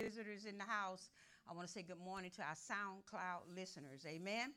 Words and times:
visitors 0.00 0.44
in 0.44 0.56
the 0.56 0.64
house. 0.64 1.10
I 1.50 1.52
want 1.52 1.66
to 1.66 1.72
say 1.72 1.82
good 1.82 1.98
morning 1.98 2.30
to 2.36 2.42
our 2.42 2.54
SoundCloud 2.54 3.56
listeners. 3.56 4.06
Amen. 4.06 4.52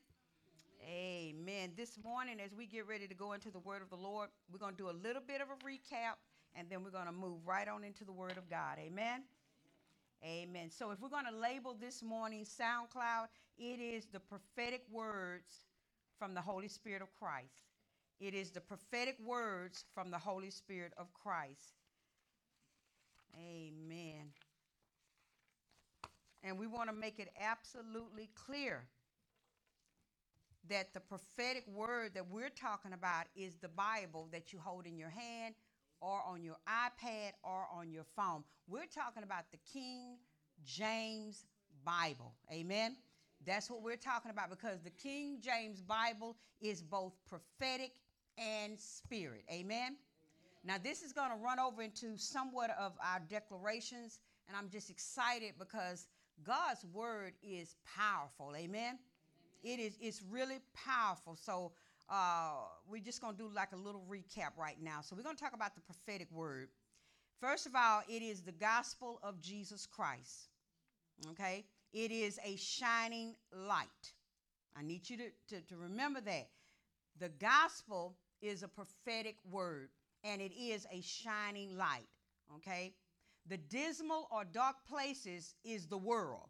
Amen. 0.88 1.71
This 1.75 1.98
morning, 2.04 2.40
as 2.40 2.54
we 2.54 2.67
get 2.67 2.88
ready 2.88 3.08
to 3.08 3.16
go 3.16 3.33
into 3.33 3.50
the 3.50 3.58
Word 3.58 3.82
of 3.82 3.90
the 3.90 3.96
Lord, 3.96 4.30
we're 4.51 4.59
going 4.59 4.75
to 4.75 4.77
do 4.77 4.90
a 4.92 4.98
little 5.04 5.22
bit 5.25 5.42
of 5.42 5.48
a 5.50 5.66
recap 5.66 6.17
and 6.56 6.69
then 6.69 6.83
we're 6.83 6.92
going 6.92 7.08
to 7.08 7.12
move 7.12 7.40
right 7.43 7.67
on 7.67 7.83
into 7.83 8.05
the 8.05 8.12
Word 8.12 8.38
of 8.38 8.52
God. 8.52 8.77
Amen. 8.77 9.23
Amen. 10.23 10.70
So, 10.70 10.91
if 10.91 11.02
we're 11.02 11.09
going 11.09 11.25
to 11.25 11.36
label 11.36 11.73
this 11.73 12.04
morning 12.04 12.46
SoundCloud, 12.46 13.26
it 13.58 13.80
is 13.80 14.05
the 14.05 14.20
prophetic 14.20 14.84
words 14.92 15.66
from 16.20 16.36
the 16.36 16.42
Holy 16.42 16.68
Spirit 16.68 17.02
of 17.02 17.08
Christ. 17.16 17.64
It 18.20 18.36
is 18.36 18.52
the 18.52 18.62
prophetic 18.62 19.18
words 19.26 19.86
from 19.96 20.12
the 20.12 20.20
Holy 20.20 20.52
Spirit 20.52 20.94
of 21.00 21.12
Christ. 21.16 21.73
Amen. 23.36 24.28
And 26.44 26.58
we 26.58 26.68
want 26.68 26.89
to 26.89 26.96
make 26.96 27.20
it 27.20 27.30
absolutely 27.39 28.30
clear 28.36 28.84
that 30.70 30.94
the 30.94 31.00
prophetic 31.00 31.66
word 31.67 32.12
that 32.14 32.30
we're 32.30 32.50
talking 32.50 32.94
about 32.94 33.26
is 33.36 33.58
the 33.58 33.67
Bible 33.67 34.27
that 34.31 34.54
you 34.54 34.59
hold 34.59 34.86
in 34.86 34.98
your 34.98 35.09
hand 35.09 35.55
or 36.00 36.22
on 36.27 36.44
your 36.44 36.58
iPad 36.67 37.31
or 37.44 37.67
on 37.73 37.91
your 37.91 38.05
phone. 38.16 38.44
We're 38.67 38.86
talking 38.86 39.23
about 39.23 39.45
the 39.52 39.59
King 39.72 40.17
James 40.64 41.45
Bible. 41.86 42.34
Amen. 42.52 42.95
That's 43.45 43.70
what 43.70 43.81
we're 43.81 43.95
talking 43.95 44.31
about 44.31 44.50
because 44.50 44.81
the 44.81 44.92
King 44.92 45.39
James 45.42 45.81
Bible 45.81 46.38
is 46.62 46.81
both 46.81 47.14
prophetic 47.28 47.92
and 48.38 48.80
spirit. 48.80 49.44
Amen. 49.52 49.95
Now, 50.64 50.76
this 50.81 51.02
is 51.02 51.12
going 51.12 51.31
to 51.31 51.38
run 51.38 51.59
over 51.59 51.81
into 51.81 52.17
somewhat 52.17 52.70
of 52.80 52.94
our 53.03 53.20
declarations, 53.30 54.20
and 54.48 54.55
I'm 54.55 54.70
just 54.70 54.92
excited 54.92 55.53
because 55.58 56.08
God's 56.45 56.86
word 56.94 57.34
is 57.44 57.76
powerful. 57.98 58.54
Amen. 58.55 58.66
Amen. 58.66 59.00
It 59.64 59.80
is 59.80 59.97
it's 60.02 60.22
really 60.30 60.59
powerful. 60.73 61.36
So 61.36 61.72
uh, 62.09 62.53
we're 62.89 63.02
just 63.02 63.22
going 63.22 63.36
to 63.36 63.44
do 63.44 63.50
like 63.56 63.72
a 63.73 63.78
little 63.78 64.03
recap 64.09 64.58
right 64.58 64.78
now. 64.81 65.00
So 65.02 65.16
we're 65.16 65.23
going 65.23 65.36
to 65.36 65.42
talk 65.42 65.53
about 65.53 65.75
the 65.75 65.81
prophetic 65.81 66.28
word. 66.31 66.69
First 67.39 67.66
of 67.66 67.73
all, 67.75 68.02
it 68.08 68.22
is 68.22 68.42
the 68.42 68.52
gospel 68.52 69.19
of 69.23 69.42
Jesus 69.42 69.86
Christ. 69.86 70.50
Okay? 71.31 71.66
It 71.94 72.12
is 72.12 72.39
a 72.45 72.56
shining 72.58 73.36
light. 73.53 73.88
I 74.78 74.84
need 74.84 75.09
you 75.09 75.17
to, 75.17 75.30
to, 75.50 75.62
to 75.67 75.78
remember 75.78 76.22
that. 76.22 76.50
The 77.19 77.30
gospel 77.30 78.16
is 78.42 78.64
a 78.64 78.67
prophetic 78.67 79.36
word, 79.50 79.89
and 80.23 80.42
it 80.42 80.53
is 80.58 80.88
a 80.92 81.02
shining 81.02 81.78
light. 81.78 82.08
Okay? 82.58 82.94
The 83.47 83.58
dismal 83.58 84.28
or 84.31 84.45
dark 84.45 84.75
places 84.88 85.56
is 85.64 85.88
the 85.88 85.97
world. 85.97 86.50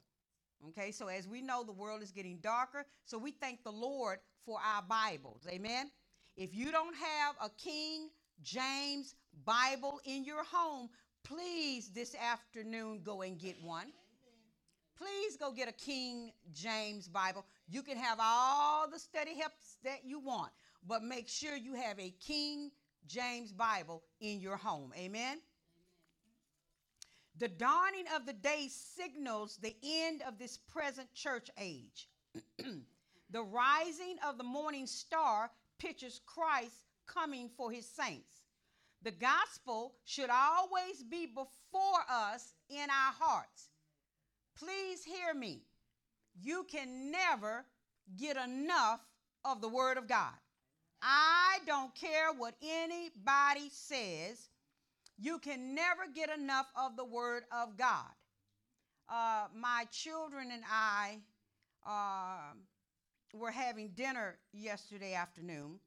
Okay, 0.70 0.92
so 0.92 1.08
as 1.08 1.28
we 1.28 1.42
know, 1.42 1.64
the 1.64 1.72
world 1.72 2.04
is 2.04 2.12
getting 2.12 2.38
darker. 2.38 2.86
So 3.06 3.18
we 3.18 3.32
thank 3.32 3.64
the 3.64 3.72
Lord 3.72 4.20
for 4.46 4.60
our 4.64 4.84
Bibles. 4.84 5.48
Amen. 5.50 5.90
If 6.38 6.54
you 6.54 6.72
don't 6.72 6.96
have 6.96 7.36
a 7.42 7.50
King 7.50 8.10
James 8.42 9.16
Bible 9.46 10.00
in 10.06 10.24
your 10.24 10.44
home, 10.44 10.90
please 11.24 11.90
this 11.90 12.16
afternoon 12.16 13.02
go 13.04 13.22
and 13.22 13.40
get 13.40 13.62
one. 13.62 13.92
Please 14.96 15.36
go 15.36 15.52
get 15.52 15.68
a 15.68 15.72
King 15.72 16.32
James 16.54 17.08
Bible. 17.08 17.46
You 17.68 17.82
can 17.82 17.98
have 17.98 18.20
all 18.22 18.88
the 18.90 19.00
study 19.00 19.36
helps 19.36 19.78
that 19.84 20.06
you 20.06 20.20
want, 20.20 20.52
but 20.88 21.02
make 21.02 21.28
sure 21.28 21.56
you 21.56 21.74
have 21.74 22.00
a 22.00 22.12
King 22.12 22.72
James 23.08 23.52
Bible 23.52 24.04
in 24.20 24.40
your 24.40 24.58
home. 24.58 24.94
Amen. 24.96 25.40
The 27.42 27.48
dawning 27.48 28.06
of 28.16 28.28
the 28.28 28.34
day 28.34 28.68
signals 28.70 29.58
the 29.58 29.76
end 29.84 30.22
of 30.28 30.38
this 30.38 30.60
present 30.60 31.12
church 31.16 31.50
age. 31.60 32.08
the 33.32 33.42
rising 33.42 34.18
of 34.24 34.38
the 34.38 34.44
morning 34.44 34.86
star 34.86 35.50
pictures 35.80 36.22
Christ 36.28 36.86
coming 37.08 37.50
for 37.58 37.72
his 37.72 37.88
saints. 37.88 38.44
The 39.02 39.10
gospel 39.10 39.96
should 40.06 40.30
always 40.30 41.02
be 41.02 41.26
before 41.26 42.06
us 42.08 42.54
in 42.70 42.84
our 42.84 43.14
hearts. 43.20 43.70
Please 44.56 45.04
hear 45.04 45.34
me. 45.34 45.64
You 46.40 46.64
can 46.72 47.10
never 47.10 47.66
get 48.20 48.38
enough 48.38 49.02
of 49.44 49.62
the 49.62 49.70
Word 49.70 49.98
of 49.98 50.08
God. 50.08 50.36
I 51.02 51.58
don't 51.66 51.96
care 51.96 52.34
what 52.38 52.54
anybody 52.62 53.72
says. 53.72 54.51
You 55.22 55.38
can 55.38 55.76
never 55.76 56.08
get 56.16 56.32
enough 56.36 56.66
of 56.76 56.98
the 56.98 57.06
Word 57.06 57.44
of 57.52 57.78
God. 57.78 58.10
Uh, 59.08 59.46
my 59.56 59.86
children 59.92 60.50
and 60.52 60.64
I 60.68 61.20
uh, 61.86 62.56
were 63.38 63.52
having 63.52 63.90
dinner 63.90 64.40
yesterday 64.52 65.14
afternoon, 65.14 65.80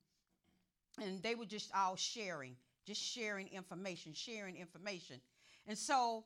and 1.02 1.20
they 1.20 1.34
were 1.34 1.46
just 1.46 1.72
all 1.74 1.96
sharing, 1.96 2.54
just 2.86 3.02
sharing 3.02 3.48
information, 3.48 4.12
sharing 4.14 4.56
information. 4.56 5.16
And 5.66 5.76
so 5.76 6.22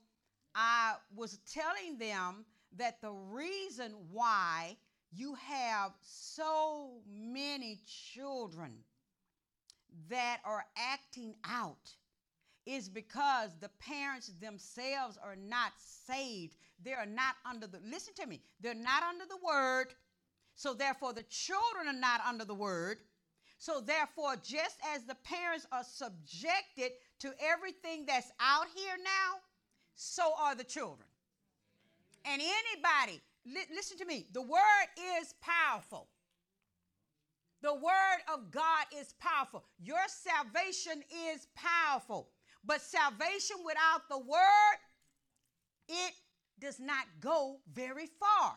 I 0.54 0.96
was 1.16 1.38
telling 1.50 1.96
them 1.96 2.44
that 2.76 3.00
the 3.00 3.12
reason 3.12 3.94
why 4.12 4.76
you 5.14 5.34
have 5.36 5.92
so 6.02 7.00
many 7.10 7.80
children 7.86 8.72
that 10.10 10.40
are 10.44 10.66
acting 10.76 11.34
out 11.48 11.94
is 12.68 12.88
because 12.88 13.50
the 13.60 13.70
parents 13.80 14.30
themselves 14.40 15.18
are 15.24 15.36
not 15.36 15.72
saved. 15.78 16.56
They 16.84 16.92
are 16.92 17.06
not 17.06 17.36
under 17.48 17.66
the, 17.66 17.80
listen 17.90 18.12
to 18.16 18.26
me, 18.26 18.42
they're 18.60 18.74
not 18.74 19.02
under 19.02 19.24
the 19.24 19.38
word. 19.44 19.94
So 20.54 20.74
therefore, 20.74 21.12
the 21.12 21.22
children 21.24 21.88
are 21.88 21.98
not 21.98 22.20
under 22.26 22.44
the 22.44 22.54
word. 22.54 22.98
So 23.58 23.80
therefore, 23.80 24.34
just 24.36 24.76
as 24.94 25.04
the 25.04 25.16
parents 25.16 25.66
are 25.72 25.82
subjected 25.82 26.92
to 27.20 27.32
everything 27.40 28.04
that's 28.06 28.30
out 28.38 28.66
here 28.74 28.96
now, 29.02 29.40
so 29.94 30.32
are 30.38 30.54
the 30.54 30.64
children. 30.64 31.08
And 32.24 32.42
anybody, 32.42 33.20
li- 33.46 33.74
listen 33.74 33.96
to 33.98 34.04
me, 34.04 34.26
the 34.32 34.42
word 34.42 34.88
is 35.20 35.34
powerful. 35.40 36.08
The 37.62 37.74
word 37.74 38.20
of 38.32 38.50
God 38.52 38.86
is 38.96 39.14
powerful. 39.18 39.64
Your 39.80 40.06
salvation 40.06 41.02
is 41.32 41.48
powerful. 41.56 42.28
But 42.68 42.82
salvation 42.82 43.56
without 43.64 44.02
the 44.10 44.18
word, 44.18 44.78
it 45.88 46.12
does 46.60 46.78
not 46.78 47.06
go 47.18 47.56
very 47.72 48.06
far. 48.06 48.52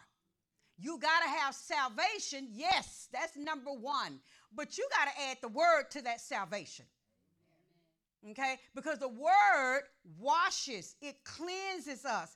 You 0.78 1.00
got 1.00 1.22
to 1.22 1.30
have 1.30 1.56
salvation. 1.56 2.50
Yes, 2.52 3.08
that's 3.14 3.38
number 3.38 3.72
one. 3.72 4.20
But 4.54 4.78
you 4.78 4.86
got 4.98 5.06
to 5.06 5.22
add 5.30 5.38
the 5.42 5.48
word 5.48 5.84
to 5.92 6.02
that 6.02 6.20
salvation. 6.20 6.86
Okay? 8.32 8.60
Because 8.76 9.00
the 9.00 9.08
word 9.08 9.84
washes, 10.20 10.96
it 11.02 11.24
cleanses 11.24 12.04
us. 12.04 12.36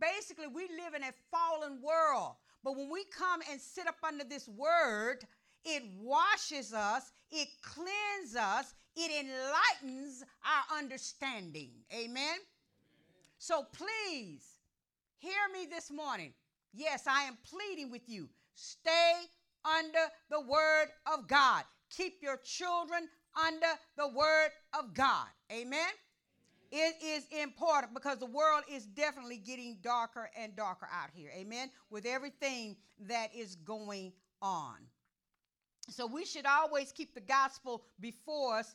Basically, 0.00 0.46
we 0.46 0.62
live 0.62 0.94
in 0.94 1.02
a 1.02 1.12
fallen 1.32 1.82
world. 1.82 2.34
But 2.62 2.76
when 2.76 2.88
we 2.88 3.04
come 3.04 3.40
and 3.50 3.60
sit 3.60 3.88
up 3.88 3.96
under 4.06 4.22
this 4.22 4.48
word, 4.48 5.24
it 5.64 5.82
washes 6.00 6.72
us, 6.72 7.10
it 7.32 7.48
cleanses 7.62 8.36
us, 8.36 8.74
it 8.96 9.26
enlightens 9.26 10.24
our 10.44 10.78
understanding. 10.78 11.70
Amen? 11.92 12.06
Amen? 12.06 12.38
So 13.38 13.66
please 13.72 14.44
hear 15.18 15.32
me 15.52 15.66
this 15.70 15.90
morning. 15.90 16.32
Yes, 16.72 17.06
I 17.06 17.24
am 17.24 17.36
pleading 17.44 17.90
with 17.90 18.08
you. 18.08 18.28
Stay 18.54 19.12
under 19.64 19.98
the 20.30 20.40
word 20.40 20.86
of 21.12 21.28
God. 21.28 21.64
Keep 21.90 22.22
your 22.22 22.38
children 22.38 23.08
under 23.46 23.66
the 23.96 24.08
word 24.08 24.50
of 24.78 24.94
God. 24.94 25.26
Amen? 25.52 25.66
Amen? 25.68 25.88
It 26.72 26.96
is 27.04 27.26
important 27.40 27.94
because 27.94 28.18
the 28.18 28.26
world 28.26 28.64
is 28.70 28.86
definitely 28.86 29.36
getting 29.36 29.78
darker 29.82 30.30
and 30.36 30.56
darker 30.56 30.88
out 30.92 31.10
here. 31.14 31.30
Amen? 31.36 31.70
With 31.90 32.06
everything 32.06 32.76
that 33.06 33.28
is 33.34 33.54
going 33.56 34.12
on. 34.42 34.76
So 35.88 36.06
we 36.06 36.24
should 36.24 36.46
always 36.46 36.90
keep 36.90 37.14
the 37.14 37.20
gospel 37.20 37.84
before 38.00 38.58
us 38.58 38.74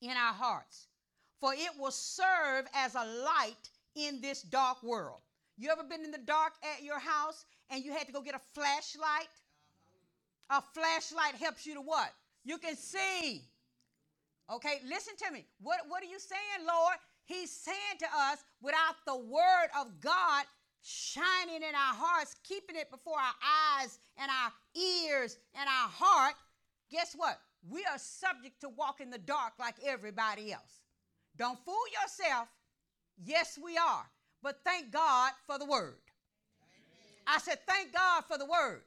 in 0.00 0.10
our 0.10 0.32
hearts, 0.32 0.88
for 1.40 1.52
it 1.54 1.70
will 1.78 1.90
serve 1.90 2.66
as 2.74 2.94
a 2.94 3.04
light 3.04 3.70
in 3.94 4.20
this 4.20 4.42
dark 4.42 4.82
world. 4.82 5.20
You 5.56 5.70
ever 5.70 5.82
been 5.82 6.04
in 6.04 6.10
the 6.10 6.18
dark 6.18 6.52
at 6.74 6.82
your 6.82 6.98
house 6.98 7.44
and 7.70 7.84
you 7.84 7.92
had 7.92 8.06
to 8.06 8.12
go 8.12 8.22
get 8.22 8.34
a 8.34 8.40
flashlight? 8.54 9.28
A 10.50 10.62
flashlight 10.74 11.34
helps 11.34 11.66
you 11.66 11.74
to 11.74 11.80
what? 11.80 12.12
You 12.44 12.58
can 12.58 12.76
see. 12.76 13.42
Okay, 14.52 14.80
listen 14.88 15.14
to 15.26 15.32
me. 15.32 15.44
What, 15.62 15.80
what 15.88 16.02
are 16.02 16.06
you 16.06 16.18
saying, 16.18 16.66
Lord? 16.66 16.96
He's 17.24 17.50
saying 17.52 17.98
to 18.00 18.06
us, 18.06 18.38
without 18.60 18.96
the 19.06 19.16
word 19.16 19.68
of 19.78 20.00
God 20.00 20.44
shining 20.82 21.56
in 21.56 21.74
our 21.74 21.94
hearts, 21.94 22.34
keeping 22.42 22.74
it 22.74 22.90
before 22.90 23.18
our 23.18 23.80
eyes 23.80 23.98
and 24.16 24.30
our 24.30 24.52
ears 24.74 25.36
and 25.54 25.68
our 25.68 25.88
heart, 25.88 26.34
guess 26.90 27.14
what? 27.16 27.38
We 27.68 27.84
are 27.84 27.98
subject 27.98 28.60
to 28.62 28.68
walk 28.68 29.00
in 29.00 29.10
the 29.10 29.18
dark 29.18 29.54
like 29.58 29.76
everybody 29.84 30.52
else. 30.52 30.80
Don't 31.36 31.58
fool 31.64 31.74
yourself. 32.02 32.48
Yes, 33.22 33.58
we 33.62 33.76
are. 33.76 34.06
but 34.42 34.60
thank 34.64 34.90
God 34.90 35.32
for 35.46 35.58
the 35.58 35.66
word. 35.66 36.00
I 37.26 37.38
said, 37.38 37.58
thank 37.66 37.92
God 37.92 38.24
for 38.26 38.38
the 38.38 38.46
word. 38.46 38.82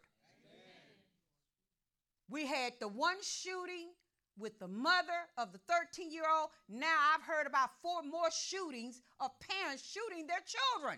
We 2.29 2.47
had 2.47 2.73
the 2.79 2.87
one 2.87 3.17
shooting 3.21 3.89
with 4.37 4.57
the 4.57 4.67
mother 4.67 5.29
of 5.37 5.51
the 5.51 5.59
13 5.69 6.11
year 6.11 6.23
old. 6.27 6.49
Now 6.67 6.95
I've 7.13 7.21
heard 7.21 7.45
about 7.45 7.69
four 7.81 8.01
more 8.01 8.31
shootings 8.31 9.01
of 9.19 9.29
parents 9.39 9.83
shooting 9.87 10.25
their 10.25 10.41
children. 10.45 10.97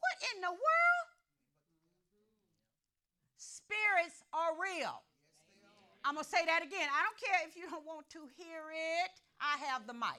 What 0.00 0.16
in 0.34 0.40
the 0.40 0.50
world? 0.50 1.08
Spirits 3.36 4.24
are 4.32 4.52
real. 4.60 5.02
I'm 6.04 6.14
going 6.14 6.24
to 6.24 6.30
say 6.30 6.44
that 6.46 6.62
again. 6.62 6.88
I 6.90 7.02
don't 7.06 7.18
care 7.18 7.40
if 7.46 7.56
you 7.56 7.70
don't 7.70 7.86
want 7.86 8.10
to 8.10 8.20
hear 8.36 8.74
it, 8.74 9.12
I 9.40 9.58
have 9.70 9.86
the 9.86 9.94
mic. 9.94 10.18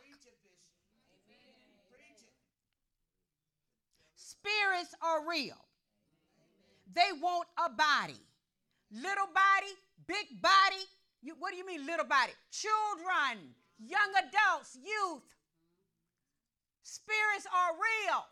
Spirits 4.15 4.95
are 5.01 5.27
real. 5.27 5.59
They 6.93 7.15
want 7.21 7.47
a 7.57 7.69
body. 7.69 8.19
Little 8.91 9.31
body, 9.31 9.73
big 10.07 10.41
body. 10.41 10.83
You, 11.21 11.35
what 11.39 11.51
do 11.51 11.57
you 11.57 11.65
mean, 11.65 11.85
little 11.85 12.05
body? 12.05 12.33
Children, 12.51 13.55
young 13.79 14.11
adults, 14.19 14.75
youth. 14.75 15.23
Spirits 16.83 17.47
are 17.47 17.71
real. 17.73 18.23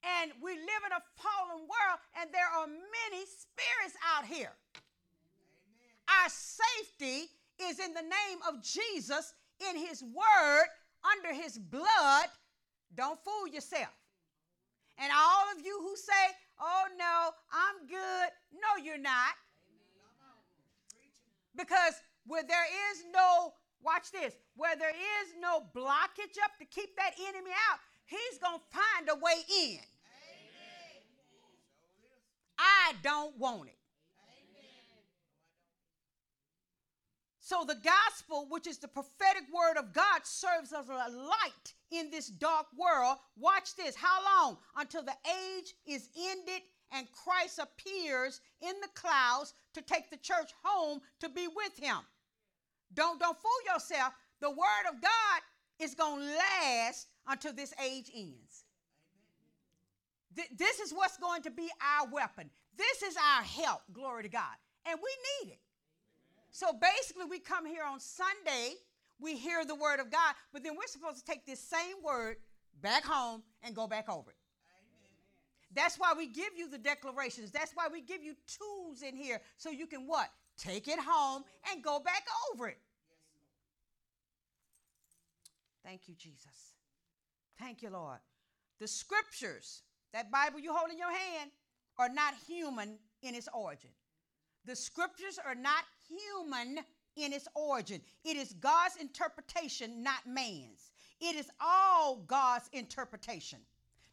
And 0.00 0.32
we 0.40 0.56
live 0.56 0.82
in 0.88 0.92
a 0.96 1.02
fallen 1.20 1.68
world, 1.68 2.00
and 2.16 2.32
there 2.32 2.48
are 2.48 2.66
many 2.66 3.20
spirits 3.28 3.96
out 4.16 4.24
here. 4.24 4.56
Our 6.10 6.28
safety 6.28 7.28
is 7.60 7.78
in 7.78 7.94
the 7.94 8.02
name 8.02 8.38
of 8.48 8.62
Jesus, 8.62 9.34
in 9.70 9.76
His 9.76 10.02
Word, 10.02 10.66
under 11.04 11.32
His 11.32 11.58
blood. 11.58 12.28
Don't 12.94 13.18
fool 13.24 13.46
yourself. 13.46 13.94
And 14.98 15.12
all 15.16 15.44
of 15.56 15.64
you 15.64 15.78
who 15.80 15.96
say, 15.96 16.34
oh 16.60 16.84
no, 16.98 17.30
I'm 17.52 17.86
good, 17.86 18.28
no, 18.52 18.82
you're 18.84 18.98
not. 18.98 19.34
Because 21.56 21.94
where 22.26 22.42
there 22.42 22.66
is 22.92 23.04
no, 23.12 23.54
watch 23.82 24.12
this, 24.12 24.34
where 24.56 24.76
there 24.76 24.90
is 24.90 25.34
no 25.40 25.64
blockage 25.74 26.36
up 26.44 26.52
to 26.58 26.64
keep 26.66 26.96
that 26.96 27.12
enemy 27.28 27.50
out, 27.70 27.78
he's 28.06 28.38
going 28.38 28.58
to 28.58 28.76
find 28.76 29.08
a 29.08 29.14
way 29.24 29.42
in. 29.62 29.80
I 32.58 32.92
don't 33.02 33.38
want 33.38 33.68
it. 33.68 33.79
So 37.50 37.64
the 37.66 37.80
gospel, 37.82 38.46
which 38.48 38.68
is 38.68 38.78
the 38.78 38.86
prophetic 38.86 39.42
word 39.52 39.76
of 39.76 39.92
God, 39.92 40.20
serves 40.22 40.72
as 40.72 40.88
a 40.88 40.92
light 40.92 41.74
in 41.90 42.08
this 42.08 42.28
dark 42.28 42.66
world. 42.78 43.16
Watch 43.36 43.74
this. 43.74 43.96
How 43.96 44.20
long? 44.22 44.56
Until 44.76 45.02
the 45.02 45.16
age 45.26 45.74
is 45.84 46.10
ended 46.16 46.62
and 46.92 47.08
Christ 47.10 47.58
appears 47.58 48.40
in 48.62 48.74
the 48.80 48.88
clouds 48.94 49.54
to 49.74 49.82
take 49.82 50.10
the 50.10 50.16
church 50.18 50.52
home 50.62 51.00
to 51.18 51.28
be 51.28 51.48
with 51.48 51.76
him. 51.76 51.96
Don't 52.94 53.18
don't 53.18 53.36
fool 53.36 53.74
yourself. 53.74 54.14
The 54.40 54.50
word 54.50 54.86
of 54.88 55.02
God 55.02 55.40
is 55.80 55.96
going 55.96 56.20
to 56.20 56.36
last 56.36 57.08
until 57.26 57.52
this 57.52 57.74
age 57.84 58.12
ends. 58.14 58.62
Th- 60.36 60.50
this 60.56 60.78
is 60.78 60.92
what's 60.92 61.16
going 61.16 61.42
to 61.42 61.50
be 61.50 61.68
our 61.98 62.08
weapon. 62.12 62.48
This 62.76 63.02
is 63.02 63.16
our 63.16 63.42
help, 63.42 63.80
glory 63.92 64.22
to 64.22 64.28
God. 64.28 64.54
And 64.86 65.00
we 65.02 65.46
need 65.48 65.54
it. 65.54 65.60
So 66.50 66.72
basically, 66.72 67.26
we 67.26 67.38
come 67.38 67.66
here 67.66 67.84
on 67.84 68.00
Sunday, 68.00 68.74
we 69.20 69.36
hear 69.36 69.64
the 69.64 69.74
word 69.74 70.00
of 70.00 70.10
God, 70.10 70.34
but 70.52 70.62
then 70.62 70.74
we're 70.76 70.86
supposed 70.86 71.18
to 71.18 71.24
take 71.24 71.46
this 71.46 71.60
same 71.60 71.96
word 72.04 72.36
back 72.82 73.04
home 73.04 73.42
and 73.62 73.74
go 73.74 73.86
back 73.86 74.08
over 74.08 74.30
it. 74.30 74.36
That's 75.72 75.96
why 75.96 76.14
we 76.16 76.26
give 76.26 76.50
you 76.56 76.68
the 76.68 76.78
declarations. 76.78 77.52
That's 77.52 77.72
why 77.74 77.86
we 77.92 78.00
give 78.00 78.22
you 78.22 78.34
tools 78.46 79.02
in 79.02 79.16
here 79.16 79.40
so 79.56 79.70
you 79.70 79.86
can 79.86 80.06
what? 80.06 80.28
Take 80.58 80.88
it 80.88 80.98
home 80.98 81.44
and 81.70 81.82
go 81.82 82.00
back 82.00 82.24
over 82.52 82.68
it. 82.68 82.78
Thank 85.84 86.08
you, 86.08 86.14
Jesus. 86.14 86.74
Thank 87.58 87.82
you, 87.82 87.90
Lord. 87.90 88.18
The 88.80 88.88
scriptures, 88.88 89.82
that 90.12 90.30
Bible 90.30 90.58
you 90.58 90.72
hold 90.74 90.90
in 90.90 90.98
your 90.98 91.12
hand, 91.12 91.50
are 91.98 92.08
not 92.08 92.34
human 92.46 92.98
in 93.22 93.34
its 93.34 93.48
origin. 93.54 93.90
The 94.64 94.76
scriptures 94.76 95.38
are 95.44 95.54
not 95.54 95.84
human 96.08 96.80
in 97.16 97.32
its 97.32 97.48
origin. 97.54 98.00
It 98.24 98.36
is 98.36 98.52
God's 98.54 98.96
interpretation, 98.96 100.02
not 100.02 100.26
man's. 100.26 100.92
It 101.20 101.36
is 101.36 101.50
all 101.60 102.16
God's 102.26 102.68
interpretation. 102.72 103.58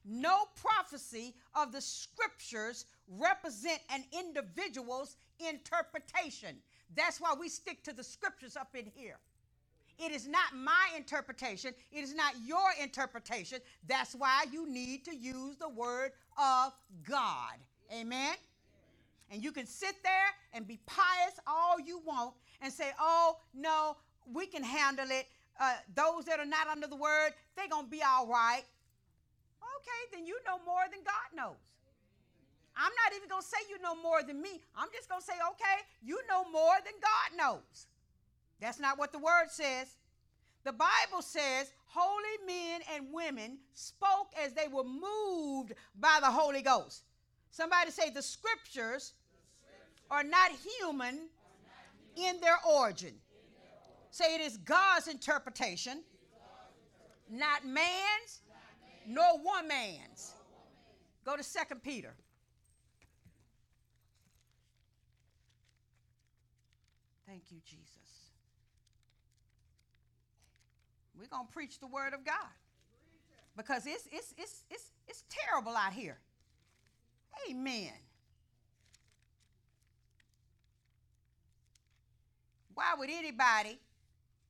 No 0.06 0.46
prophecy 0.56 1.36
of 1.54 1.72
the 1.72 1.82
scriptures 1.82 2.86
represent 3.08 3.80
an 3.90 4.04
individual's 4.18 5.18
interpretation. 5.40 6.58
That's 6.96 7.20
why 7.20 7.34
we 7.38 7.50
stick 7.50 7.84
to 7.84 7.94
the 7.94 8.04
scriptures 8.04 8.56
up 8.56 8.76
in 8.76 8.86
here. 8.96 9.18
It 10.00 10.12
is 10.12 10.28
not 10.28 10.56
my 10.56 10.90
interpretation. 10.96 11.74
It 11.92 12.04
is 12.04 12.14
not 12.14 12.36
your 12.46 12.70
interpretation. 12.82 13.60
That's 13.88 14.14
why 14.14 14.46
you 14.52 14.70
need 14.70 15.04
to 15.06 15.16
use 15.16 15.58
the 15.58 15.70
word 15.70 16.12
of 16.38 16.74
God. 17.04 17.56
Amen. 17.92 18.36
And 19.30 19.44
you 19.44 19.52
can 19.52 19.66
sit 19.66 19.96
there 20.04 20.30
and 20.54 20.68
be 20.68 20.80
pious 20.86 21.40
all 21.46 21.80
you 21.80 22.02
want 22.06 22.34
and 22.62 22.72
say, 22.72 22.92
oh, 23.00 23.38
no, 23.54 23.98
we 24.32 24.46
can 24.46 24.64
handle 24.64 25.08
it. 25.10 25.28
Uh, 25.60 25.74
those 25.96 26.26
that 26.26 26.40
are 26.40 26.46
not 26.46 26.68
under 26.68 26.88
the 26.88 26.96
word, 26.96 27.32
they're 27.56 27.68
going 27.68 27.86
to 27.86 27.92
be 27.92 28.02
all 28.04 28.28
right. 28.28 28.64
Okay, 29.62 30.02
then 30.18 30.26
you 30.26 30.38
know 30.46 30.60
more 30.66 30.84
than 30.92 31.02
God 31.04 31.36
knows. 31.36 31.58
I'm 32.76 32.92
not 33.04 33.16
even 33.18 33.28
going 33.28 33.42
to 33.42 33.48
say 33.48 33.58
you 33.70 33.82
know 33.82 33.96
more 33.96 34.22
than 34.22 34.42
me. 34.42 34.62
I'm 34.76 34.90
just 34.94 35.10
going 35.10 35.22
to 35.22 35.26
say, 35.26 35.34
okay, 35.34 35.82
you 36.04 36.20
know 36.30 36.50
more 36.52 36.76
than 36.86 36.94
God 37.02 37.38
knows. 37.38 37.88
That's 38.62 38.80
not 38.80 38.98
what 39.00 39.12
the 39.12 39.20
word 39.20 39.50
says. 39.50 39.88
The 40.64 40.74
Bible 40.74 41.22
says 41.22 41.72
holy 41.86 42.38
men 42.46 42.82
and 42.94 43.12
women 43.12 43.58
spoke 43.74 44.32
as 44.44 44.54
they 44.54 44.68
were 44.68 44.84
moved 44.84 45.74
by 46.00 46.20
the 46.20 46.30
Holy 46.30 46.62
Ghost. 46.62 47.04
Somebody 47.52 47.92
say 47.92 48.10
the 48.10 48.22
scriptures, 48.22 49.14
are 50.10 50.24
not 50.24 50.52
human 50.80 51.28
in 52.16 52.40
their 52.40 52.58
origin. 52.68 53.14
Say 54.10 54.36
it 54.36 54.42
is 54.42 54.58
God's 54.58 55.08
interpretation, 55.08 56.04
not 57.30 57.66
man's, 57.66 58.42
nor 59.06 59.38
one 59.42 59.68
woman's. 59.68 60.34
Go 61.26 61.36
to 61.36 61.44
Second 61.44 61.84
Peter. 61.84 62.14
Thank 67.28 67.44
you, 67.52 67.58
Jesus. 67.66 67.92
We're 71.20 71.28
going 71.28 71.48
to 71.48 71.54
preach 71.54 71.80
the 71.80 71.88
word 71.88 72.14
of 72.14 72.24
God 72.24 72.36
because 73.58 73.86
it's, 73.86 74.08
it's, 74.12 74.34
it's, 74.38 74.64
it's, 74.70 74.92
it's 75.08 75.24
terrible 75.30 75.76
out 75.76 75.92
here. 75.92 76.18
Amen. 77.50 77.94
Why 82.74 82.94
would 82.98 83.10
anybody 83.10 83.80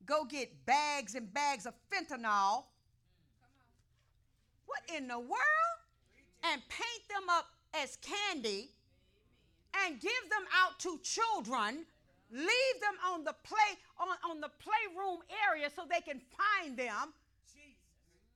go 0.04 0.24
get 0.24 0.66
bags 0.66 1.14
and 1.14 1.32
bags 1.32 1.66
of 1.66 1.74
fentanyl? 1.90 2.64
What 4.66 4.80
in 4.94 5.08
the 5.08 5.18
world? 5.18 5.78
And 6.44 6.62
paint 6.68 7.08
them 7.08 7.28
up 7.30 7.46
as 7.74 7.96
candy 7.96 8.70
and 9.84 10.00
give 10.00 10.10
them 10.30 10.44
out 10.56 10.78
to 10.80 10.98
children, 11.02 11.84
leave 12.30 12.80
them 12.80 12.94
on 13.12 13.24
the 13.24 13.34
play 13.42 13.76
on, 13.98 14.08
on 14.30 14.40
the 14.40 14.50
playroom 14.58 15.20
area 15.48 15.68
so 15.74 15.82
they 15.88 16.00
can 16.00 16.20
find 16.36 16.76
them. 16.76 17.12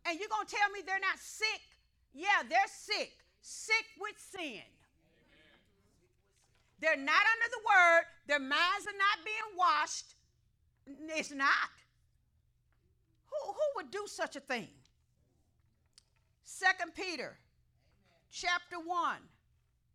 And 0.05 0.19
you're 0.19 0.29
gonna 0.29 0.49
tell 0.49 0.71
me 0.71 0.81
they're 0.85 0.99
not 0.99 1.19
sick? 1.19 1.61
Yeah, 2.13 2.43
they're 2.49 2.59
sick 2.67 3.22
sick 3.43 3.85
with 4.01 4.15
sin. 4.19 4.63
They're 6.81 6.97
not 6.97 7.23
under 7.35 7.51
the 7.51 7.63
word, 7.65 8.03
their 8.27 8.41
minds 8.41 8.87
are 8.87 8.99
not 8.99 9.25
being 9.25 9.57
washed. 9.57 10.15
It's 11.17 11.31
not. 11.33 11.71
Who, 13.27 13.53
who 13.53 13.63
would 13.77 13.91
do 13.91 14.05
such 14.07 14.35
a 14.35 14.41
thing? 14.41 14.69
Second 16.43 16.95
Peter 16.95 17.37
chapter 18.33 18.77
1, 18.85 19.17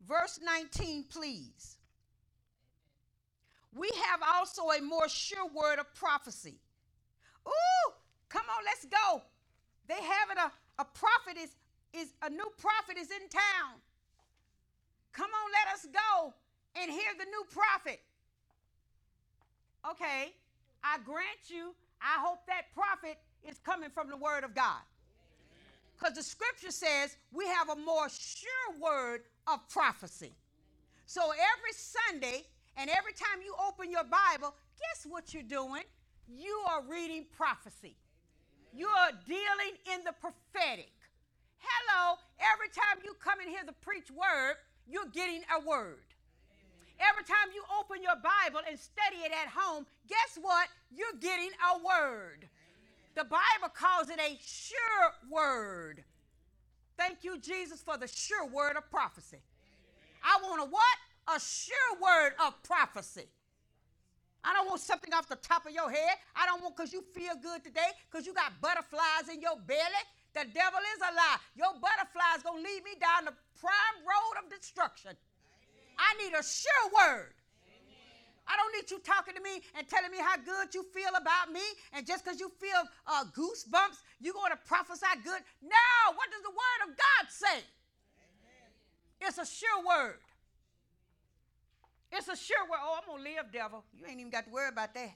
verse 0.08 0.40
19, 0.44 1.06
please. 1.10 1.78
We 3.76 3.90
have 4.10 4.22
also 4.36 4.70
a 4.72 4.82
more 4.82 5.10
sure 5.10 5.48
word 5.48 5.80
of 5.80 5.94
prophecy. 5.94 6.60
Ooh, 7.48 7.92
come 8.30 8.46
on, 8.50 8.64
let's 8.66 8.86
go. 8.86 9.22
They 9.88 10.02
have 10.02 10.32
it, 10.32 10.38
a, 10.38 10.82
a 10.82 10.86
prophet 10.86 11.38
is 11.38 11.56
is 11.94 12.14
a 12.22 12.30
new 12.30 12.52
prophet 12.58 12.98
is 12.98 13.10
in 13.12 13.28
town. 13.30 13.80
Come 15.14 15.30
on, 15.30 15.52
let 15.52 15.74
us 15.74 15.88
go 15.92 16.34
and 16.76 16.92
hear 16.92 17.12
the 17.18 17.26
new 17.26 17.46
prophet. 17.52 18.00
Okay, 19.90 20.34
I 20.84 20.98
grant 21.06 21.50
you, 21.50 21.74
I 22.02 22.20
hope 22.20 22.40
that 22.48 22.74
prophet 22.74 23.18
is 23.48 23.58
coming 23.60 23.90
from 23.90 24.10
the 24.10 24.18
word 24.18 24.44
of 24.44 24.54
God. 24.54 24.82
Because 25.98 26.16
the 26.16 26.24
scripture 26.24 26.72
says 26.72 27.18
we 27.32 27.46
have 27.48 27.70
a 27.70 27.76
more 27.76 28.10
sure 28.10 28.80
word 28.80 29.22
of 29.48 29.68
prophecy. 29.70 30.34
So 31.06 31.22
every 31.32 31.74
Sunday 31.74 32.44
and 32.76 32.90
every 32.90 33.14
time 33.14 33.42
you 33.44 33.56
open 33.68 33.90
your 33.90 34.04
Bible, 34.04 34.54
guess 34.78 35.08
what 35.10 35.34
you're 35.34 35.42
doing? 35.42 35.84
You 36.28 36.62
are 36.70 36.84
reading 36.88 37.26
prophecy. 37.36 37.96
You 38.74 38.88
are 38.88 39.12
dealing 39.26 39.78
in 39.94 40.04
the 40.04 40.14
prophetic. 40.14 40.92
Hello, 41.60 42.18
every 42.40 42.70
time 42.70 43.02
you 43.04 43.16
come 43.20 43.40
and 43.40 43.50
hear 43.50 43.64
the 43.66 43.74
preach 43.74 44.10
word, 44.12 44.56
you're 44.88 45.10
getting 45.14 45.42
a 45.56 45.60
word. 45.68 46.04
Every 47.00 47.24
time 47.24 47.54
you 47.54 47.64
open 47.80 48.02
your 48.02 48.16
Bible 48.16 48.62
and 48.68 48.80
study 48.80 49.18
it 49.24 49.32
at 49.32 49.50
home, 49.50 49.86
guess 50.08 50.40
what? 50.42 50.68
You're 50.90 51.20
getting 51.20 51.52
a 51.62 51.78
word. 51.78 52.50
The 53.16 53.24
Bible 53.24 53.70
calls 53.74 54.10
it 54.10 54.20
a 54.20 54.38
sure 54.44 55.12
word. 55.30 56.04
Thank 56.98 57.24
you, 57.24 57.38
Jesus, 57.40 57.82
for 57.82 57.98
the 57.98 58.08
sure 58.08 58.48
word 58.48 58.78
of 58.78 58.90
prophecy. 58.90 59.38
I 60.24 60.40
want 60.42 60.62
a 60.62 60.66
what? 60.66 60.98
A 61.36 61.40
sure 61.40 61.76
word 62.02 62.34
of 62.44 62.62
prophecy. 62.64 63.28
I 64.44 64.54
don't 64.54 64.68
want 64.68 64.82
something 64.82 65.14
off 65.14 65.28
the 65.28 65.36
top 65.36 65.66
of 65.66 65.74
your 65.74 65.90
head. 65.92 66.16
I 66.36 66.46
don't 66.46 66.62
want 66.62 66.76
because 66.76 66.94
you 66.94 67.04
feel 67.14 67.34
good 67.42 67.64
today, 67.64 67.90
because 68.10 68.26
you 68.26 68.34
got 68.34 68.54
butterflies 68.62 69.30
in 69.32 69.42
your 69.42 69.58
belly. 69.68 70.04
The 70.38 70.46
devil 70.54 70.78
is 70.94 71.02
a 71.02 71.12
lie. 71.18 71.42
Your 71.58 71.74
butterflies 71.82 72.46
gonna 72.46 72.62
lead 72.62 72.86
me 72.86 72.94
down 73.02 73.26
the 73.26 73.34
prime 73.58 73.98
road 74.06 74.38
of 74.38 74.54
destruction. 74.54 75.18
I 75.98 76.14
need 76.22 76.38
a 76.38 76.46
sure 76.46 76.86
word. 76.94 77.34
I 78.46 78.56
don't 78.56 78.72
need 78.78 78.86
you 78.94 79.02
talking 79.02 79.34
to 79.34 79.42
me 79.42 79.66
and 79.74 79.90
telling 79.90 80.12
me 80.12 80.22
how 80.22 80.38
good 80.38 80.74
you 80.78 80.86
feel 80.94 81.10
about 81.18 81.52
me, 81.52 81.66
and 81.92 82.06
just 82.06 82.24
because 82.24 82.40
you 82.40 82.54
feel 82.62 82.86
uh, 83.08 83.26
goosebumps, 83.36 84.00
you're 84.22 84.38
going 84.38 84.54
to 84.54 84.62
prophesy 84.64 85.10
good. 85.26 85.42
No, 85.60 85.90
what 86.14 86.30
does 86.30 86.44
the 86.46 86.54
word 86.54 86.80
of 86.86 86.96
God 86.96 87.24
say? 87.28 87.60
Amen. 88.22 88.70
It's 89.20 89.38
a 89.38 89.46
sure 89.46 89.84
word. 89.84 90.22
It's 92.14 92.30
a 92.30 92.38
sure 92.38 92.64
word. 92.70 92.80
Oh, 92.80 93.00
I'm 93.02 93.10
going 93.10 93.26
to 93.26 93.30
live, 93.36 93.52
devil. 93.52 93.84
You 93.92 94.06
ain't 94.06 94.20
even 94.20 94.32
got 94.32 94.46
to 94.46 94.52
worry 94.52 94.70
about 94.70 94.94
that. 94.94 95.12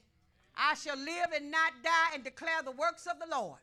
I 0.54 0.74
shall 0.74 0.98
live 0.98 1.32
and 1.34 1.50
not 1.50 1.72
die 1.82 2.12
and 2.12 2.22
declare 2.22 2.60
the 2.62 2.72
works 2.72 3.06
of 3.06 3.16
the 3.18 3.34
Lord. 3.34 3.60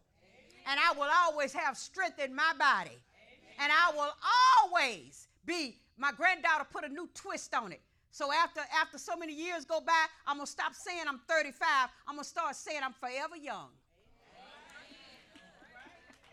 And 0.70 0.80
I 0.80 0.94
will 0.94 1.10
always 1.26 1.52
have 1.54 1.76
strength 1.76 2.20
in 2.20 2.36
my 2.36 2.54
body. 2.60 2.92
Amen. 2.92 3.58
And 3.60 3.72
I 3.72 3.92
will 3.96 4.14
always 4.62 5.28
be 5.46 5.80
my 5.98 6.12
granddaughter 6.12 6.66
put 6.72 6.84
a 6.86 6.90
new 6.90 7.10
twist 7.16 7.56
on 7.56 7.72
it. 7.72 7.82
So 8.12 8.32
after 8.32 8.62
after 8.80 9.00
so 9.00 9.18
many 9.18 9.34
years 9.34 9.66
go 9.66 9.82
by, 9.82 10.06
I'm 10.28 10.38
gonna 10.38 10.48
stop 10.48 10.76
saying 10.76 11.04
I'm 11.08 11.20
35. 11.28 11.90
I'm 12.08 12.16
gonna 12.16 12.24
start 12.24 12.56
saying 12.56 12.82
I'm 12.84 12.94
forever 12.94 13.36
young. 13.36 13.70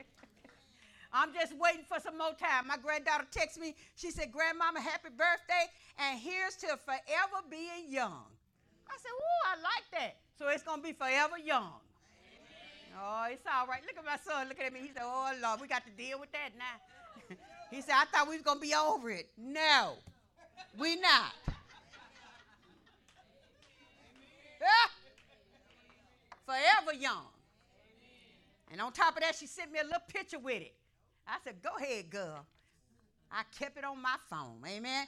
I'm 1.12 1.32
just 1.32 1.56
waiting 1.56 1.84
for 1.88 1.98
some 1.98 2.18
more 2.18 2.32
time. 2.38 2.68
My 2.68 2.76
granddaughter 2.76 3.26
texted 3.30 3.60
me. 3.60 3.74
She 3.96 4.10
said, 4.10 4.32
Grandmama, 4.32 4.80
happy 4.80 5.08
birthday, 5.08 5.70
and 5.98 6.20
here's 6.20 6.56
to 6.56 6.78
forever 6.84 7.42
being 7.50 7.88
young. 7.88 8.24
I 8.88 8.96
said, 9.00 9.12
Oh, 9.12 9.48
I 9.48 9.56
like 9.62 9.90
that. 9.92 10.16
So 10.38 10.48
it's 10.48 10.62
going 10.62 10.80
to 10.80 10.86
be 10.86 10.92
forever 10.92 11.38
young. 11.38 11.72
Oh, 12.98 13.26
it's 13.30 13.44
all 13.46 13.66
right. 13.66 13.80
Look 13.86 13.96
at 13.98 14.04
my 14.04 14.16
son 14.16 14.48
looking 14.48 14.64
at 14.64 14.72
me. 14.72 14.80
He 14.80 14.88
said, 14.88 15.02
Oh, 15.02 15.32
Lord, 15.42 15.60
we 15.60 15.68
got 15.68 15.84
to 15.84 15.90
deal 15.92 16.18
with 16.18 16.32
that 16.32 16.50
now. 16.58 17.36
He 17.70 17.80
said, 17.80 17.94
I 17.96 18.04
thought 18.04 18.28
we 18.28 18.36
was 18.36 18.44
going 18.44 18.58
to 18.58 18.62
be 18.62 18.74
over 18.74 19.10
it. 19.10 19.28
No, 19.36 19.94
we 20.78 20.94
not. 20.94 21.32
Yeah. 24.60 24.88
Forever 26.46 26.96
young. 26.96 27.26
And 28.70 28.80
on 28.80 28.92
top 28.92 29.16
of 29.16 29.22
that, 29.22 29.34
she 29.34 29.46
sent 29.46 29.72
me 29.72 29.80
a 29.80 29.84
little 29.84 29.98
picture 30.06 30.38
with 30.38 30.62
it. 30.62 30.74
I 31.26 31.38
said, 31.42 31.56
Go 31.60 31.70
ahead, 31.76 32.08
girl. 32.08 32.46
I 33.32 33.42
kept 33.58 33.76
it 33.76 33.84
on 33.84 34.00
my 34.00 34.16
phone. 34.30 34.62
Amen. 34.64 35.06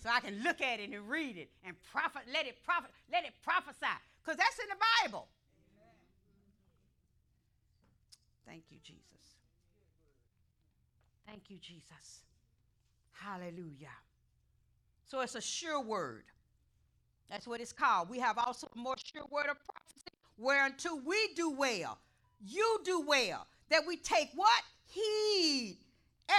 So 0.00 0.08
I 0.08 0.20
can 0.20 0.40
look 0.44 0.60
at 0.60 0.78
it 0.78 0.90
and 0.90 1.08
read 1.08 1.36
it 1.36 1.50
and 1.66 1.74
prophet, 1.90 2.22
let 2.32 2.46
it 2.46 2.62
prophet, 2.64 2.90
let 3.12 3.24
it 3.24 3.32
prophesy. 3.42 3.86
Because 4.22 4.36
that's 4.38 4.58
in 4.60 4.68
the 4.68 4.78
Bible. 5.02 5.26
Thank 8.48 8.64
you, 8.70 8.78
Jesus. 8.82 9.04
Thank 11.26 11.50
you, 11.50 11.58
Jesus. 11.58 12.22
Hallelujah. 13.12 13.94
So 15.04 15.20
it's 15.20 15.34
a 15.34 15.40
sure 15.40 15.82
word. 15.82 16.24
That's 17.28 17.46
what 17.46 17.60
it's 17.60 17.72
called. 17.72 18.08
We 18.08 18.18
have 18.20 18.38
also 18.38 18.66
a 18.74 18.78
more 18.78 18.96
sure 19.04 19.24
word 19.30 19.50
of 19.50 19.58
prophecy, 19.68 20.16
whereunto 20.38 20.96
we 21.04 21.34
do 21.36 21.50
well. 21.50 21.98
You 22.40 22.80
do 22.84 23.04
well. 23.06 23.46
That 23.68 23.82
we 23.86 23.98
take 23.98 24.30
what? 24.34 24.62
Heed 24.86 25.76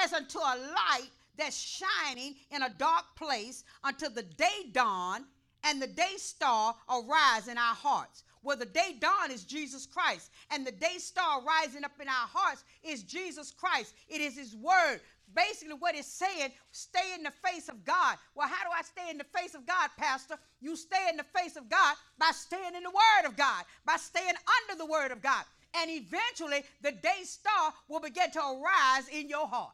as 0.03 0.13
unto 0.13 0.39
a 0.39 0.57
light 0.57 1.09
that's 1.37 1.55
shining 1.55 2.35
in 2.49 2.63
a 2.63 2.69
dark 2.77 3.05
place 3.15 3.63
until 3.83 4.09
the 4.09 4.23
day 4.23 4.69
dawn 4.71 5.25
and 5.63 5.79
the 5.79 5.87
day 5.87 6.13
star 6.17 6.75
arise 6.89 7.47
in 7.47 7.57
our 7.57 7.75
hearts. 7.75 8.23
Well, 8.41 8.57
the 8.57 8.65
day 8.65 8.95
dawn 8.99 9.31
is 9.31 9.43
Jesus 9.43 9.85
Christ, 9.85 10.31
and 10.51 10.65
the 10.65 10.71
day 10.71 10.97
star 10.97 11.41
rising 11.43 11.83
up 11.83 11.91
in 12.01 12.07
our 12.07 12.27
hearts 12.31 12.63
is 12.83 13.03
Jesus 13.03 13.51
Christ. 13.51 13.93
It 14.07 14.21
is 14.21 14.37
His 14.37 14.55
Word. 14.55 15.01
Basically, 15.35 15.75
what 15.75 15.95
it's 15.95 16.07
saying, 16.07 16.51
stay 16.71 17.13
in 17.13 17.23
the 17.23 17.33
face 17.45 17.69
of 17.69 17.85
God. 17.85 18.17
Well, 18.33 18.47
how 18.47 18.63
do 18.63 18.71
I 18.75 18.81
stay 18.81 19.11
in 19.11 19.17
the 19.17 19.25
face 19.25 19.53
of 19.53 19.65
God, 19.65 19.89
Pastor? 19.97 20.35
You 20.59 20.75
stay 20.75 21.07
in 21.09 21.17
the 21.17 21.25
face 21.37 21.55
of 21.55 21.69
God 21.69 21.95
by 22.17 22.31
staying 22.33 22.75
in 22.75 22.83
the 22.83 22.89
Word 22.89 23.27
of 23.27 23.37
God, 23.37 23.63
by 23.85 23.97
staying 23.97 24.25
under 24.27 24.79
the 24.79 24.89
Word 24.89 25.11
of 25.11 25.21
God. 25.21 25.43
And 25.75 25.91
eventually, 25.91 26.63
the 26.81 26.93
day 26.93 27.21
star 27.23 27.73
will 27.87 27.99
begin 27.99 28.31
to 28.31 28.39
arise 28.39 29.07
in 29.11 29.29
your 29.29 29.45
heart. 29.47 29.73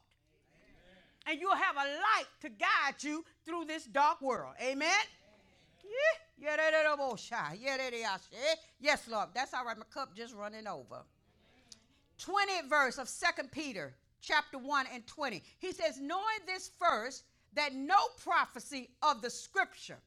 Amen. 0.57 1.33
And 1.33 1.39
you'll 1.39 1.55
have 1.55 1.75
a 1.75 1.87
light 1.87 2.27
to 2.41 2.49
guide 2.49 3.01
you 3.01 3.23
through 3.45 3.65
this 3.65 3.85
dark 3.85 4.21
world. 4.21 4.55
Amen? 4.61 4.89
Yes, 8.79 9.07
Lord. 9.07 9.29
That's 9.33 9.53
all 9.53 9.65
right. 9.65 9.77
My 9.77 9.85
cup 9.93 10.15
just 10.15 10.33
running 10.33 10.67
over. 10.67 11.03
20th 12.19 12.69
verse 12.69 12.97
of 12.97 13.09
Second 13.09 13.51
Peter 13.51 13.93
chapter 14.21 14.57
1 14.57 14.85
and 14.93 15.05
20. 15.05 15.43
He 15.59 15.71
says, 15.71 15.99
knowing 15.99 16.39
this 16.45 16.71
first, 16.79 17.23
that 17.53 17.73
no 17.73 17.95
prophecy 18.23 18.89
of 19.01 19.21
the 19.21 19.29
scripture, 19.29 19.99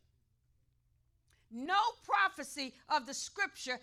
no 1.51 1.79
prophecy 2.05 2.75
of 2.89 3.07
the 3.07 3.15
scripture 3.15 3.79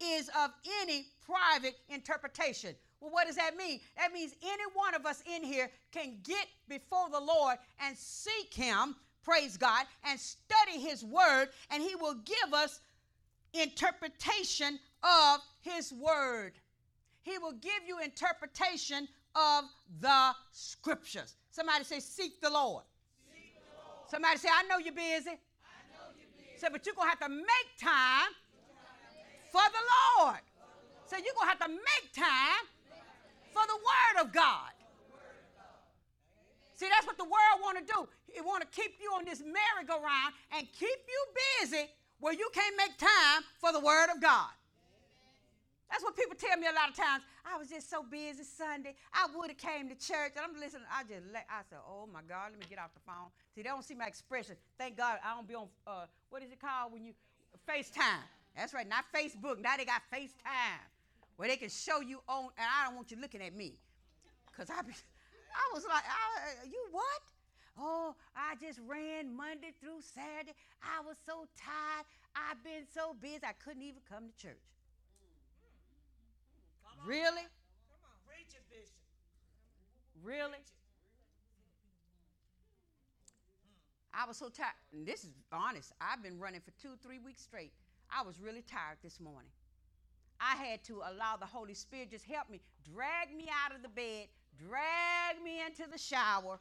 is 0.00 0.28
of 0.38 0.50
any 0.82 1.06
private 1.26 1.76
interpretation. 1.88 2.74
Well, 3.00 3.10
what 3.10 3.26
does 3.26 3.36
that 3.36 3.56
mean? 3.56 3.80
That 3.96 4.12
means 4.12 4.34
any 4.42 4.64
one 4.74 4.94
of 4.94 5.06
us 5.06 5.22
in 5.34 5.42
here 5.42 5.70
can 5.92 6.18
get 6.22 6.46
before 6.68 7.08
the 7.10 7.20
Lord 7.20 7.56
and 7.80 7.96
seek 7.96 8.52
Him 8.54 8.94
praise 9.24 9.56
God, 9.56 9.86
and 10.04 10.18
study 10.18 10.80
His 10.80 11.04
Word, 11.04 11.48
and 11.70 11.82
He 11.82 11.94
will 11.94 12.14
give 12.14 12.54
us 12.54 12.80
interpretation 13.52 14.78
of 15.02 15.40
His 15.60 15.92
Word. 15.92 16.52
He 17.22 17.38
will 17.38 17.52
give 17.52 17.82
you 17.86 18.00
interpretation 18.00 19.08
of 19.34 19.64
the 20.00 20.32
Scriptures. 20.52 21.36
Somebody 21.50 21.84
say, 21.84 22.00
Seek 22.00 22.40
the 22.40 22.50
Lord. 22.50 22.84
Seek 23.32 23.54
the 23.54 23.76
Lord. 23.76 24.10
Somebody 24.10 24.38
say, 24.38 24.48
I 24.52 24.62
know 24.64 24.78
you're 24.78 24.94
busy. 24.94 25.30
Know 25.30 25.36
you're 26.16 26.28
busy. 26.36 26.58
Say, 26.58 26.68
but 26.72 26.84
you're 26.86 26.94
going 26.94 27.06
to 27.06 27.10
have 27.10 27.20
to 27.20 27.28
make 27.28 27.70
time 27.80 28.30
for 29.52 29.62
the 29.62 30.22
Lord. 30.22 30.40
So 31.06 31.16
you're 31.16 31.34
going 31.34 31.46
to 31.46 31.58
have 31.58 31.66
to 31.66 31.68
make 31.68 32.12
time 32.14 32.64
for 33.52 33.62
the 33.66 33.76
Word 33.76 34.26
of 34.26 34.32
God. 34.32 34.70
See, 36.80 36.88
that's 36.88 37.04
what 37.04 37.20
the 37.20 37.28
world 37.28 37.60
want 37.60 37.76
to 37.76 37.84
do. 37.84 38.08
It 38.32 38.40
want 38.40 38.64
to 38.64 38.70
keep 38.72 38.96
you 39.04 39.12
on 39.12 39.28
this 39.28 39.44
merry-go-round 39.44 40.32
and 40.56 40.64
keep 40.72 41.00
you 41.04 41.20
busy 41.60 41.92
where 42.20 42.32
you 42.32 42.48
can't 42.54 42.74
make 42.78 42.96
time 42.96 43.44
for 43.60 43.70
the 43.70 43.80
word 43.80 44.08
of 44.08 44.16
God. 44.16 44.48
That's 45.90 46.02
what 46.02 46.16
people 46.16 46.36
tell 46.40 46.56
me 46.56 46.68
a 46.68 46.72
lot 46.72 46.88
of 46.88 46.96
times. 46.96 47.22
I 47.44 47.58
was 47.58 47.68
just 47.68 47.90
so 47.90 48.02
busy 48.02 48.44
Sunday. 48.44 48.94
I 49.12 49.28
would 49.36 49.50
have 49.50 49.58
came 49.58 49.90
to 49.90 49.94
church. 49.94 50.32
And 50.40 50.40
I'm 50.40 50.56
listening. 50.58 50.88
I 50.88 51.02
just 51.02 51.28
let, 51.30 51.44
I 51.50 51.60
said, 51.68 51.84
oh 51.84 52.08
my 52.10 52.24
God, 52.26 52.48
let 52.52 52.58
me 52.58 52.64
get 52.64 52.78
off 52.78 52.94
the 52.94 53.04
phone. 53.04 53.28
See, 53.54 53.60
they 53.60 53.68
don't 53.68 53.84
see 53.84 53.94
my 53.94 54.06
expression. 54.06 54.56
Thank 54.78 54.96
God 54.96 55.18
I 55.22 55.36
don't 55.36 55.46
be 55.46 55.56
on, 55.56 55.68
uh, 55.86 56.06
what 56.30 56.42
is 56.42 56.50
it 56.50 56.62
called 56.62 56.94
when 56.94 57.04
you, 57.04 57.12
FaceTime. 57.68 58.24
That's 58.56 58.72
right, 58.72 58.88
not 58.88 59.04
Facebook. 59.12 59.60
Now 59.60 59.76
they 59.76 59.84
got 59.84 60.00
FaceTime 60.08 60.80
where 61.36 61.48
they 61.48 61.58
can 61.58 61.68
show 61.68 62.00
you 62.00 62.22
on, 62.26 62.44
and 62.56 62.64
I 62.64 62.86
don't 62.86 62.96
want 62.96 63.10
you 63.10 63.18
looking 63.20 63.42
at 63.42 63.54
me. 63.54 63.74
Because 64.46 64.70
I 64.70 64.80
be, 64.80 64.94
I 65.52 65.74
was 65.74 65.84
like, 65.84 66.04
I, 66.04 66.62
uh, 66.62 66.66
you 66.66 66.82
what? 66.90 67.20
Oh, 67.78 68.14
I 68.36 68.54
just 68.60 68.80
ran 68.86 69.34
Monday 69.34 69.72
through 69.80 70.00
Saturday. 70.02 70.54
I 70.82 71.00
was 71.06 71.16
so 71.24 71.46
tired. 71.56 72.06
I've 72.34 72.62
been 72.62 72.84
so 72.92 73.14
busy, 73.20 73.40
I 73.42 73.52
couldn't 73.52 73.82
even 73.82 74.02
come 74.08 74.28
to 74.28 74.34
church. 74.36 74.62
Come 76.84 77.08
really? 77.08 77.46
Come 77.88 78.02
on, 78.04 78.16
preach 78.26 78.52
it, 78.52 78.62
Bishop. 78.68 79.00
Really? 80.22 80.60
I 84.12 84.26
was 84.26 84.36
so 84.36 84.48
tired. 84.48 84.74
And 84.92 85.06
this 85.06 85.24
is 85.24 85.30
honest. 85.52 85.92
I've 86.00 86.22
been 86.22 86.38
running 86.38 86.60
for 86.60 86.72
two, 86.82 86.98
three 87.02 87.18
weeks 87.18 87.42
straight. 87.42 87.72
I 88.10 88.22
was 88.22 88.40
really 88.40 88.62
tired 88.62 88.98
this 89.02 89.20
morning. 89.20 89.50
I 90.40 90.56
had 90.56 90.82
to 90.84 91.02
allow 91.04 91.36
the 91.38 91.46
Holy 91.46 91.74
Spirit 91.74 92.10
just 92.10 92.24
help 92.24 92.50
me, 92.50 92.60
drag 92.92 93.34
me 93.36 93.48
out 93.64 93.74
of 93.74 93.82
the 93.82 93.88
bed, 93.88 94.26
drag 94.68 95.42
me 95.42 95.64
into 95.64 95.88
the 95.90 95.98
shower, 95.98 96.60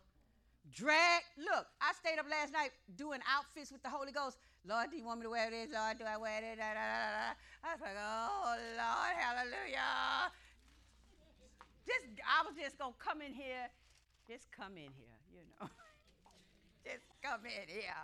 drag. 0.71 1.21
Look, 1.37 1.67
I 1.81 1.91
stayed 1.93 2.19
up 2.19 2.25
last 2.29 2.53
night 2.53 2.71
doing 2.95 3.19
outfits 3.27 3.71
with 3.71 3.83
the 3.83 3.89
Holy 3.89 4.11
Ghost. 4.11 4.37
Lord, 4.65 4.91
do 4.91 4.97
you 4.97 5.05
want 5.05 5.19
me 5.19 5.23
to 5.25 5.29
wear 5.29 5.49
this? 5.49 5.69
Lord, 5.73 5.99
do 5.99 6.05
I 6.05 6.17
wear 6.17 6.41
this? 6.41 6.57
Da, 6.57 6.73
da, 6.73 6.79
da, 6.79 7.35
I 7.63 7.67
was 7.75 7.81
like, 7.81 7.97
oh, 7.99 8.55
Lord, 8.75 9.15
hallelujah. 9.19 10.31
Just, 11.85 12.05
I 12.23 12.45
was 12.45 12.55
just 12.55 12.77
going 12.77 12.93
to 12.93 12.99
come 12.99 13.21
in 13.21 13.33
here. 13.33 13.67
Just 14.27 14.51
come 14.51 14.77
in 14.77 14.93
here, 14.93 15.17
you 15.33 15.41
know. 15.59 15.67
just 16.85 17.03
come 17.23 17.45
in 17.45 17.67
here. 17.67 18.03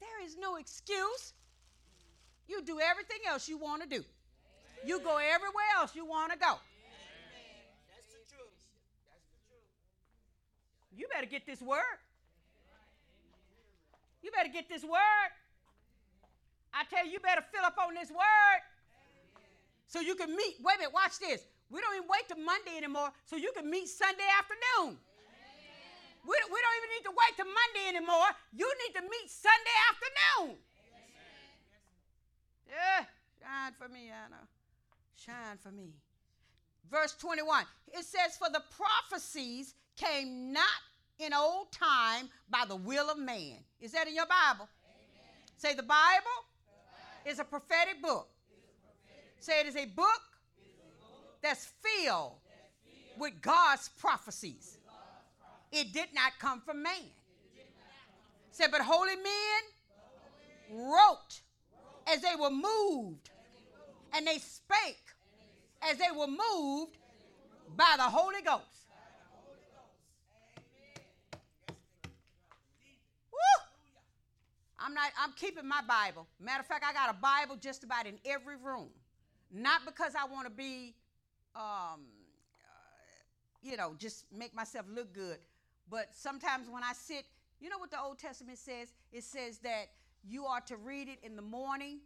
There 0.00 0.24
is 0.24 0.36
no 0.36 0.56
excuse. 0.56 1.34
You 2.48 2.62
do 2.62 2.80
everything 2.80 3.20
else 3.28 3.48
you 3.48 3.56
want 3.56 3.82
to 3.82 3.88
do. 3.88 4.04
You 4.84 4.98
go 5.00 5.16
everywhere 5.16 5.70
else 5.76 5.94
you 5.94 6.04
want 6.04 6.32
to 6.32 6.38
go. 6.38 6.56
Amen. 6.56 6.60
That's 7.88 8.08
the 8.08 8.24
truth. 8.26 8.60
That's 9.06 9.28
the 9.28 9.40
truth. 9.48 9.70
You 10.96 11.06
better 11.12 11.26
get 11.26 11.46
this 11.46 11.60
word. 11.60 11.98
You 14.22 14.30
better 14.30 14.50
get 14.50 14.68
this 14.68 14.82
word. 14.82 15.30
I 16.74 16.84
tell 16.84 17.04
you, 17.06 17.12
you 17.12 17.20
better 17.20 17.42
fill 17.52 17.64
up 17.64 17.76
on 17.78 17.94
this 17.94 18.10
word. 18.10 18.60
So 19.86 20.00
you 20.00 20.14
can 20.14 20.34
meet. 20.34 20.56
Wait 20.62 20.76
a 20.76 20.78
minute, 20.78 20.94
watch 20.94 21.18
this. 21.18 21.42
We 21.70 21.80
don't 21.80 21.94
even 21.94 22.08
wait 22.08 22.26
till 22.28 22.42
Monday 22.42 22.76
anymore, 22.76 23.10
so 23.26 23.36
you 23.36 23.52
can 23.56 23.70
meet 23.70 23.88
Sunday 23.88 24.26
afternoon. 24.38 24.98
We, 26.26 26.36
we 26.36 26.58
don't 26.60 26.76
even 26.78 26.90
need 26.98 27.04
to 27.08 27.14
wait 27.14 27.32
till 27.36 27.48
Monday 27.48 27.84
anymore. 27.88 28.28
You 28.52 28.68
need 28.86 28.94
to 28.98 29.02
meet 29.02 29.30
Sunday 29.30 29.76
afternoon. 29.88 30.58
Yeah, 32.68 33.04
shine 33.40 33.72
for 33.78 33.88
me, 33.88 34.10
Anna. 34.10 34.46
Shine 35.16 35.58
for 35.62 35.70
me. 35.70 35.94
Verse 36.90 37.14
21 37.18 37.64
it 37.92 38.04
says, 38.04 38.36
For 38.36 38.50
the 38.50 38.62
prophecies 38.76 39.74
came 40.00 40.52
not 40.52 40.64
in 41.18 41.34
old 41.34 41.70
time 41.72 42.28
by 42.48 42.64
the 42.66 42.76
will 42.76 43.10
of 43.10 43.18
man. 43.18 43.56
Is 43.80 43.92
that 43.92 44.08
in 44.08 44.14
your 44.14 44.26
Bible? 44.26 44.68
Amen. 44.68 45.28
Say 45.58 45.74
the 45.74 45.82
Bible, 45.82 45.84
the 45.84 47.26
Bible, 47.26 47.30
is 47.30 47.38
a 47.38 47.44
prophetic 47.44 48.00
book. 48.00 48.28
A 48.28 48.56
prophetic 49.08 49.40
Say 49.40 49.60
it 49.60 49.66
is 49.66 49.76
a 49.76 49.86
book, 49.86 49.86
a 49.86 49.96
book 49.96 51.38
that's, 51.42 51.66
filled 51.82 51.82
that's 51.82 52.04
filled 52.04 52.38
with 53.18 53.40
God's 53.42 53.90
prophecies. 53.98 54.78
It 55.72 55.92
did 55.92 56.08
not 56.14 56.32
come 56.38 56.60
from 56.60 56.82
man. 56.82 56.92
Say, 58.50 58.64
but 58.70 58.80
holy 58.80 59.16
men 59.16 59.62
wrote 60.72 61.40
as 62.06 62.20
they 62.20 62.34
were 62.38 62.50
moved, 62.50 63.30
and 64.12 64.26
they 64.26 64.38
spake 64.38 64.96
as 65.88 65.96
they 65.96 66.10
were 66.14 66.26
moved 66.26 66.96
by 67.76 67.94
the 67.96 68.02
Holy 68.02 68.42
Ghost. 68.42 68.64
Woo! 73.32 73.38
I'm 74.80 74.94
not, 74.94 75.10
I'm 75.22 75.32
keeping 75.32 75.68
my 75.68 75.82
Bible. 75.86 76.26
Matter 76.40 76.60
of 76.60 76.66
fact, 76.66 76.84
I 76.88 76.92
got 76.92 77.10
a 77.10 77.18
Bible 77.18 77.56
just 77.56 77.84
about 77.84 78.06
in 78.06 78.18
every 78.24 78.56
room. 78.56 78.88
Not 79.52 79.82
because 79.84 80.14
I 80.14 80.24
want 80.32 80.46
to 80.46 80.50
be, 80.50 80.94
um, 81.54 81.62
uh, 81.62 81.98
you 83.62 83.76
know, 83.76 83.94
just 83.98 84.24
make 84.32 84.54
myself 84.54 84.86
look 84.88 85.12
good, 85.12 85.38
but 85.88 86.06
sometimes 86.12 86.68
when 86.70 86.82
I 86.82 86.92
sit, 86.92 87.24
you 87.60 87.68
know 87.68 87.78
what 87.78 87.90
the 87.90 88.00
Old 88.00 88.18
Testament 88.18 88.58
says? 88.58 88.92
It 89.12 89.24
says 89.24 89.58
that 89.58 89.86
you 90.26 90.46
are 90.46 90.60
to 90.62 90.76
read 90.76 91.08
it 91.08 91.18
in 91.22 91.36
the 91.36 91.42
morning, 91.42 91.98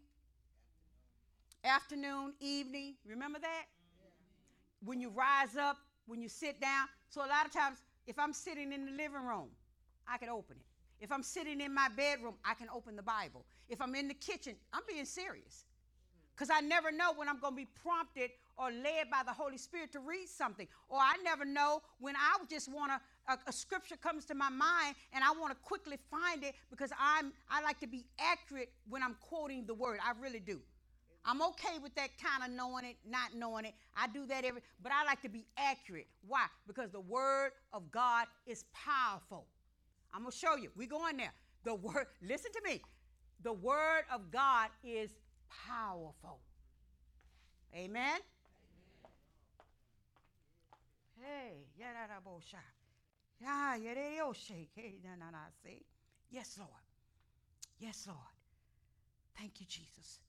afternoon, 1.62 2.32
evening. 2.40 2.94
Remember 3.06 3.38
that? 3.38 3.64
When 4.84 5.00
you 5.00 5.10
rise 5.10 5.56
up, 5.56 5.76
when 6.06 6.20
you 6.20 6.28
sit 6.28 6.60
down. 6.60 6.86
So 7.08 7.20
a 7.20 7.28
lot 7.28 7.46
of 7.46 7.52
times, 7.52 7.78
if 8.06 8.18
I'm 8.18 8.32
sitting 8.32 8.72
in 8.72 8.86
the 8.86 8.92
living 8.92 9.24
room, 9.24 9.48
I 10.08 10.18
can 10.18 10.28
open 10.28 10.56
it. 10.58 10.73
If 11.04 11.12
I'm 11.12 11.22
sitting 11.22 11.60
in 11.60 11.74
my 11.74 11.88
bedroom, 11.94 12.32
I 12.46 12.54
can 12.54 12.68
open 12.74 12.96
the 12.96 13.02
Bible. 13.02 13.44
If 13.68 13.82
I'm 13.82 13.94
in 13.94 14.08
the 14.08 14.14
kitchen, 14.14 14.54
I'm 14.72 14.80
being 14.88 15.04
serious. 15.04 15.66
Because 16.34 16.48
I 16.50 16.62
never 16.62 16.90
know 16.90 17.12
when 17.14 17.28
I'm 17.28 17.38
going 17.38 17.52
to 17.52 17.56
be 17.56 17.68
prompted 17.82 18.30
or 18.56 18.70
led 18.70 19.10
by 19.10 19.20
the 19.24 19.32
Holy 19.32 19.58
Spirit 19.58 19.92
to 19.92 20.00
read 20.00 20.28
something. 20.28 20.66
Or 20.88 20.98
I 20.98 21.16
never 21.22 21.44
know 21.44 21.82
when 22.00 22.16
I 22.16 22.38
just 22.48 22.72
want 22.72 22.90
to, 22.92 23.34
a, 23.34 23.38
a, 23.46 23.52
scripture 23.52 23.96
comes 23.96 24.24
to 24.24 24.34
my 24.34 24.48
mind 24.48 24.96
and 25.12 25.22
I 25.22 25.30
want 25.38 25.52
to 25.52 25.58
quickly 25.62 25.98
find 26.10 26.42
it 26.42 26.54
because 26.70 26.90
I'm, 26.98 27.34
I 27.50 27.60
like 27.62 27.78
to 27.80 27.86
be 27.86 28.06
accurate 28.18 28.72
when 28.88 29.02
I'm 29.02 29.16
quoting 29.20 29.66
the 29.66 29.74
word. 29.74 29.98
I 30.02 30.12
really 30.18 30.40
do. 30.40 30.58
I'm 31.26 31.42
okay 31.42 31.78
with 31.82 31.94
that 31.96 32.10
kind 32.18 32.50
of 32.50 32.56
knowing 32.56 32.86
it, 32.86 32.96
not 33.06 33.34
knowing 33.36 33.66
it. 33.66 33.74
I 33.94 34.06
do 34.06 34.24
that 34.26 34.46
every, 34.46 34.62
but 34.82 34.90
I 34.90 35.04
like 35.04 35.20
to 35.22 35.28
be 35.28 35.44
accurate. 35.58 36.06
Why? 36.26 36.46
Because 36.66 36.90
the 36.90 37.00
word 37.00 37.50
of 37.74 37.90
God 37.90 38.26
is 38.46 38.64
powerful. 38.72 39.46
I'm 40.14 40.20
going 40.20 40.30
to 40.30 40.38
show 40.38 40.56
you. 40.56 40.70
We 40.76 40.86
go 40.86 41.08
in 41.08 41.16
there. 41.16 41.32
The 41.64 41.74
word, 41.74 42.06
listen 42.22 42.52
to 42.52 42.60
me. 42.64 42.80
The 43.42 43.52
word 43.52 44.04
of 44.12 44.30
God 44.30 44.68
is 44.84 45.10
powerful. 45.68 46.38
Amen. 47.74 48.20
Hey? 51.20 51.66
Yes, 56.30 56.56
Lord. 56.58 56.70
Yes, 57.78 58.04
Lord. 58.06 58.18
Thank 59.38 59.60
you, 59.60 59.66
Jesus. 59.68 60.20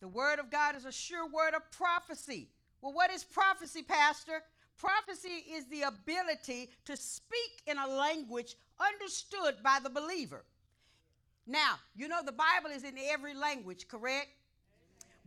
The 0.00 0.08
word 0.08 0.38
of 0.38 0.50
God 0.50 0.76
is 0.76 0.84
a 0.84 0.92
sure 0.92 1.28
word 1.28 1.54
of 1.54 1.70
prophecy. 1.70 2.48
Well, 2.80 2.92
what 2.92 3.10
is 3.10 3.24
prophecy, 3.24 3.82
Pastor? 3.82 4.42
Prophecy 4.76 5.44
is 5.52 5.66
the 5.66 5.82
ability 5.82 6.70
to 6.86 6.96
speak 6.96 7.62
in 7.66 7.78
a 7.78 7.86
language 7.86 8.56
understood 8.80 9.56
by 9.62 9.78
the 9.82 9.90
believer. 9.90 10.44
Now, 11.46 11.74
you 11.94 12.08
know 12.08 12.22
the 12.24 12.32
Bible 12.32 12.70
is 12.74 12.84
in 12.84 12.94
every 12.98 13.34
language, 13.34 13.86
correct? 13.88 14.28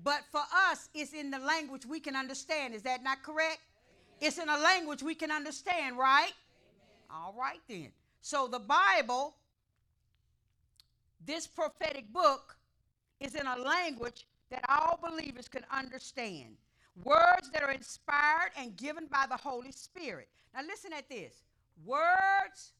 But 0.04 0.22
for 0.32 0.42
us, 0.70 0.90
it's 0.94 1.14
in 1.14 1.32
the 1.32 1.40
language 1.40 1.86
we 1.86 2.00
can 2.00 2.16
understand. 2.16 2.74
Is 2.74 2.84
that 2.84 3.04
not 3.04 3.24
correct? 3.24 3.60
It's 4.20 4.38
in 4.38 4.50
a 4.50 4.58
language 4.58 5.04
we 5.04 5.16
can 5.16 5.32
understand, 5.32 5.98
right? 5.98 6.34
Amen. 7.10 7.12
All 7.12 7.36
right, 7.38 7.60
then. 7.68 7.92
So 8.22 8.48
the 8.48 8.60
Bible, 8.60 9.36
this 11.26 11.48
prophetic 11.48 12.12
book, 12.12 12.56
is 13.20 13.36
in 13.36 13.48
a 13.48 13.58
language 13.58 14.26
that 14.50 14.64
all 14.70 15.00
believers 15.02 15.48
can 15.48 15.66
understand. 15.72 16.58
Words 17.04 17.50
that 17.54 17.64
are 17.64 17.72
inspired 17.72 18.52
and 18.58 18.76
given 18.76 19.06
by 19.06 19.26
the 19.30 19.38
Holy 19.38 19.72
Spirit. 19.72 20.30
Now, 20.54 20.62
listen 20.68 20.94
at 20.94 21.10
this 21.10 21.44
words 21.86 22.72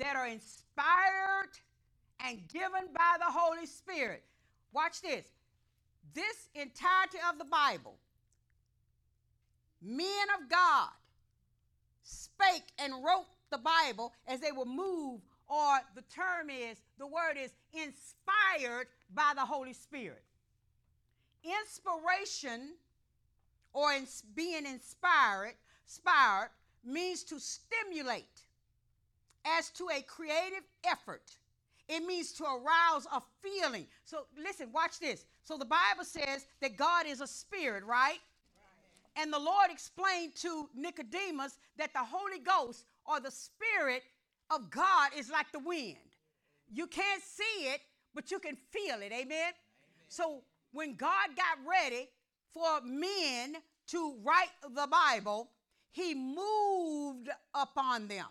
that 0.00 0.16
are 0.16 0.26
inspired 0.26 1.50
and 2.26 2.40
given 2.48 2.88
by 2.94 3.16
the 3.18 3.30
Holy 3.30 3.66
Spirit. 3.66 4.22
Watch 4.72 5.00
this. 5.02 5.26
This 6.14 6.48
entirety 6.54 7.18
of 7.30 7.38
the 7.38 7.44
Bible 7.44 7.96
men 9.82 10.26
of 10.38 10.48
God 10.48 10.90
spake 12.02 12.64
and 12.78 12.92
wrote 13.04 13.26
the 13.50 13.58
Bible 13.58 14.12
as 14.26 14.40
they 14.40 14.52
were 14.52 14.64
moved, 14.64 15.22
or 15.48 15.78
the 15.94 16.02
term 16.14 16.50
is, 16.50 16.78
the 16.98 17.06
word 17.06 17.36
is 17.36 17.52
inspired 17.72 18.86
by 19.14 19.32
the 19.34 19.44
Holy 19.44 19.72
Spirit. 19.72 20.22
Inspiration 21.42 22.74
or 23.72 23.92
in 23.92 24.06
being 24.34 24.66
inspired, 24.66 25.54
inspired 25.86 26.50
means 26.84 27.24
to 27.24 27.40
stimulate 27.40 28.39
as 29.44 29.70
to 29.70 29.88
a 29.96 30.02
creative 30.02 30.64
effort. 30.84 31.36
It 31.88 32.04
means 32.06 32.32
to 32.34 32.44
arouse 32.44 33.06
a 33.12 33.20
feeling. 33.42 33.86
So 34.04 34.26
listen, 34.40 34.68
watch 34.72 35.00
this. 35.00 35.24
So 35.42 35.56
the 35.56 35.64
Bible 35.64 36.04
says 36.04 36.46
that 36.60 36.76
God 36.76 37.06
is 37.06 37.20
a 37.20 37.26
spirit, 37.26 37.84
right? 37.84 38.18
And 39.16 39.32
the 39.32 39.38
Lord 39.38 39.70
explained 39.70 40.36
to 40.36 40.68
Nicodemus 40.74 41.58
that 41.78 41.92
the 41.92 41.98
Holy 41.98 42.38
Ghost 42.38 42.84
or 43.04 43.20
the 43.20 43.30
Spirit 43.30 44.02
of 44.50 44.70
God 44.70 45.10
is 45.16 45.30
like 45.30 45.50
the 45.52 45.58
wind. 45.58 45.96
You 46.72 46.86
can't 46.86 47.22
see 47.22 47.66
it, 47.66 47.80
but 48.14 48.30
you 48.30 48.38
can 48.38 48.56
feel 48.70 48.96
it. 49.02 49.12
Amen? 49.12 49.22
Amen. 49.22 49.52
So 50.08 50.42
when 50.72 50.94
God 50.94 51.30
got 51.36 51.58
ready 51.68 52.08
for 52.54 52.80
men 52.84 53.56
to 53.88 54.14
write 54.22 54.50
the 54.74 54.86
Bible, 54.86 55.50
he 55.90 56.14
moved 56.14 57.28
upon 57.54 58.06
them. 58.06 58.26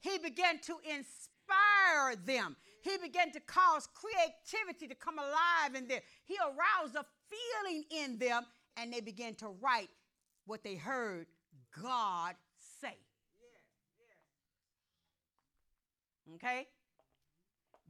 He 0.00 0.18
began 0.18 0.58
to 0.60 0.76
inspire 0.84 2.16
them. 2.24 2.56
He 2.82 2.96
began 2.98 3.30
to 3.32 3.40
cause 3.40 3.88
creativity 3.94 4.88
to 4.88 4.94
come 4.94 5.18
alive 5.18 5.74
in 5.74 5.86
them. 5.86 6.00
He 6.24 6.36
aroused 6.36 6.96
a 6.96 7.04
feeling 7.28 7.84
in 7.90 8.18
them, 8.18 8.44
and 8.76 8.92
they 8.92 9.00
began 9.00 9.34
to 9.36 9.48
write 9.60 9.90
what 10.46 10.64
they 10.64 10.76
heard 10.76 11.26
God 11.80 12.34
say. 12.80 12.96
Okay? 16.36 16.66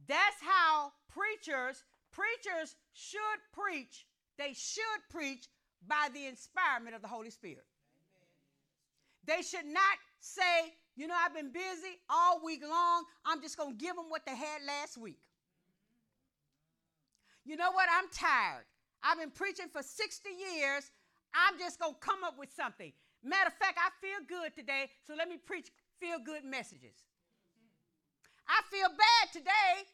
That's 0.07 0.41
how 0.41 0.91
preachers, 1.07 1.83
preachers 2.11 2.75
should 2.93 3.19
preach. 3.53 4.05
They 4.37 4.53
should 4.53 4.83
preach 5.09 5.47
by 5.87 6.09
the 6.13 6.25
inspirement 6.25 6.95
of 6.95 7.01
the 7.01 7.07
Holy 7.07 7.29
Spirit. 7.29 7.65
They 9.25 9.41
should 9.41 9.65
not 9.65 9.97
say, 10.19 10.73
you 10.95 11.07
know, 11.07 11.15
I've 11.17 11.33
been 11.33 11.51
busy 11.51 11.99
all 12.09 12.41
week 12.43 12.61
long. 12.67 13.05
I'm 13.25 13.41
just 13.41 13.57
going 13.57 13.77
to 13.77 13.83
give 13.83 13.95
them 13.95 14.05
what 14.09 14.25
they 14.25 14.35
had 14.35 14.61
last 14.65 14.97
week. 14.97 15.19
You 17.45 17.55
know 17.55 17.71
what? 17.71 17.87
I'm 17.91 18.09
tired. 18.11 18.65
I've 19.03 19.17
been 19.17 19.31
preaching 19.31 19.67
for 19.71 19.81
60 19.81 20.29
years. 20.29 20.91
I'm 21.33 21.57
just 21.57 21.79
going 21.79 21.93
to 21.93 21.99
come 21.99 22.23
up 22.23 22.37
with 22.37 22.51
something. 22.53 22.91
Matter 23.23 23.47
of 23.47 23.53
fact, 23.53 23.77
I 23.77 23.89
feel 24.01 24.25
good 24.27 24.55
today, 24.55 24.89
so 25.05 25.13
let 25.17 25.29
me 25.29 25.37
preach 25.37 25.69
feel 25.99 26.17
good 26.25 26.43
messages. 26.43 26.97
I 28.47 28.61
feel 28.69 28.89
bad 28.89 29.31
today, 29.31 29.85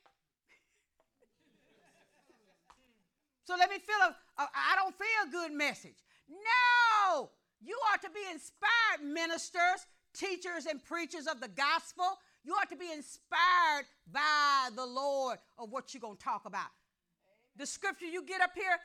so 3.44 3.56
let 3.60 3.70
me 3.70 3.78
feel 3.80 4.00
a, 4.02 4.42
a 4.42 4.48
I 4.56 4.76
don't 4.78 4.96
feel 4.96 5.32
good 5.32 5.52
message. 5.52 6.00
No, 6.30 7.30
you 7.62 7.78
are 7.92 7.98
to 8.00 8.10
be 8.10 8.22
inspired 8.32 9.04
ministers, 9.04 9.86
teachers, 10.18 10.66
and 10.66 10.84
preachers 10.84 11.28
of 11.28 11.40
the 11.40 11.48
gospel. 11.48 12.06
You 12.44 12.54
ought 12.54 12.70
to 12.70 12.78
be 12.78 12.92
inspired 12.92 13.86
by 14.12 14.70
the 14.76 14.86
Lord 14.86 15.38
of 15.58 15.72
what 15.72 15.94
you're 15.94 16.02
going 16.02 16.18
to 16.18 16.24
talk 16.24 16.46
about. 16.46 16.72
The 17.58 17.66
scripture 17.66 18.06
you 18.06 18.24
get 18.24 18.42
up 18.42 18.52
here 18.56 18.78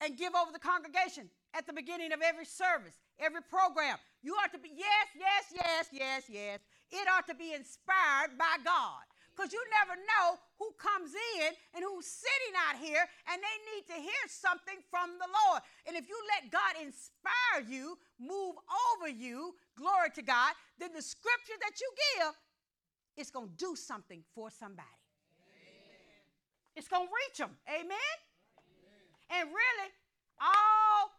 and 0.00 0.16
give 0.16 0.32
over 0.34 0.52
the 0.52 0.58
congregation 0.58 1.28
at 1.54 1.66
the 1.66 1.72
beginning 1.72 2.12
of 2.12 2.20
every 2.22 2.44
service, 2.44 2.94
every 3.18 3.42
program. 3.42 3.96
You 4.22 4.34
ought 4.34 4.52
to 4.52 4.58
be, 4.58 4.70
yes, 4.76 5.08
yes, 5.18 5.44
yes, 5.54 5.86
yes, 5.92 6.22
yes. 6.28 6.60
It 6.90 7.08
ought 7.08 7.26
to 7.28 7.34
be 7.34 7.52
inspired 7.52 8.36
by 8.38 8.56
God. 8.64 9.07
Because 9.38 9.54
you 9.54 9.62
never 9.70 9.94
know 9.94 10.34
who 10.58 10.74
comes 10.82 11.14
in 11.14 11.54
and 11.70 11.86
who's 11.86 12.10
sitting 12.10 12.58
out 12.58 12.74
here 12.74 13.06
and 13.30 13.38
they 13.38 13.56
need 13.70 13.86
to 13.86 13.94
hear 13.94 14.24
something 14.26 14.82
from 14.90 15.14
the 15.14 15.30
Lord. 15.30 15.62
And 15.86 15.94
if 15.94 16.10
you 16.10 16.18
let 16.34 16.50
God 16.50 16.74
inspire 16.82 17.62
you, 17.70 17.94
move 18.18 18.58
over 18.90 19.06
you, 19.06 19.54
glory 19.78 20.10
to 20.18 20.22
God, 20.26 20.58
then 20.82 20.90
the 20.90 21.00
scripture 21.00 21.54
that 21.62 21.78
you 21.78 21.86
give 22.18 22.34
is 23.14 23.30
going 23.30 23.46
to 23.46 23.54
do 23.54 23.78
something 23.78 24.26
for 24.34 24.50
somebody. 24.50 24.98
Amen. 25.46 26.18
It's 26.74 26.90
going 26.90 27.06
to 27.06 27.14
reach 27.14 27.38
them. 27.38 27.54
Amen? 27.70 28.18
Amen? 28.58 29.06
And 29.38 29.54
really, 29.54 29.90
all 30.42 31.14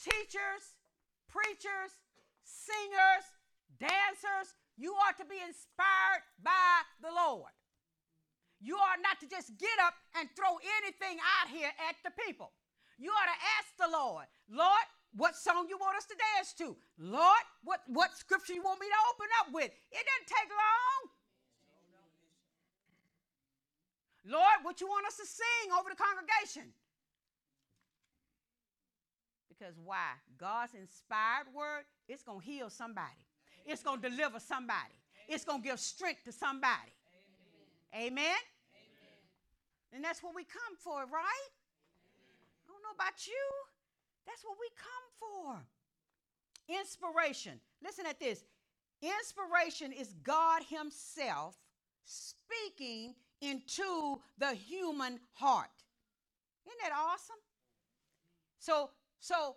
teachers, 0.00 0.80
preachers, 1.28 1.92
singers, 2.40 3.36
dancers, 3.76 4.56
you 4.78 4.94
are 4.94 5.14
to 5.18 5.26
be 5.26 5.42
inspired 5.42 6.22
by 6.38 6.86
the 7.02 7.10
Lord. 7.10 7.50
You 8.62 8.78
are 8.78 8.98
not 9.02 9.18
to 9.20 9.26
just 9.26 9.58
get 9.58 9.74
up 9.82 9.94
and 10.14 10.30
throw 10.38 10.58
anything 10.82 11.18
out 11.18 11.50
here 11.50 11.70
at 11.90 11.98
the 12.06 12.14
people. 12.14 12.54
You 12.98 13.10
ought 13.10 13.30
to 13.30 13.40
ask 13.58 13.68
the 13.78 13.90
Lord, 13.90 14.26
Lord, 14.50 14.86
what 15.14 15.34
song 15.34 15.66
you 15.70 15.78
want 15.78 15.98
us 15.98 16.06
to 16.06 16.16
dance 16.34 16.54
to? 16.62 16.78
Lord, 16.98 17.44
what, 17.62 17.82
what 17.86 18.14
scripture 18.14 18.54
you 18.54 18.62
want 18.62 18.78
me 18.78 18.86
to 18.86 19.00
open 19.14 19.30
up 19.42 19.48
with? 19.54 19.70
It 19.70 20.02
doesn't 20.02 20.30
take 20.30 20.50
long. 20.50 21.02
Lord, 24.26 24.58
what 24.62 24.80
you 24.80 24.86
want 24.86 25.06
us 25.06 25.16
to 25.16 25.26
sing 25.26 25.72
over 25.78 25.88
the 25.90 25.96
congregation? 25.96 26.70
Because 29.48 29.74
why? 29.82 30.18
God's 30.36 30.74
inspired 30.74 31.48
word, 31.54 31.84
it's 32.08 32.22
going 32.22 32.40
to 32.40 32.46
heal 32.46 32.70
somebody. 32.70 33.27
It's 33.68 33.82
going 33.82 34.00
to 34.00 34.08
deliver 34.08 34.40
somebody. 34.40 34.96
It's 35.28 35.44
going 35.44 35.60
to 35.60 35.68
give 35.68 35.78
strength 35.78 36.24
to 36.24 36.32
somebody. 36.32 36.90
Amen. 37.92 38.06
Amen? 38.06 38.24
Amen. 38.24 39.18
And 39.92 40.02
that's 40.02 40.22
what 40.22 40.34
we 40.34 40.44
come 40.44 40.74
for, 40.78 41.00
right? 41.00 41.04
Amen. 41.04 42.48
I 42.64 42.72
don't 42.72 42.82
know 42.82 42.96
about 42.96 43.26
you. 43.26 43.46
That's 44.26 44.42
what 44.42 44.56
we 44.58 44.68
come 44.74 45.06
for. 45.20 46.80
Inspiration. 46.80 47.60
Listen 47.84 48.06
at 48.06 48.18
this. 48.18 48.42
Inspiration 49.02 49.92
is 49.92 50.14
God 50.22 50.62
Himself 50.68 51.56
speaking 52.04 53.14
into 53.42 54.18
the 54.38 54.54
human 54.54 55.20
heart. 55.34 55.68
Isn't 56.66 56.78
that 56.82 56.92
awesome? 56.96 57.36
So, 58.58 58.90
so 59.20 59.56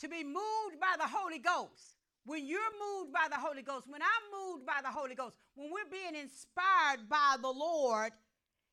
to 0.00 0.08
be 0.08 0.24
moved 0.24 0.80
by 0.80 0.96
the 0.98 1.06
Holy 1.06 1.38
Ghost, 1.38 1.93
when 2.24 2.46
you're 2.46 2.60
moved 2.80 3.12
by 3.12 3.28
the 3.28 3.36
Holy 3.36 3.62
Ghost, 3.62 3.86
when 3.88 4.00
I'm 4.00 4.24
moved 4.32 4.66
by 4.66 4.80
the 4.82 4.88
Holy 4.88 5.14
Ghost, 5.14 5.36
when 5.54 5.70
we're 5.70 5.90
being 5.90 6.16
inspired 6.20 7.08
by 7.08 7.36
the 7.40 7.50
Lord, 7.50 8.12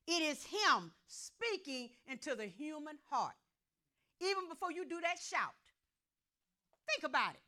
it 0.07 0.21
is 0.23 0.43
Him 0.45 0.91
speaking 1.07 1.89
into 2.07 2.35
the 2.35 2.45
human 2.45 2.95
heart. 3.09 3.35
Even 4.21 4.47
before 4.47 4.71
you 4.71 4.85
do 4.87 4.99
that 5.01 5.19
shout, 5.19 5.53
think 6.87 7.03
about 7.03 7.33
it. 7.33 7.43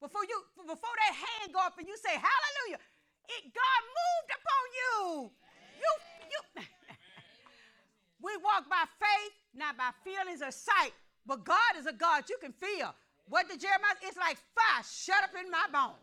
Before 0.00 0.24
you, 0.24 0.42
before 0.56 0.96
that 1.06 1.14
hand 1.14 1.52
go 1.54 1.60
up 1.60 1.78
and 1.78 1.86
you 1.86 1.96
say 1.96 2.12
Hallelujah, 2.12 2.80
it, 3.28 3.42
God 3.54 3.80
moved 3.86 4.30
upon 4.34 4.64
you. 4.76 5.30
You, 5.78 5.92
you. 6.30 6.62
we 8.22 8.32
walk 8.42 8.68
by 8.68 8.84
faith, 8.98 9.34
not 9.54 9.76
by 9.76 9.90
feelings 10.04 10.42
or 10.42 10.50
sight. 10.50 10.92
But 11.26 11.44
God 11.44 11.74
is 11.78 11.86
a 11.86 11.92
God 11.92 12.24
you 12.28 12.38
can 12.40 12.52
feel. 12.52 12.94
What 13.28 13.48
did 13.48 13.60
Jeremiah? 13.60 13.98
It's 14.02 14.16
like 14.16 14.38
fire 14.54 14.84
shut 14.86 15.22
up 15.24 15.34
in 15.34 15.50
my 15.50 15.66
bone. 15.72 15.98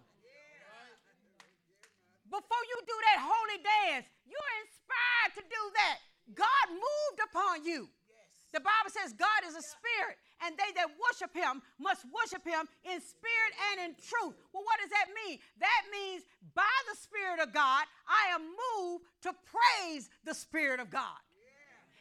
Before 2.27 2.63
you 2.65 2.77
do 2.83 2.97
that 3.13 3.21
holy 3.21 3.59
dance, 3.61 4.09
you're 4.25 4.53
inspired 4.65 5.31
to 5.37 5.43
do 5.45 5.63
that. 5.77 5.97
God 6.33 6.65
moved 6.73 7.19
upon 7.29 7.63
you. 7.63 7.87
The 8.53 8.61
Bible 8.61 8.93
says 8.93 9.13
God 9.13 9.41
is 9.49 9.57
a 9.57 9.65
spirit, 9.65 10.17
and 10.45 10.53
they 10.57 10.69
that 10.77 10.93
worship 10.97 11.33
him 11.33 11.61
must 11.81 12.05
worship 12.09 12.45
him 12.45 12.69
in 12.85 13.01
spirit 13.01 13.53
and 13.69 13.89
in 13.89 13.91
truth. 13.97 14.37
Well, 14.53 14.61
what 14.61 14.77
does 14.77 14.93
that 14.93 15.09
mean? 15.25 15.39
That 15.57 15.81
means 15.89 16.21
by 16.53 16.77
the 16.89 16.97
Spirit 16.97 17.41
of 17.41 17.53
God, 17.53 17.85
I 18.05 18.33
am 18.33 18.45
moved 18.45 19.05
to 19.25 19.33
praise 19.49 20.09
the 20.23 20.33
Spirit 20.37 20.79
of 20.79 20.89
God. 20.89 21.17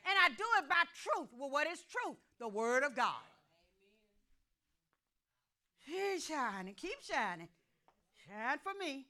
And 0.04 0.12
I 0.12 0.28
do 0.28 0.44
it 0.60 0.68
by 0.68 0.84
truth. 0.92 1.28
Well, 1.38 1.48
what 1.48 1.66
is 1.66 1.80
truth? 1.88 2.16
The 2.38 2.48
Word 2.48 2.84
of 2.84 2.94
God. 2.94 3.24
Keep 5.86 6.22
shining, 6.22 6.74
keep 6.74 7.02
shining. 7.02 7.48
Shine 8.26 8.58
for 8.62 8.72
me. 8.78 9.06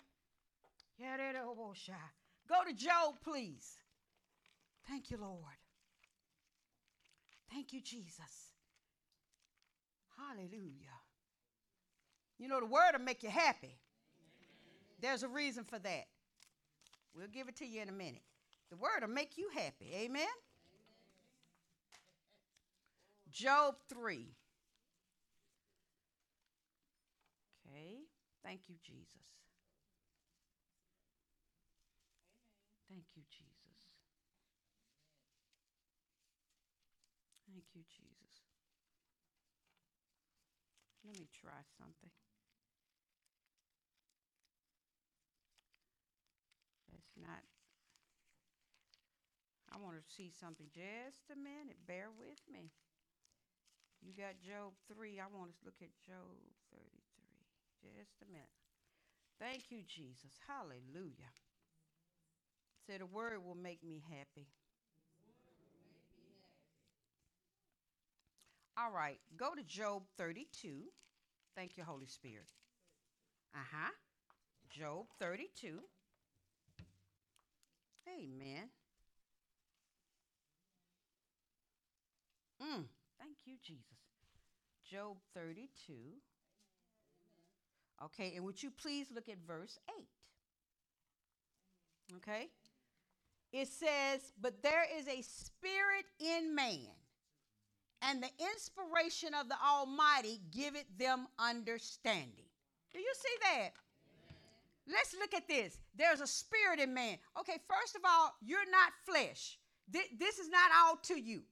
Yeah, 0.98 1.16
that 1.16 1.36
elbow 1.36 1.68
oh, 1.70 1.74
shine. 1.74 1.96
Go 2.48 2.56
to 2.66 2.74
Job, 2.74 3.14
please. 3.22 3.76
Thank 4.88 5.10
you, 5.10 5.18
Lord. 5.18 5.58
Thank 7.52 7.72
you, 7.72 7.80
Jesus. 7.80 8.52
Hallelujah. 10.16 10.98
You 12.38 12.48
know, 12.48 12.60
the 12.60 12.66
word 12.66 12.92
will 12.92 13.04
make 13.04 13.22
you 13.22 13.30
happy. 13.30 13.78
There's 15.00 15.22
a 15.22 15.28
reason 15.28 15.64
for 15.64 15.78
that. 15.78 16.06
We'll 17.14 17.28
give 17.28 17.48
it 17.48 17.56
to 17.56 17.66
you 17.66 17.82
in 17.82 17.88
a 17.88 17.92
minute. 17.92 18.22
The 18.70 18.76
word 18.76 19.02
will 19.02 19.08
make 19.08 19.36
you 19.36 19.48
happy. 19.54 19.92
Amen? 19.94 20.26
Job 23.30 23.74
3. 23.88 24.26
Okay. 27.66 27.96
Thank 28.42 28.68
you, 28.68 28.74
Jesus. 28.82 29.22
Thank 32.90 33.06
you, 33.14 33.22
Jesus. 33.30 33.78
Thank 37.46 37.64
you, 37.74 37.82
Jesus. 37.88 38.34
Let 41.04 41.18
me 41.18 41.26
try 41.32 41.62
something. 41.78 42.10
That's 46.90 47.14
not. 47.16 47.42
I 49.72 49.80
want 49.80 49.96
to 49.96 50.04
see 50.04 50.30
something. 50.30 50.66
Just 50.74 51.30
a 51.32 51.36
minute. 51.36 51.80
Bear 51.86 52.08
with 52.12 52.42
me. 52.50 52.70
You 54.02 54.12
got 54.12 54.42
Job 54.42 54.74
3. 54.92 55.18
I 55.18 55.30
want 55.30 55.54
to 55.54 55.64
look 55.64 55.80
at 55.80 55.94
Job 56.04 56.36
33. 56.36 56.61
Just 57.82 58.22
a 58.22 58.32
minute. 58.32 58.48
Thank 59.38 59.70
you, 59.70 59.82
Jesus. 59.86 60.38
Hallelujah. 60.46 61.32
Say 62.86 62.98
the 62.98 63.06
word 63.06 63.44
will 63.44 63.56
make 63.56 63.82
me 63.82 64.02
happy. 64.08 64.46
All 68.78 68.90
right, 68.90 69.18
go 69.36 69.54
to 69.54 69.62
Job 69.62 70.04
32. 70.16 70.84
Thank 71.54 71.76
you, 71.76 71.84
Holy 71.84 72.06
Spirit. 72.06 72.48
Uh 73.54 73.58
huh. 73.70 73.90
Job 74.70 75.06
32. 75.20 75.80
Amen. 78.08 78.70
Mm. 82.62 82.84
Thank 83.18 83.36
you, 83.44 83.56
Jesus. 83.62 83.98
Job 84.90 85.16
32. 85.34 85.92
Okay, 88.04 88.34
and 88.36 88.44
would 88.44 88.62
you 88.62 88.70
please 88.70 89.06
look 89.14 89.28
at 89.28 89.36
verse 89.46 89.78
8? 89.98 90.04
Okay? 92.16 92.48
It 93.52 93.68
says, 93.68 94.32
But 94.40 94.62
there 94.62 94.84
is 94.98 95.06
a 95.06 95.22
spirit 95.22 96.06
in 96.18 96.54
man, 96.54 96.88
and 98.00 98.22
the 98.22 98.30
inspiration 98.52 99.34
of 99.38 99.48
the 99.48 99.56
Almighty 99.64 100.40
giveth 100.50 100.86
them 100.98 101.26
understanding. 101.38 102.48
Do 102.92 102.98
you 102.98 103.12
see 103.14 103.36
that? 103.42 103.70
Let's 104.88 105.14
look 105.14 105.32
at 105.34 105.46
this. 105.46 105.78
There's 105.96 106.20
a 106.20 106.26
spirit 106.26 106.80
in 106.80 106.92
man. 106.92 107.18
Okay, 107.38 107.58
first 107.68 107.94
of 107.94 108.02
all, 108.04 108.34
you're 108.44 108.68
not 108.70 108.92
flesh. 109.06 109.58
This 109.88 110.38
is 110.38 110.48
not 110.48 110.70
all 110.76 110.96
to 111.04 111.20
you. 111.20 111.42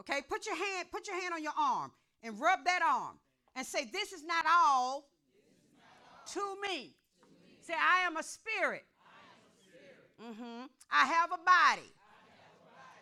Okay, 0.00 0.20
put 0.28 0.46
your 0.46 0.56
hand, 0.56 0.88
put 0.90 1.06
your 1.06 1.20
hand 1.20 1.34
on 1.34 1.42
your 1.42 1.52
arm 1.58 1.92
and 2.22 2.40
rub 2.40 2.64
that 2.64 2.80
arm 2.82 3.18
and 3.54 3.66
say, 3.66 3.88
This 3.92 4.12
is 4.12 4.24
not 4.24 4.44
all 4.48 5.09
to, 6.34 6.40
me. 6.62 6.94
to 7.20 7.26
me. 7.46 7.56
Say, 7.60 7.74
I 7.74 8.06
am 8.06 8.16
a 8.16 8.22
spirit. 8.22 8.84
I, 9.02 9.18
am 9.30 9.42
a 9.42 9.52
spirit. 9.62 10.36
Mm-hmm. 10.38 10.66
I 10.90 11.06
have 11.06 11.30
a 11.32 11.38
body. 11.38 11.92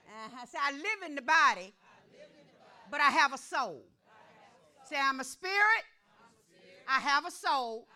Uh-huh. 0.09 0.47
Say, 0.47 0.59
I 0.61 0.73
live 0.73 1.01
in 1.07 1.15
the 1.15 1.23
body, 1.23 1.75
but 2.91 3.01
I 3.01 3.11
have 3.11 3.33
a 3.35 3.39
soul. 3.39 3.85
Say, 4.89 4.97
I'm 4.99 5.21
a 5.21 5.25
spirit, 5.25 5.85
I 6.89 6.99
have 6.99 7.27
a 7.27 7.31
soul, 7.31 7.87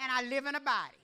and 0.00 0.10
I 0.10 0.22
live 0.22 0.46
in 0.46 0.56
a 0.56 0.60
body. 0.60 0.98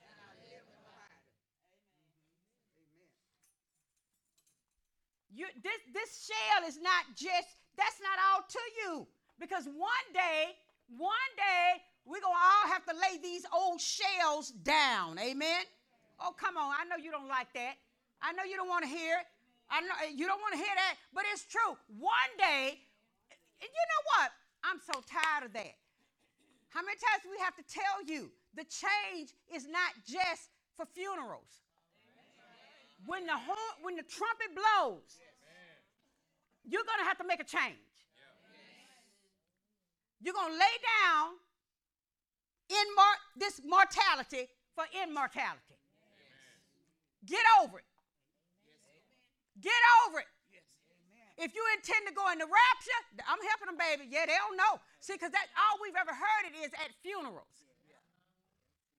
You, 5.35 5.47
this, 5.63 5.81
this 5.95 6.29
shell 6.29 6.69
is 6.69 6.77
not 6.83 7.05
just, 7.17 7.57
that's 7.79 8.01
not 8.03 8.19
all 8.21 8.45
to 8.47 8.59
you. 8.83 9.07
Because 9.41 9.65
one 9.65 10.09
day, 10.13 10.53
one 10.99 11.33
day, 11.37 11.81
we're 12.05 12.21
going 12.21 12.35
to 12.35 12.43
all 12.43 12.67
have 12.73 12.85
to 12.87 12.95
lay 12.95 13.19
these 13.23 13.47
old 13.55 13.81
shells 13.81 14.51
down. 14.51 15.19
Amen? 15.19 15.63
Oh, 16.19 16.35
come 16.35 16.57
on. 16.57 16.75
I 16.75 16.85
know 16.85 16.97
you 16.97 17.11
don't 17.11 17.29
like 17.29 17.53
that. 17.55 17.75
I 18.21 18.33
know 18.33 18.43
you 18.43 18.57
don't 18.57 18.69
want 18.69 18.85
to 18.85 18.91
hear 18.91 19.19
it. 19.19 19.27
I 19.71 19.81
know 19.81 19.95
eh, 20.05 20.13
you 20.15 20.27
don't 20.27 20.41
want 20.41 20.53
to 20.53 20.61
hear 20.61 20.75
that, 20.75 20.95
but 21.15 21.25
it's 21.33 21.47
true. 21.47 21.79
One 21.99 22.33
day, 22.37 22.79
and 23.63 23.71
you 23.71 23.85
know 23.89 24.03
what? 24.15 24.29
I'm 24.63 24.79
so 24.83 25.01
tired 25.07 25.47
of 25.47 25.53
that. 25.55 25.75
How 26.71 26.83
many 26.83 26.97
times 26.99 27.23
do 27.25 27.31
we 27.31 27.39
have 27.43 27.57
to 27.57 27.67
tell 27.67 28.05
you 28.07 28.31
the 28.55 28.65
change 28.65 29.35
is 29.53 29.67
not 29.67 29.93
just 30.07 30.51
for 30.77 30.87
funerals? 30.87 31.65
When 33.07 33.27
the 33.27 33.35
horn, 33.35 33.75
when 33.83 33.97
the 33.97 34.07
trumpet 34.07 34.55
blows, 34.55 35.19
you're 36.65 36.87
to 36.87 37.07
have 37.07 37.19
to 37.19 37.27
make 37.27 37.41
a 37.41 37.49
change. 37.49 37.83
You're 40.23 40.35
to 40.35 40.55
lay 40.55 40.77
down 41.03 41.42
this 43.37 43.61
mortality 43.65 44.49
for 44.75 44.85
immortality. 45.03 45.77
Get 47.27 47.45
over 47.63 47.79
it. 47.79 47.89
Get 49.61 49.83
over 50.07 50.21
it. 50.21 50.31
If 51.39 51.55
you 51.57 51.65
intend 51.75 52.07
to 52.07 52.15
go 52.15 52.29
in 52.31 52.39
the 52.39 52.47
rapture, 52.47 53.01
I'm 53.25 53.41
helping 53.41 53.73
them, 53.73 53.79
baby. 53.81 54.07
Yeah, 54.11 54.29
they 54.29 54.37
don't 54.37 54.57
know. 54.57 54.79
See, 55.01 55.15
because 55.15 55.33
that's 55.33 55.49
all 55.57 55.81
we've 55.81 55.97
ever 55.97 56.13
heard 56.13 56.45
it 56.53 56.55
is 56.61 56.71
at 56.77 56.93
funerals. 57.03 57.51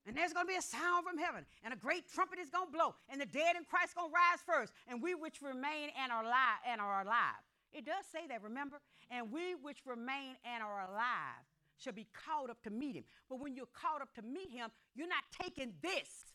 And 0.05 0.17
there's 0.17 0.33
going 0.33 0.43
to 0.43 0.51
be 0.51 0.59
a 0.59 0.65
sound 0.65 1.07
from 1.07 1.15
heaven, 1.15 1.47
and 1.63 1.71
a 1.71 1.79
great 1.79 2.11
trumpet 2.11 2.35
is 2.35 2.51
going 2.51 2.67
to 2.67 2.75
blow, 2.75 2.91
and 3.07 3.21
the 3.21 3.25
dead 3.25 3.55
in 3.55 3.63
Christ 3.63 3.95
going 3.95 4.11
to 4.11 4.13
rise 4.13 4.43
first, 4.43 4.75
and 4.91 4.99
we 4.99 5.15
which 5.15 5.39
remain 5.39 5.95
and 5.95 6.11
are 6.11 6.27
alive 6.27 6.59
and 6.67 6.81
are 6.81 7.07
alive. 7.07 7.39
It 7.71 7.85
does 7.85 8.03
say 8.11 8.27
that, 8.27 8.43
remember? 8.43 8.83
And 9.09 9.31
we 9.31 9.55
which 9.55 9.79
remain 9.85 10.35
and 10.43 10.61
are 10.61 10.91
alive 10.91 11.47
shall 11.83 11.93
be 11.93 12.07
called 12.25 12.49
up 12.49 12.61
to 12.63 12.69
meet 12.69 12.95
him. 12.95 13.03
But 13.29 13.39
when 13.39 13.55
you're 13.55 13.73
called 13.73 14.01
up 14.01 14.13
to 14.15 14.21
meet 14.21 14.51
him, 14.51 14.69
you're 14.95 15.07
not 15.07 15.23
taking 15.39 15.73
this. 15.81 16.31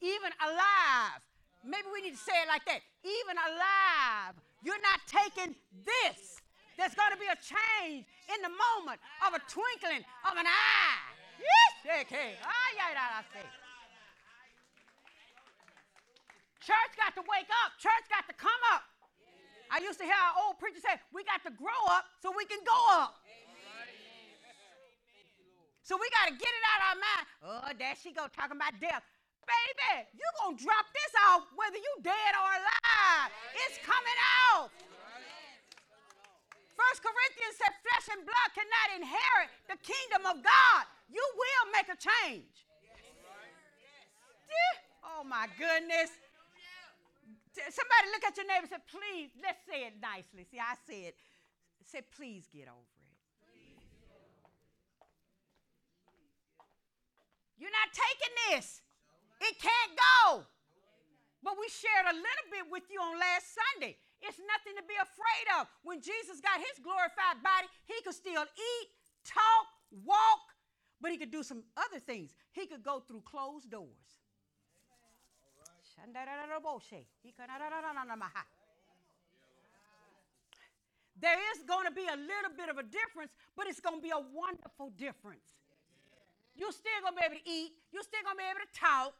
Even 0.00 0.30
alive 0.42 1.22
Maybe 1.64 1.88
we 1.88 2.04
need 2.04 2.12
to 2.12 2.20
say 2.20 2.36
it 2.44 2.48
like 2.48 2.64
that. 2.68 2.84
Even 3.00 3.40
alive, 3.40 4.36
you're 4.60 4.80
not 4.84 5.00
taking 5.08 5.56
this. 5.80 6.36
There's 6.76 6.92
going 6.92 7.12
to 7.16 7.20
be 7.20 7.28
a 7.32 7.38
change 7.40 8.04
in 8.28 8.38
the 8.44 8.52
moment 8.52 9.00
of 9.24 9.32
a 9.32 9.40
twinkling 9.48 10.04
of 10.28 10.36
an 10.36 10.44
eye. 10.44 11.00
Yes, 11.40 12.04
okay. 12.04 12.36
Ah, 12.44 12.52
Church 16.60 16.92
got 16.96 17.12
to 17.16 17.24
wake 17.28 17.48
up. 17.64 17.76
Church 17.80 18.04
got 18.08 18.28
to 18.28 18.36
come 18.36 18.60
up. 18.72 18.84
I 19.72 19.80
used 19.80 19.98
to 20.00 20.04
hear 20.04 20.16
our 20.16 20.44
old 20.44 20.60
preacher 20.60 20.80
say, 20.80 21.00
we 21.12 21.24
got 21.24 21.44
to 21.48 21.52
grow 21.56 21.80
up 21.92 22.04
so 22.20 22.32
we 22.36 22.44
can 22.44 22.60
go 22.64 22.76
up. 22.92 23.23
So 25.84 26.00
we 26.00 26.08
got 26.16 26.32
to 26.32 26.34
get 26.40 26.48
it 26.48 26.64
out 26.64 26.80
of 26.80 26.86
our 26.88 27.00
mind. 27.04 27.24
Oh, 27.44 27.70
there 27.76 27.92
she 28.00 28.08
go 28.16 28.24
talking 28.32 28.56
about 28.56 28.72
death. 28.80 29.04
Baby, 29.44 30.08
you 30.16 30.24
going 30.40 30.56
to 30.56 30.64
drop 30.64 30.88
this 30.96 31.12
off 31.28 31.44
whether 31.52 31.76
you 31.76 31.92
dead 32.00 32.32
or 32.40 32.48
alive. 32.48 33.28
It's 33.68 33.76
coming 33.84 34.20
out. 34.48 34.72
First 36.72 37.04
Corinthians 37.04 37.54
said 37.60 37.76
flesh 37.84 38.16
and 38.16 38.24
blood 38.24 38.48
cannot 38.56 38.88
inherit 38.96 39.52
the 39.68 39.76
kingdom 39.84 40.24
of 40.24 40.40
God. 40.40 40.82
You 41.12 41.20
will 41.20 41.66
make 41.76 41.92
a 41.92 41.98
change. 42.00 42.64
Oh 45.04 45.20
my 45.20 45.52
goodness. 45.60 46.16
Somebody 47.52 48.08
look 48.08 48.24
at 48.24 48.34
your 48.40 48.48
neighbor 48.48 48.66
and 48.66 48.72
say, 48.72 48.82
please, 48.88 49.30
let's 49.44 49.60
say 49.68 49.84
it 49.84 50.00
nicely. 50.00 50.48
See, 50.48 50.58
I 50.58 50.74
said, 50.88 51.12
say, 51.84 52.00
please 52.16 52.48
get 52.48 52.72
over 52.72 52.80
it. 52.80 52.94
You're 57.58 57.74
not 57.74 57.90
taking 57.94 58.34
this. 58.50 58.82
It 59.40 59.54
can't 59.60 59.92
go. 59.94 60.44
But 61.42 61.60
we 61.60 61.68
shared 61.68 62.08
a 62.08 62.16
little 62.16 62.48
bit 62.50 62.64
with 62.72 62.84
you 62.88 62.98
on 63.00 63.20
last 63.20 63.52
Sunday. 63.52 63.96
It's 64.24 64.40
nothing 64.40 64.74
to 64.80 64.84
be 64.88 64.96
afraid 64.96 65.46
of. 65.60 65.68
When 65.84 66.00
Jesus 66.00 66.40
got 66.40 66.56
his 66.56 66.80
glorified 66.80 67.44
body, 67.44 67.68
he 67.84 68.00
could 68.00 68.16
still 68.16 68.48
eat, 68.48 68.88
talk, 69.28 69.68
walk, 70.04 70.56
but 71.00 71.12
he 71.12 71.18
could 71.20 71.30
do 71.30 71.42
some 71.42 71.62
other 71.76 72.00
things. 72.00 72.32
He 72.52 72.66
could 72.66 72.82
go 72.82 73.00
through 73.04 73.20
closed 73.28 73.70
doors. 73.70 74.24
There 81.20 81.38
is 81.54 81.62
going 81.68 81.86
to 81.86 81.92
be 81.92 82.08
a 82.08 82.16
little 82.16 82.56
bit 82.56 82.68
of 82.68 82.78
a 82.78 82.82
difference, 82.82 83.32
but 83.56 83.66
it's 83.68 83.80
going 83.80 83.96
to 83.96 84.02
be 84.02 84.10
a 84.10 84.24
wonderful 84.32 84.90
difference. 84.96 85.44
You're 86.54 86.72
still 86.72 87.00
going 87.02 87.14
to 87.14 87.20
be 87.20 87.26
able 87.26 87.40
to 87.42 87.50
eat, 87.50 87.72
you're 87.92 88.02
still 88.02 88.22
going 88.22 88.36
to 88.36 88.42
be 88.42 88.48
able 88.48 88.62
to 88.62 88.78
talk, 88.78 89.14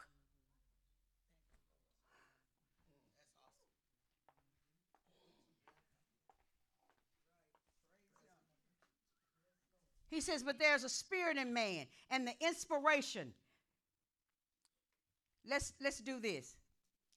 He 10.15 10.21
says, 10.21 10.45
But 10.45 10.61
there's 10.61 10.85
a 10.85 10.89
spirit 10.89 11.37
in 11.37 11.53
man 11.53 11.87
and 12.09 12.27
the 12.27 12.35
inspiration. 12.41 13.33
Let's, 15.45 15.73
let's 15.83 15.99
do 15.99 16.21
this. 16.21 16.55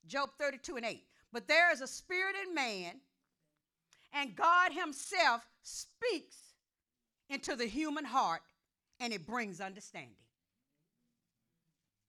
Job 0.08 0.32
32 0.40 0.78
and 0.78 0.86
8. 0.86 1.04
But 1.32 1.48
there 1.48 1.72
is 1.72 1.82
a 1.82 1.88
spirit 1.88 2.36
in 2.48 2.56
man, 2.56 2.96
and 4.14 4.36
God 4.36 4.72
Himself 4.72 5.46
speaks 5.62 6.38
into 7.30 7.56
the 7.56 7.68
human 7.68 8.04
heart, 8.04 8.42
and 9.00 9.14
it 9.14 9.26
brings 9.26 9.62
understanding. 9.62 10.16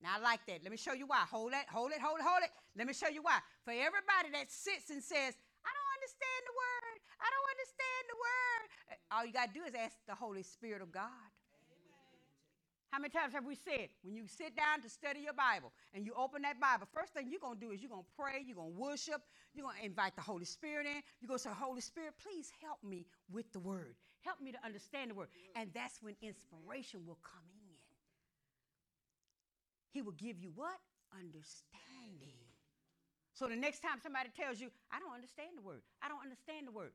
Now, 0.00 0.14
I 0.16 0.22
like 0.22 0.46
that. 0.46 0.62
Let 0.62 0.70
me 0.70 0.78
show 0.78 0.92
you 0.92 1.06
why. 1.06 1.26
Hold 1.30 1.52
it, 1.52 1.66
hold 1.68 1.90
it, 1.90 2.00
hold 2.00 2.20
it, 2.20 2.24
hold 2.24 2.42
it. 2.44 2.50
Let 2.76 2.86
me 2.86 2.94
show 2.94 3.08
you 3.08 3.22
why. 3.22 3.38
For 3.64 3.72
everybody 3.72 4.30
that 4.32 4.46
sits 4.50 4.90
and 4.90 5.02
says, 5.02 5.34
I 5.66 5.70
don't 5.74 5.92
understand 5.98 6.42
the 6.46 6.54
word, 6.54 6.96
I 7.18 7.26
don't 7.26 7.48
understand 7.50 8.02
the 8.06 8.18
word, 8.18 8.64
uh, 8.94 9.14
all 9.18 9.24
you 9.26 9.32
got 9.32 9.52
to 9.52 9.54
do 9.58 9.66
is 9.66 9.74
ask 9.74 9.98
the 10.06 10.14
Holy 10.14 10.44
Spirit 10.44 10.82
of 10.82 10.92
God. 10.92 11.28
How 12.90 12.98
many 12.98 13.10
times 13.10 13.34
have 13.34 13.44
we 13.44 13.54
said, 13.54 13.90
when 14.02 14.14
you 14.14 14.24
sit 14.26 14.56
down 14.56 14.80
to 14.80 14.88
study 14.88 15.20
your 15.20 15.34
Bible 15.34 15.72
and 15.92 16.06
you 16.06 16.14
open 16.16 16.40
that 16.42 16.58
Bible, 16.58 16.86
first 16.94 17.12
thing 17.12 17.28
you're 17.28 17.54
to 17.54 17.60
do 17.60 17.70
is 17.70 17.82
you're 17.82 17.90
to 17.90 18.04
pray, 18.16 18.42
you're 18.46 18.56
to 18.56 18.62
worship, 18.62 19.20
you're 19.52 19.66
to 19.66 19.84
invite 19.84 20.16
the 20.16 20.22
Holy 20.22 20.46
Spirit 20.46 20.86
in. 20.86 21.02
You're 21.20 21.36
to 21.36 21.38
say, 21.38 21.50
Holy 21.52 21.82
Spirit, 21.82 22.14
please 22.22 22.50
help 22.62 22.78
me 22.82 23.04
with 23.30 23.52
the 23.52 23.58
word. 23.58 23.96
Help 24.28 24.44
me 24.44 24.52
to 24.52 24.60
understand 24.60 25.08
the 25.10 25.14
word. 25.14 25.32
And 25.56 25.72
that's 25.72 26.04
when 26.04 26.12
inspiration 26.20 27.00
will 27.08 27.16
come 27.24 27.48
in. 27.48 27.80
He 29.88 30.02
will 30.02 30.12
give 30.20 30.36
you 30.36 30.52
what? 30.54 30.76
Understanding. 31.16 32.44
So 33.32 33.48
the 33.48 33.56
next 33.56 33.80
time 33.80 33.96
somebody 34.02 34.28
tells 34.36 34.60
you, 34.60 34.68
I 34.92 35.00
don't 35.00 35.14
understand 35.14 35.56
the 35.56 35.62
word, 35.62 35.80
I 36.02 36.08
don't 36.08 36.20
understand 36.20 36.66
the 36.66 36.72
word, 36.72 36.92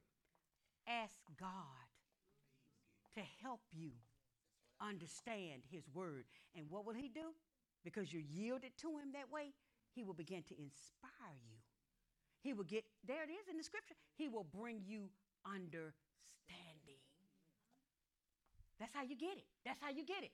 ask 0.86 1.18
God 1.40 1.88
to 3.16 3.22
help 3.42 3.62
you 3.74 3.90
understand 4.80 5.64
his 5.72 5.90
word. 5.94 6.26
And 6.54 6.70
what 6.70 6.86
will 6.86 6.94
he 6.94 7.10
do? 7.10 7.34
Because 7.84 8.14
you're 8.14 8.30
yielded 8.30 8.78
to 8.82 8.90
him 8.90 9.10
that 9.14 9.32
way, 9.34 9.54
he 9.96 10.04
will 10.04 10.14
begin 10.14 10.44
to 10.50 10.56
inspire 10.60 11.40
you. 11.50 11.58
He 12.42 12.54
will 12.54 12.66
get, 12.66 12.84
there 13.08 13.24
it 13.24 13.32
is 13.32 13.48
in 13.50 13.58
the 13.58 13.64
scripture, 13.64 13.96
he 14.18 14.28
will 14.28 14.46
bring 14.54 14.82
you 14.86 15.10
understanding. 15.48 15.98
That's 18.80 18.94
how 18.94 19.04
you 19.04 19.16
get 19.16 19.38
it. 19.38 19.46
That's 19.66 19.80
how 19.82 19.90
you 19.90 20.06
get 20.06 20.24
it. 20.24 20.32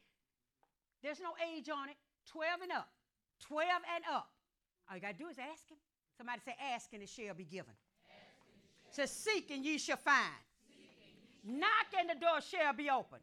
There's 1.04 1.20
no 1.20 1.32
age 1.54 1.70
on 1.70 1.90
it. 1.90 1.96
12 2.32 2.62
and 2.64 2.72
up. 2.72 2.90
12 3.48 3.68
and 3.96 4.04
up. 4.12 4.30
All 4.90 4.96
you 4.96 5.02
got 5.02 5.18
to 5.18 5.24
do 5.24 5.30
is 5.30 5.38
ask 5.38 5.70
him. 5.70 5.78
Somebody 6.18 6.42
say, 6.44 6.56
Ask 6.74 6.92
and 6.94 7.04
it 7.04 7.10
shall 7.10 7.34
be 7.34 7.46
given. 7.46 7.74
Says, 8.92 9.12
Seek 9.12 9.52
and 9.52 9.64
ye 9.64 9.78
shall 9.78 9.98
find. 9.98 10.44
Knock 11.46 11.94
and 11.98 12.10
the 12.10 12.20
door 12.20 12.42
shall 12.42 12.74
be 12.74 12.90
open. 12.90 13.20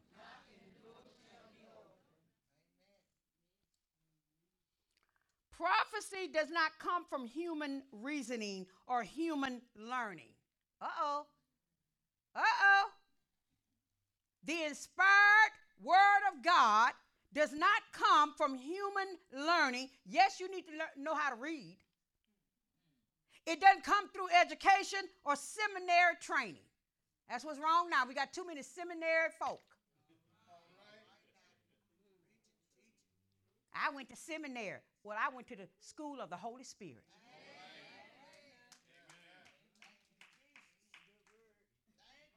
Prophecy 5.56 6.28
does 6.32 6.50
not 6.50 6.72
come 6.78 7.04
from 7.08 7.26
human 7.26 7.82
reasoning 7.90 8.66
or 8.86 9.02
human 9.02 9.62
learning. 9.74 10.28
Uh 10.82 10.86
oh. 11.00 11.26
Uh 12.34 12.40
oh. 12.40 12.82
The 14.46 14.64
inspired 14.64 15.52
word 15.82 16.22
of 16.32 16.42
God 16.42 16.92
does 17.34 17.52
not 17.52 17.82
come 17.92 18.32
from 18.36 18.56
human 18.56 19.18
learning. 19.32 19.88
Yes, 20.08 20.38
you 20.40 20.50
need 20.50 20.64
to 20.66 21.02
know 21.02 21.14
how 21.14 21.30
to 21.30 21.36
read. 21.36 21.76
It 23.44 23.60
doesn't 23.60 23.84
come 23.84 24.08
through 24.08 24.28
education 24.40 25.00
or 25.24 25.36
seminary 25.36 26.14
training. 26.20 26.62
That's 27.28 27.44
what's 27.44 27.58
wrong 27.58 27.90
now. 27.90 28.04
We 28.06 28.14
got 28.14 28.32
too 28.32 28.46
many 28.46 28.62
seminary 28.62 29.30
folk. 29.38 29.60
I 33.74 33.94
went 33.94 34.08
to 34.10 34.16
seminary. 34.16 34.78
Well, 35.04 35.18
I 35.20 35.34
went 35.34 35.48
to 35.48 35.56
the 35.56 35.68
school 35.80 36.20
of 36.20 36.30
the 36.30 36.36
Holy 36.36 36.64
Spirit. 36.64 37.04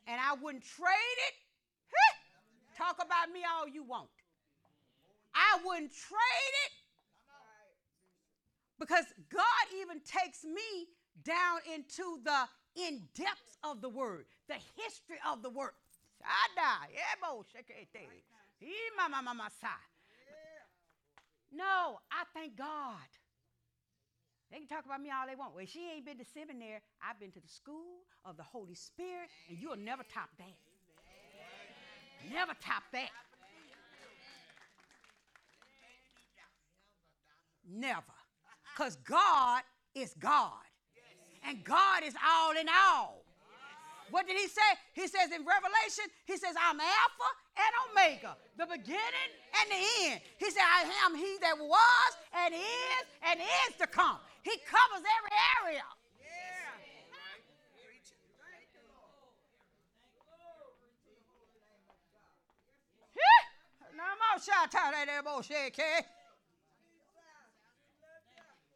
And 0.08 0.20
I 0.20 0.34
wouldn't 0.42 0.64
trade 0.64 1.20
it. 1.28 1.49
Talk 2.80 2.96
about 3.04 3.28
me 3.34 3.42
all 3.44 3.68
you 3.68 3.84
want. 3.84 4.08
I 5.36 5.60
wouldn't 5.66 5.92
trade 5.92 6.56
it 6.66 6.72
because 8.80 9.04
God 9.30 9.66
even 9.82 10.00
takes 10.00 10.46
me 10.46 10.88
down 11.26 11.60
into 11.68 12.24
the 12.24 12.48
in 12.80 13.04
depths 13.14 13.58
of 13.66 13.82
the 13.82 13.90
word, 13.90 14.26
the 14.48 14.56
history 14.80 15.20
of 15.30 15.44
the 15.44 15.50
word. 15.50 15.76
No, 21.52 22.00
I 22.12 22.24
thank 22.34 22.56
God. 22.56 23.10
They 24.52 24.60
can 24.60 24.68
talk 24.68 24.86
about 24.86 25.02
me 25.02 25.10
all 25.12 25.28
they 25.28 25.36
want. 25.36 25.54
Well, 25.54 25.66
she 25.68 25.92
ain't 25.94 26.06
been 26.06 26.18
to 26.18 26.26
seminary. 26.26 26.80
I've 27.04 27.20
been 27.20 27.32
to 27.32 27.42
the 27.42 27.48
school 27.48 28.08
of 28.24 28.38
the 28.38 28.44
Holy 28.44 28.76
Spirit, 28.76 29.30
and 29.50 29.60
you'll 29.60 29.76
never 29.78 30.04
top 30.04 30.30
that. 30.38 30.69
Never 32.32 32.54
top 32.62 32.84
that. 32.92 33.10
Never. 37.70 38.02
Because 38.76 38.96
God 38.98 39.62
is 39.94 40.14
God. 40.20 40.64
And 41.48 41.64
God 41.64 42.04
is 42.04 42.16
all 42.20 42.52
in 42.52 42.68
all. 42.68 43.24
What 44.12 44.28
did 44.28 44.38
he 44.38 44.48
say? 44.48 44.70
He 44.94 45.08
says 45.08 45.30
in 45.30 45.46
Revelation, 45.46 46.10
he 46.26 46.36
says, 46.38 46.56
I'm 46.58 46.80
Alpha 46.80 47.30
and 47.58 47.72
Omega, 47.92 48.38
the 48.58 48.66
beginning 48.66 49.30
and 49.54 49.68
the 49.70 49.82
end. 50.10 50.22
He 50.38 50.50
said, 50.50 50.66
I 50.66 50.90
am 51.06 51.16
he 51.16 51.38
that 51.42 51.58
was 51.58 52.12
and 52.34 52.54
is 52.54 53.06
and 53.30 53.40
is 53.40 53.76
to 53.78 53.88
come. 53.88 54.18
He 54.42 54.58
covers 54.66 55.06
every 55.06 55.36
area. 55.62 55.86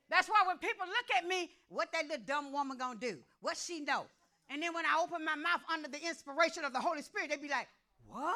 That's 0.09 0.27
why 0.27 0.43
when 0.45 0.57
people 0.57 0.85
look 0.85 1.09
at 1.17 1.27
me, 1.27 1.49
what 1.69 1.91
that 1.91 2.07
little 2.07 2.23
dumb 2.25 2.51
woman 2.51 2.77
gonna 2.77 2.99
do? 2.99 3.17
What 3.41 3.57
she 3.57 3.79
know? 3.79 4.05
And 4.49 4.61
then 4.61 4.73
when 4.73 4.85
I 4.85 5.01
open 5.01 5.25
my 5.25 5.35
mouth 5.35 5.61
under 5.71 5.89
the 5.89 5.97
inspiration 6.05 6.63
of 6.63 6.73
the 6.73 6.79
Holy 6.79 7.01
Spirit, 7.01 7.29
they 7.29 7.37
be 7.37 7.47
like, 7.47 7.67
what? 8.07 8.35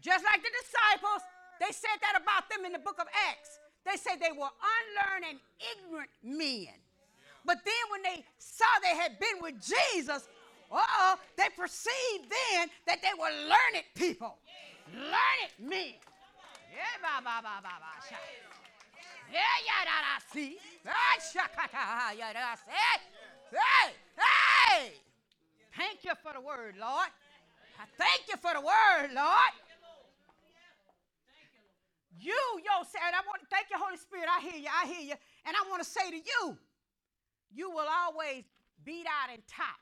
Just 0.00 0.24
like 0.24 0.42
the 0.42 0.48
disciples, 0.64 1.22
they 1.60 1.72
said 1.72 2.00
that 2.00 2.20
about 2.20 2.48
them 2.48 2.64
in 2.64 2.72
the 2.72 2.78
book 2.78 2.96
of 2.98 3.06
Acts. 3.28 3.60
They 3.84 3.96
said 3.96 4.16
they 4.18 4.32
were 4.32 4.48
unlearned 4.48 5.24
and 5.28 5.38
ignorant 5.76 6.10
men. 6.22 6.74
But 7.44 7.58
then 7.64 7.84
when 7.90 8.02
they 8.02 8.24
saw 8.38 8.66
they 8.82 8.96
had 8.96 9.18
been 9.18 9.40
with 9.40 9.54
Jesus, 9.60 10.28
uh-oh, 10.70 11.16
they 11.36 11.48
perceived 11.56 12.30
then 12.30 12.68
that 12.86 13.02
they 13.02 13.14
were 13.18 13.30
learned 13.48 13.84
people. 13.94 14.38
Learned 14.94 15.52
men. 15.58 15.94
Yeah, 16.70 16.96
ba, 17.02 17.22
ba, 17.22 17.40
ba, 17.42 17.58
ba, 17.62 17.74
ba, 17.80 17.90
yeah, 19.30 19.38
yeah, 19.62 19.86
da, 19.86 19.94
ah, 19.94 20.18
da, 20.18 20.32
see. 20.32 20.58
Hey, 23.50 23.94
hey. 24.18 24.92
Thank 25.76 26.04
you 26.04 26.12
for 26.22 26.32
the 26.32 26.40
word, 26.40 26.74
Lord. 26.80 27.06
I 27.78 27.84
thank 27.96 28.26
you 28.28 28.36
for 28.36 28.52
the 28.54 28.60
word, 28.60 29.14
Lord. 29.14 29.54
You, 32.18 32.34
yo, 32.58 32.82
said, 32.90 33.00
I 33.14 33.22
want 33.24 33.40
to 33.40 33.46
thank 33.50 33.70
you, 33.70 33.78
Holy 33.78 33.96
Spirit. 33.96 34.26
I 34.28 34.40
hear 34.40 34.60
you, 34.60 34.68
I 34.68 34.86
hear 34.86 35.00
you. 35.00 35.14
And 35.46 35.56
I 35.56 35.70
want 35.70 35.82
to 35.82 35.88
say 35.88 36.10
to 36.10 36.16
you, 36.16 36.58
you 37.54 37.70
will 37.70 37.88
always 37.88 38.44
beat 38.84 39.06
out 39.06 39.32
and 39.32 39.42
top 39.46 39.78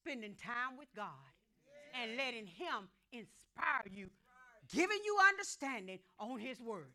spending 0.00 0.34
time 0.40 0.78
with 0.78 0.88
God 0.96 1.28
and 2.00 2.16
letting 2.16 2.46
Him 2.46 2.88
inspire 3.12 3.84
you, 3.92 4.08
giving 4.72 4.98
you 5.04 5.16
understanding 5.28 5.98
on 6.18 6.38
His 6.38 6.60
word. 6.60 6.92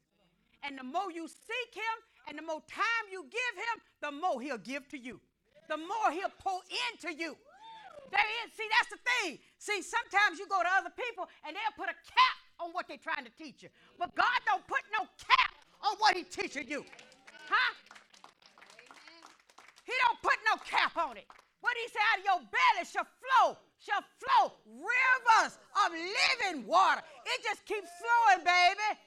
And 0.63 0.78
the 0.78 0.84
more 0.84 1.12
you 1.13 1.28
seek 1.28 1.72
Him 1.74 1.98
and 2.28 2.38
the 2.38 2.41
more 2.41 2.62
time 2.65 3.06
you 3.12 3.26
give 3.30 3.54
Him, 3.56 3.76
the 4.02 4.12
more 4.12 4.41
He'll 4.41 4.58
give 4.58 4.88
to 4.89 4.98
you, 4.98 5.20
the 5.70 5.78
more 5.78 6.10
He'll 6.12 6.34
pour 6.39 6.62
into 6.89 7.13
you. 7.13 7.38
There 8.12 8.30
is, 8.46 8.54
see, 8.54 8.70
that's 8.74 8.89
the 8.89 9.02
thing. 9.02 9.39
See, 9.58 9.82
sometimes 9.82 10.39
you 10.39 10.48
go 10.48 10.62
to 10.62 10.70
other 10.78 10.94
people 10.94 11.28
and 11.46 11.56
they'll 11.56 11.78
put 11.78 11.89
a 11.89 11.98
cap 12.06 12.38
on 12.60 12.72
what 12.72 12.88
they're 12.88 13.02
trying 13.02 13.26
to 13.26 13.34
teach 13.38 13.62
you. 13.62 13.70
But 14.00 14.15
God 14.15 14.39
don't 14.46 14.65
put 14.68 14.82
no 14.94 15.06
cap 15.18 15.54
on 15.84 15.96
what 15.98 16.15
He's 16.15 16.30
teaching 16.30 16.70
you. 16.70 16.86
Huh? 17.50 17.74
He 19.84 19.94
don't 20.08 20.22
put 20.22 20.38
no 20.50 20.58
cap 20.65 20.98
on 20.98 21.18
it. 21.18 21.26
What 21.62 21.74
he 21.82 21.88
said, 21.89 22.02
out 22.13 22.20
of 22.20 22.26
your 22.26 22.50
belly 22.52 22.86
shall 22.86 23.08
flow, 23.20 23.58
shall 23.80 24.04
flow 24.20 24.54
rivers 24.65 25.58
of 25.86 25.91
living 25.91 26.68
water. 26.68 27.02
It 27.26 27.44
just 27.44 27.65
keeps 27.65 27.89
flowing, 28.00 28.44
baby. 28.46 29.00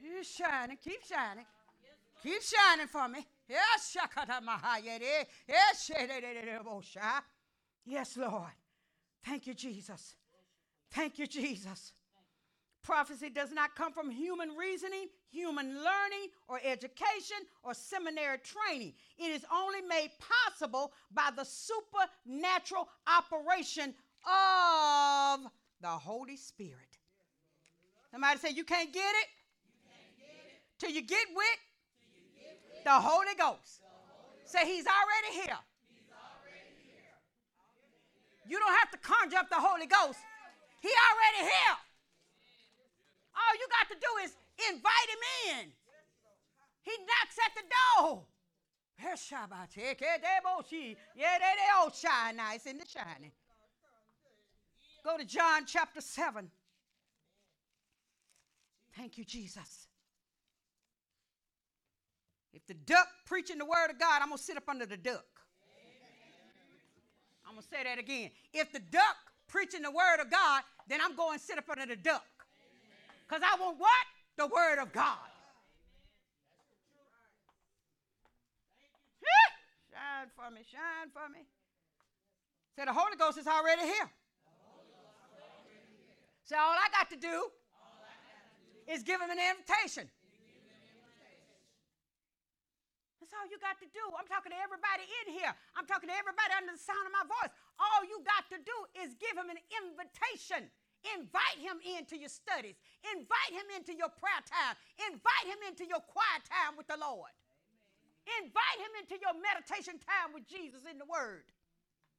Keep 0.00 0.24
shining, 0.24 0.78
keep 0.82 1.04
shining. 1.04 1.44
Keep 2.22 2.42
shining 2.42 2.86
for 2.86 3.08
me. 3.08 3.26
Yes, 3.48 3.96
Yes, 7.84 8.16
Lord. 8.16 8.52
Thank 9.24 9.46
you, 9.46 9.54
Jesus. 9.54 10.14
Thank 10.90 11.18
you, 11.18 11.26
Jesus. 11.26 11.92
Prophecy 12.82 13.30
does 13.30 13.52
not 13.52 13.74
come 13.74 13.92
from 13.92 14.10
human 14.10 14.50
reasoning, 14.56 15.08
human 15.30 15.68
learning, 15.74 16.28
or 16.48 16.60
education, 16.64 17.36
or 17.62 17.74
seminary 17.74 18.38
training. 18.38 18.92
It 19.18 19.30
is 19.30 19.44
only 19.52 19.80
made 19.82 20.10
possible 20.18 20.92
by 21.12 21.30
the 21.34 21.44
supernatural 21.44 22.88
operation 23.06 23.94
of 24.26 25.40
the 25.80 25.88
Holy 25.88 26.36
Spirit. 26.36 26.98
Somebody 28.10 28.38
say, 28.38 28.50
You 28.50 28.64
can't 28.64 28.92
get 28.92 29.00
it? 29.00 29.28
till 30.78 30.90
you 30.90 31.02
get 31.02 31.26
with 31.36 32.84
the 32.84 32.90
Holy 32.90 33.36
Ghost. 33.38 33.84
Say, 34.44 34.64
He's 34.64 34.86
already 34.86 35.46
here. 35.46 35.58
You 38.48 38.58
don't 38.58 38.74
have 38.80 38.90
to 38.90 38.98
conjure 38.98 39.36
up 39.36 39.48
the 39.48 39.60
Holy 39.60 39.86
Ghost. 39.86 40.18
He 40.80 40.88
already 40.88 41.52
here. 41.52 41.76
All 43.36 43.54
you 43.54 43.66
got 43.70 43.86
to 43.94 43.98
do 44.00 44.24
is 44.24 44.32
invite 44.72 45.08
him 45.08 45.22
in. 45.58 45.72
He 46.82 46.92
knocks 46.92 47.36
at 47.44 47.52
the 47.54 47.62
door. 47.70 48.26
Yeah. 50.96 52.54
It's 52.54 52.66
in 52.66 52.78
the 52.78 52.86
shining. 52.86 53.32
Go 55.04 55.16
to 55.16 55.24
John 55.24 55.64
chapter 55.66 56.00
7. 56.00 56.50
Thank 58.96 59.16
you, 59.16 59.24
Jesus. 59.24 59.88
If 62.52 62.66
the 62.66 62.74
duck 62.74 63.08
preaching 63.24 63.58
the 63.58 63.64
word 63.64 63.90
of 63.90 63.98
God, 63.98 64.20
I'm 64.20 64.28
going 64.28 64.38
to 64.38 64.42
sit 64.42 64.56
up 64.56 64.68
under 64.68 64.84
the 64.84 64.96
duck. 64.96 65.24
I'm 67.46 67.54
going 67.54 67.62
to 67.62 67.68
say 67.68 67.82
that 67.84 67.98
again. 67.98 68.30
If 68.52 68.72
the 68.72 68.80
duck 68.80 69.16
preaching 69.48 69.82
the 69.82 69.90
word 69.90 70.20
of 70.20 70.30
God, 70.30 70.62
then 70.88 71.00
I'm 71.02 71.16
going 71.16 71.38
to 71.38 71.44
sit 71.44 71.58
up 71.58 71.68
under 71.70 71.86
the 71.86 71.96
duck. 71.96 72.26
Because 73.26 73.42
I 73.42 73.58
want 73.60 73.78
what? 73.78 74.06
The 74.40 74.48
word 74.48 74.80
of 74.80 74.88
God. 74.88 75.20
shine 79.92 80.32
for 80.32 80.48
me, 80.48 80.64
shine 80.64 81.12
for 81.12 81.28
me. 81.28 81.44
Say 82.72 82.88
the 82.88 82.96
Holy 82.96 83.20
Ghost 83.20 83.36
is 83.36 83.44
already 83.44 83.84
here. 83.84 84.08
Say, 86.48 86.56
all 86.56 86.72
I 86.72 86.88
got 86.88 87.12
to 87.12 87.20
do 87.20 87.52
is 88.88 89.04
give 89.04 89.20
him 89.20 89.28
an 89.28 89.36
invitation. 89.36 90.08
That's 93.20 93.36
all 93.36 93.44
you 93.44 93.60
got 93.60 93.76
to 93.84 93.88
do. 93.92 94.04
I'm 94.16 94.24
talking 94.24 94.56
to 94.56 94.60
everybody 94.64 95.04
in 95.20 95.36
here. 95.36 95.52
I'm 95.76 95.84
talking 95.84 96.08
to 96.08 96.16
everybody 96.16 96.56
under 96.56 96.72
the 96.72 96.80
sound 96.80 97.04
of 97.04 97.12
my 97.12 97.28
voice. 97.28 97.52
All 97.76 98.08
you 98.08 98.24
got 98.24 98.48
to 98.56 98.58
do 98.64 98.76
is 99.04 99.12
give 99.20 99.36
him 99.36 99.52
an 99.52 99.60
invitation. 99.84 100.72
Invite 101.16 101.58
him 101.60 101.80
into 101.96 102.16
your 102.18 102.28
studies. 102.28 102.76
Invite 103.16 103.52
him 103.52 103.68
into 103.76 103.96
your 103.96 104.12
prayer 104.12 104.44
time. 104.44 104.76
Invite 105.08 105.46
him 105.48 105.60
into 105.68 105.88
your 105.88 106.00
quiet 106.00 106.44
time 106.44 106.76
with 106.76 106.86
the 106.88 107.00
Lord. 107.00 107.32
Amen. 108.28 108.44
Invite 108.44 108.78
him 108.78 108.92
into 109.00 109.16
your 109.16 109.32
meditation 109.40 109.96
time 109.96 110.36
with 110.36 110.44
Jesus 110.46 110.84
in 110.90 110.98
the 110.98 111.08
Word. 111.08 111.48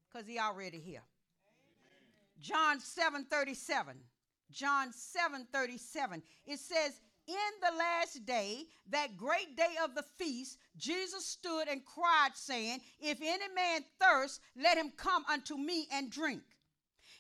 Because 0.10 0.28
he 0.28 0.40
already 0.40 0.80
here. 0.80 1.06
Amen. 1.06 2.02
John 2.42 2.80
7 2.80 3.26
37. 3.26 3.98
John 4.52 4.92
7 4.92 5.48
37. 5.54 6.24
It 6.46 6.60
says, 6.60 7.00
In 7.28 7.52
the 7.62 7.78
last 7.78 8.26
day, 8.26 8.66
that 8.90 9.16
great 9.16 9.56
day 9.56 9.76
of 9.84 9.96
the 9.96 10.04
feast, 10.18 10.58
Jesus 10.76 11.26
stood 11.26 11.68
and 11.70 11.86
cried, 11.86 12.32
saying, 12.34 12.82
If 13.00 13.20
any 13.22 13.48
man 13.56 13.82
thirst, 14.02 14.42
let 14.58 14.78
him 14.78 14.92
come 14.98 15.24
unto 15.30 15.56
me 15.56 15.88
and 15.94 16.10
drink. 16.10 16.42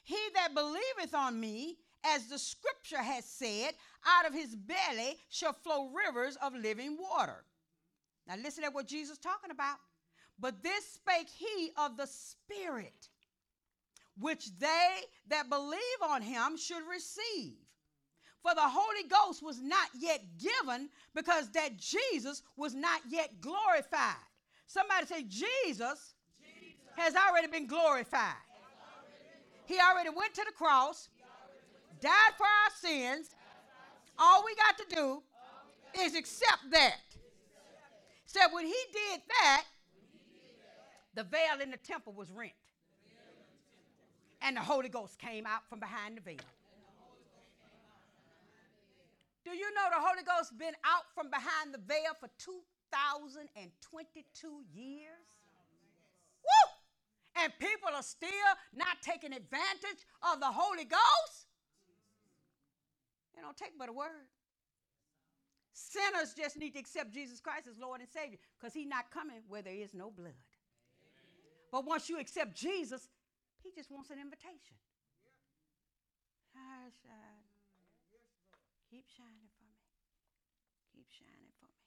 He 0.04 0.18
that 0.36 0.54
believeth 0.54 1.14
on 1.14 1.40
me, 1.40 1.78
as 2.04 2.28
the 2.28 2.40
scripture 2.40 3.02
has 3.02 3.26
said, 3.26 3.74
out 4.06 4.28
of 4.28 4.34
his 4.34 4.56
belly 4.56 5.18
shall 5.30 5.54
flow 5.54 5.90
rivers 5.90 6.38
of 6.42 6.54
living 6.56 6.98
water. 7.00 7.44
Now 8.28 8.36
listen 8.42 8.64
at 8.64 8.74
what 8.74 8.88
Jesus 8.88 9.18
talking 9.18 9.52
about. 9.52 9.78
But 10.40 10.64
this 10.64 10.86
spake 10.94 11.30
he 11.30 11.72
of 11.78 11.98
the 11.98 12.08
Spirit, 12.08 13.10
which 14.18 14.58
they 14.58 14.90
that 15.30 15.50
believe 15.50 15.80
on 16.04 16.22
him 16.22 16.58
should 16.58 16.84
receive. 16.90 17.58
For 18.42 18.56
the 18.56 18.62
Holy 18.62 19.08
Ghost 19.08 19.44
was 19.44 19.62
not 19.62 19.90
yet 20.00 20.22
given 20.40 20.90
because 21.14 21.52
that 21.52 21.78
Jesus 21.78 22.42
was 22.58 22.74
not 22.74 23.02
yet 23.08 23.40
glorified. 23.40 24.16
Somebody 24.66 25.06
say, 25.06 25.24
Jesus, 25.24 26.16
Jesus. 26.42 26.80
has 26.96 27.14
already 27.14 27.48
been 27.48 27.68
glorified. 27.68 28.34
He 29.66 29.80
already 29.80 30.10
went 30.10 30.34
to 30.36 30.44
the 30.46 30.52
cross, 30.52 31.10
died 32.00 32.34
for 32.38 32.46
our 32.46 32.70
sins. 32.80 33.32
All 34.18 34.44
we 34.46 34.56
got 34.56 34.78
to 34.78 34.86
do 34.96 35.24
is 36.00 36.16
accept 36.16 36.72
that. 36.72 37.02
Said 38.26 38.48
when 38.52 38.66
he 38.66 38.76
did 38.94 39.22
that, 39.28 39.66
the 41.16 41.24
veil 41.24 41.60
in 41.62 41.72
the 41.72 41.78
temple 41.78 42.14
was 42.14 42.30
rent. 42.32 42.52
And 44.42 44.58
the 44.58 44.62
Holy 44.62 44.90
Ghost 44.90 45.20
came 45.20 45.46
out 45.46 45.68
from 45.70 45.80
behind 45.80 46.18
the 46.18 46.22
veil. 46.22 46.40
Do 49.44 49.52
you 49.52 49.72
know 49.74 49.90
the 49.90 50.00
Holy 50.00 50.24
Ghost 50.24 50.58
been 50.58 50.76
out 50.86 51.04
from 51.14 51.30
behind 51.30 51.74
the 51.74 51.80
veil 51.80 52.14
for 52.20 52.30
2022 52.38 54.64
years? 54.74 55.21
And 57.44 57.52
people 57.60 57.90
are 57.94 58.04
still 58.04 58.30
not 58.76 59.02
taking 59.02 59.34
advantage 59.34 60.06
of 60.32 60.40
the 60.40 60.48
Holy 60.48 60.86
Ghost, 60.86 61.48
it 63.36 63.42
don't 63.42 63.58
take 63.58 63.78
but 63.78 63.90
a 63.90 63.94
word. 63.94 64.30
Sinners 65.74 66.34
just 66.38 66.58
need 66.58 66.74
to 66.74 66.80
accept 66.80 67.12
Jesus 67.12 67.40
Christ 67.40 67.68
as 67.68 67.80
Lord 67.80 68.02
and 68.02 68.10
Savior 68.10 68.38
because 68.60 68.74
He's 68.74 68.88
not 68.88 69.10
coming 69.10 69.42
where 69.48 69.62
there 69.62 69.74
is 69.74 69.94
no 69.94 70.12
blood. 70.12 70.38
Amen. 70.38 71.72
But 71.72 71.86
once 71.86 72.10
you 72.10 72.20
accept 72.20 72.56
Jesus, 72.56 73.10
He 73.64 73.72
just 73.76 73.90
wants 73.90 74.12
an 74.12 74.20
invitation. 74.20 74.78
Ah, 76.56 76.86
shine. 77.02 77.42
Keep 78.92 79.06
shining 79.18 79.50
for 79.58 79.64
me. 79.66 79.80
Keep 80.94 81.08
shining 81.10 81.50
for 81.60 81.66
me. 81.66 81.82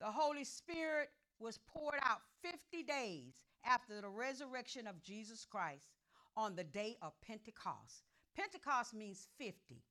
The 0.00 0.10
Holy 0.10 0.44
Spirit 0.44 1.10
was 1.38 1.58
poured 1.66 2.00
out 2.02 2.22
50 2.42 2.84
days 2.84 3.34
after 3.66 4.00
the 4.00 4.08
resurrection 4.08 4.86
of 4.86 5.02
Jesus 5.02 5.46
Christ 5.48 5.88
on 6.36 6.56
the 6.56 6.64
day 6.64 6.96
of 7.02 7.12
Pentecost. 7.20 8.04
Pentecost 8.36 8.94
means 8.94 9.28
50. 9.38 9.82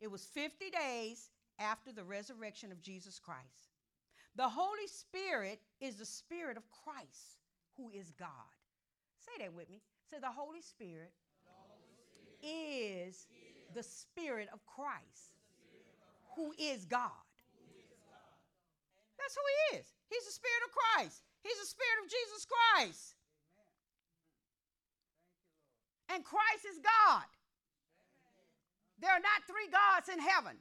It 0.00 0.10
was 0.10 0.24
50 0.24 0.70
days 0.70 1.30
after 1.58 1.92
the 1.92 2.04
resurrection 2.04 2.72
of 2.72 2.82
Jesus 2.82 3.18
Christ. 3.18 3.70
The 4.34 4.48
Holy 4.48 4.86
Spirit 4.86 5.60
is 5.80 5.96
the 5.96 6.06
Spirit 6.06 6.56
of 6.56 6.64
Christ, 6.70 7.38
who 7.76 7.90
is 7.90 8.12
God. 8.18 8.28
Say 9.18 9.44
that 9.44 9.52
with 9.52 9.68
me. 9.70 9.82
Say, 10.10 10.16
the 10.18 10.32
Holy 10.32 10.62
Spirit, 10.62 11.12
the 11.44 11.52
Holy 11.54 11.94
Spirit 12.02 12.40
is, 12.42 13.14
is, 13.14 13.74
the 13.74 13.82
Spirit 13.82 14.48
of 14.52 14.64
Christ, 14.64 15.36
Spirit 15.62 15.84
of 15.86 16.00
Christ 16.00 16.34
who, 16.34 16.50
is 16.52 16.58
who 16.58 16.64
is 16.66 16.84
God. 16.86 17.24
That's 19.20 19.36
who 19.36 19.46
He 19.46 19.78
is. 19.78 19.86
He's 20.08 20.24
the 20.26 20.32
Spirit 20.32 20.62
of 20.66 20.70
Christ. 20.72 21.22
He's 21.42 21.58
the 21.58 21.66
Spirit 21.66 21.98
of 22.04 22.10
Jesus 22.10 22.46
Christ. 22.46 23.14
And 26.14 26.24
Christ 26.24 26.64
is 26.70 26.78
God. 26.78 27.26
There 29.00 29.10
are 29.10 29.20
not 29.20 29.42
three 29.46 29.66
gods 29.66 30.08
in 30.08 30.22
heaven. 30.22 30.56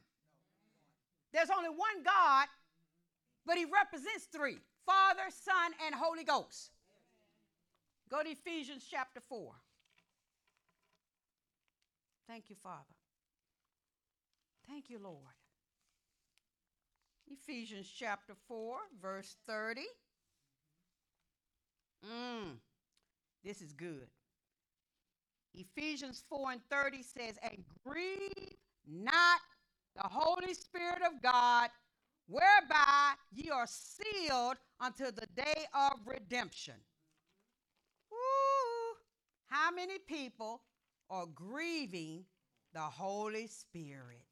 There's 1.34 1.50
only 1.50 1.70
one 1.70 2.04
God, 2.04 2.48
but 3.46 3.58
he 3.58 3.66
represents 3.66 4.26
three 4.32 4.58
Father, 4.86 5.30
Son, 5.30 5.72
and 5.86 5.94
Holy 5.94 6.24
Ghost. 6.24 6.72
Go 8.10 8.24
to 8.24 8.30
Ephesians 8.30 8.86
chapter 8.90 9.22
4. 9.22 9.54
Thank 12.28 12.50
you, 12.50 12.56
Father. 12.62 12.96
Thank 14.68 14.90
you, 14.90 15.00
Lord. 15.02 15.36
Ephesians 17.28 17.90
chapter 17.94 18.34
4, 18.48 18.78
verse 19.02 19.36
30. 19.46 19.82
Mm, 22.06 22.58
this 23.44 23.62
is 23.62 23.74
good. 23.74 24.08
Ephesians 25.54 26.24
4 26.30 26.54
and 26.54 26.62
30 26.70 27.04
says, 27.04 27.36
And 27.44 27.64
grieve 27.86 28.56
not 28.88 29.42
the 29.96 30.08
Holy 30.08 30.54
Spirit 30.54 31.02
of 31.06 31.22
God, 31.22 31.70
whereby 32.28 33.14
ye 33.32 33.50
are 33.50 33.68
sealed 33.68 34.56
until 34.80 35.12
the 35.12 35.28
day 35.36 35.66
of 35.74 36.00
redemption. 36.06 36.76
Woo! 38.10 38.98
How 39.48 39.72
many 39.72 40.00
people 40.00 40.62
are 41.10 41.26
grieving 41.26 42.24
the 42.74 42.80
Holy 42.80 43.48
Spirit? 43.48 44.24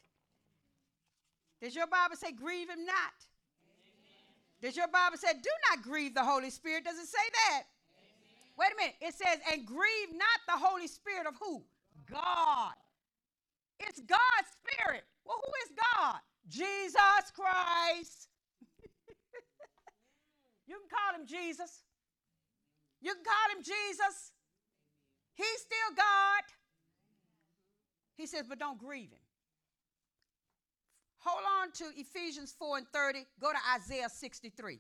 Does 1.62 1.76
your 1.76 1.88
Bible 1.88 2.16
say, 2.16 2.32
grieve 2.32 2.70
him 2.70 2.86
not? 2.86 2.96
Does 4.62 4.76
your 4.76 4.88
Bible 4.88 5.18
say, 5.18 5.34
do 5.34 5.50
not 5.70 5.84
grieve 5.84 6.14
the 6.14 6.24
Holy 6.24 6.50
Spirit? 6.50 6.84
Does 6.84 6.98
it 6.98 7.08
say 7.08 7.30
that? 7.50 7.64
Amen. 7.96 8.52
Wait 8.58 8.72
a 8.74 8.76
minute. 8.76 8.96
It 9.02 9.14
says, 9.14 9.40
and 9.52 9.66
grieve 9.66 10.12
not 10.12 10.40
the 10.48 10.66
Holy 10.66 10.88
Spirit 10.88 11.28
of 11.28 11.36
who? 11.40 11.64
God. 12.12 12.74
It's 13.80 14.02
God's 14.02 14.50
Spirit. 14.60 15.04
Well, 15.26 15.40
who 15.46 15.52
is 15.66 15.72
God? 15.96 16.20
Jesus 16.50 17.32
Christ. 17.34 18.28
you 20.68 20.76
can 20.76 20.90
call 20.90 21.22
him 21.22 21.26
Jesus. 21.26 21.84
You 23.02 23.14
can 23.14 23.24
call 23.24 23.58
him 23.58 23.64
Jesus. 23.64 24.34
He's 25.36 25.62
still 25.62 25.96
God. 25.96 26.44
He 28.18 28.28
says, 28.28 28.44
but 28.50 28.60
don't 28.60 28.78
grieve 28.78 29.12
him. 29.12 29.29
Hold 31.20 31.44
on 31.62 31.72
to 31.74 32.00
Ephesians 32.00 32.54
4 32.58 32.78
and 32.78 32.88
30. 32.88 33.26
Go 33.42 33.52
to 33.52 33.58
Isaiah 33.76 34.10
63. 34.10 34.80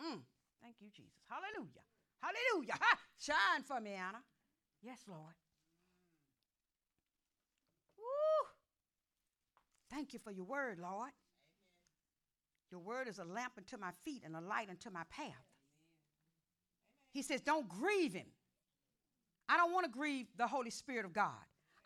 Mm, 0.00 0.20
thank 0.62 0.76
you, 0.80 0.88
Jesus. 0.94 1.24
Hallelujah. 1.28 1.82
Hallelujah. 2.22 2.74
Ha! 2.80 2.98
Shine 3.18 3.62
for 3.62 3.80
me, 3.80 3.92
Anna. 3.92 4.18
Yes, 4.82 5.00
Lord. 5.08 5.34
Woo! 7.96 8.48
Thank 9.90 10.12
you 10.12 10.18
for 10.18 10.30
your 10.30 10.44
word, 10.44 10.78
Lord. 10.78 10.92
Amen. 10.92 11.12
Your 12.70 12.80
word 12.80 13.08
is 13.08 13.18
a 13.18 13.24
lamp 13.24 13.54
unto 13.56 13.78
my 13.78 13.90
feet 14.04 14.22
and 14.24 14.36
a 14.36 14.40
light 14.40 14.68
unto 14.68 14.90
my 14.90 15.04
path. 15.10 15.24
Amen. 15.24 15.34
He 17.12 17.22
says, 17.22 17.40
Don't 17.40 17.68
grieve 17.68 18.12
him. 18.12 18.26
I 19.48 19.56
don't 19.56 19.72
want 19.72 19.86
to 19.86 19.90
grieve 19.90 20.26
the 20.36 20.46
Holy 20.46 20.70
Spirit 20.70 21.06
of 21.06 21.14
God. 21.14 21.32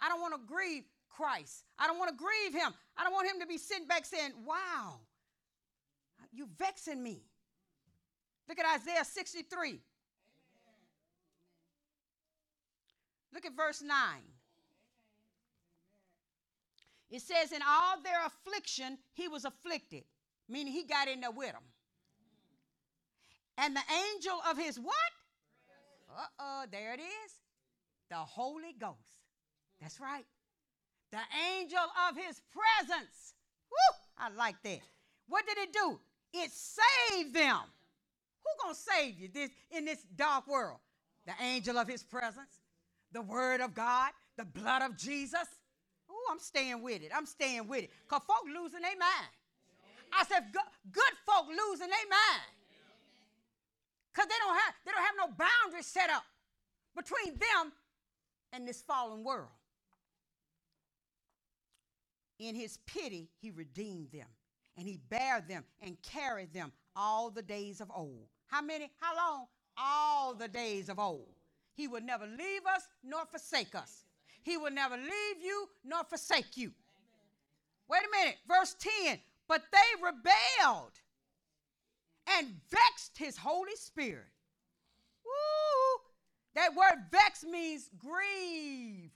I 0.03 0.09
don't 0.09 0.20
want 0.20 0.34
to 0.34 0.40
grieve 0.53 0.82
Christ. 1.09 1.64
I 1.78 1.86
don't 1.86 1.98
want 1.98 2.11
to 2.11 2.16
grieve 2.16 2.61
him. 2.61 2.74
I 2.98 3.05
don't 3.05 3.12
want 3.12 3.28
him 3.28 3.40
to 3.40 3.46
be 3.46 3.57
sitting 3.57 3.86
back 3.86 4.05
saying, 4.05 4.32
Wow, 4.44 4.98
you 6.32 6.48
vexing 6.59 7.00
me. 7.00 7.22
Look 8.48 8.59
at 8.59 8.66
Isaiah 8.80 9.05
63. 9.05 9.80
Look 13.32 13.46
at 13.46 13.57
verse 13.57 13.80
9. 13.80 13.96
It 17.11 17.20
says, 17.22 17.53
In 17.53 17.62
all 17.66 18.03
their 18.03 18.26
affliction, 18.26 18.98
he 19.14 19.28
was 19.28 19.44
afflicted, 19.44 20.05
meaning 20.48 20.72
he 20.72 20.84
got 20.84 21.09
in 21.09 21.20
there 21.20 21.30
with 21.30 21.53
them. 21.53 21.62
And 23.57 23.76
the 23.76 23.82
angel 24.14 24.40
of 24.50 24.59
his 24.59 24.80
what? 24.80 24.96
Uh 26.11 26.26
oh, 26.40 26.64
there 26.70 26.94
it 26.94 27.00
is. 27.00 27.32
The 28.11 28.16
Holy 28.16 28.74
Ghost. 28.78 29.21
That's 29.83 30.01
right. 30.01 30.24
The 31.11 31.18
angel 31.59 31.85
of 32.09 32.16
his 32.16 32.41
presence. 32.51 33.35
Woo! 33.70 33.99
I 34.16 34.30
like 34.30 34.62
that. 34.62 34.80
What 35.28 35.45
did 35.47 35.59
it 35.59 35.72
do? 35.72 35.99
It 36.33 36.51
saved 36.51 37.35
them. 37.35 37.59
Who 38.45 38.62
gonna 38.62 38.74
save 38.74 39.18
you 39.18 39.28
this 39.33 39.51
in 39.70 39.85
this 39.85 40.05
dark 40.16 40.47
world? 40.47 40.78
The 41.26 41.33
angel 41.41 41.78
of 41.78 41.87
his 41.89 42.03
presence, 42.03 42.61
the 43.12 43.22
word 43.22 43.61
of 43.61 43.74
God, 43.74 44.11
the 44.37 44.45
blood 44.45 44.83
of 44.83 44.97
Jesus. 44.97 45.49
Oh, 46.11 46.28
I'm 46.30 46.39
staying 46.39 46.83
with 46.83 47.03
it. 47.03 47.11
I'm 47.14 47.26
staying 47.26 47.68
with 47.68 47.85
it. 47.85 47.91
Because 48.09 48.22
folk 48.26 48.45
losing 48.47 48.80
their 48.80 48.99
mind. 48.99 49.30
I 50.12 50.24
said, 50.24 50.45
good 50.53 51.14
folk 51.26 51.47
losing 51.49 51.89
their 51.89 52.09
mind. 52.09 52.53
Because 54.12 54.28
they 54.28 54.35
don't 54.39 54.55
have 54.55 54.74
they 54.85 54.93
don't 54.93 55.03
have 55.03 55.14
no 55.16 55.47
boundaries 55.47 55.87
set 55.87 56.11
up 56.11 56.24
between 56.95 57.39
them 57.39 57.72
and 58.53 58.68
this 58.68 58.83
fallen 58.83 59.24
world. 59.24 59.49
In 62.43 62.57
his 62.57 62.78
pity, 62.86 63.28
he 63.40 63.53
redeemed 63.53 64.11
them, 64.11 64.26
and 64.76 64.84
he 64.84 64.99
bare 65.09 65.45
them 65.47 65.62
and 65.80 65.97
carried 66.03 66.53
them 66.53 66.72
all 66.97 67.30
the 67.30 67.40
days 67.40 67.80
of 67.80 67.88
old. 67.95 68.26
How 68.49 68.61
many? 68.61 68.90
How 68.99 69.16
long? 69.16 69.47
All 69.78 70.34
the 70.34 70.49
days 70.49 70.88
of 70.88 70.99
old. 70.99 71.36
He 71.74 71.86
will 71.86 72.01
never 72.01 72.26
leave 72.26 72.66
us 72.66 72.88
nor 73.05 73.26
forsake 73.26 73.76
us. 73.76 74.07
He 74.43 74.57
will 74.57 74.72
never 74.72 74.97
leave 74.97 75.40
you 75.40 75.68
nor 75.84 76.03
forsake 76.03 76.57
you. 76.57 76.72
Wait 77.88 78.01
a 78.01 78.11
minute, 78.11 78.38
verse 78.49 78.74
10. 79.07 79.20
But 79.47 79.62
they 79.70 80.05
rebelled 80.05 80.99
and 82.26 82.49
vexed 82.72 83.18
his 83.18 83.36
Holy 83.36 83.76
Spirit. 83.76 84.32
Woo! 85.24 86.01
That 86.57 86.74
word 86.74 87.05
vex 87.12 87.45
means 87.45 87.88
grieve. 87.97 89.12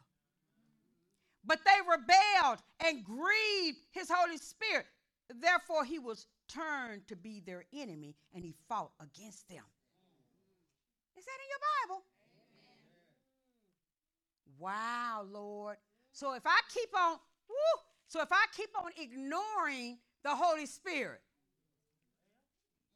But 1.47 1.61
they 1.64 1.78
rebelled 1.88 2.59
and 2.80 3.05
grieved 3.05 3.78
his 3.92 4.11
Holy 4.12 4.36
Spirit. 4.36 4.86
Therefore, 5.40 5.84
he 5.84 5.99
was 5.99 6.26
turned 6.49 7.07
to 7.09 7.16
be 7.16 7.40
their 7.40 7.64
enemy 7.72 8.14
and 8.34 8.44
he 8.44 8.55
fought 8.68 8.90
against 9.01 9.49
them. 9.49 9.62
Is 11.16 11.24
that 11.24 11.38
in 11.42 11.49
your 11.49 11.59
Bible? 11.88 12.03
Wow, 14.59 15.26
Lord. 15.30 15.76
So 16.12 16.34
if 16.34 16.47
I 16.47 16.59
keep 16.72 16.88
on, 16.97 17.18
woo, 17.49 17.80
so 18.09 18.22
if 18.22 18.32
I 18.32 18.44
keep 18.57 18.70
on 18.82 18.90
ignoring 18.99 19.99
the 20.22 20.30
Holy 20.30 20.66
Spirit, 20.66 21.20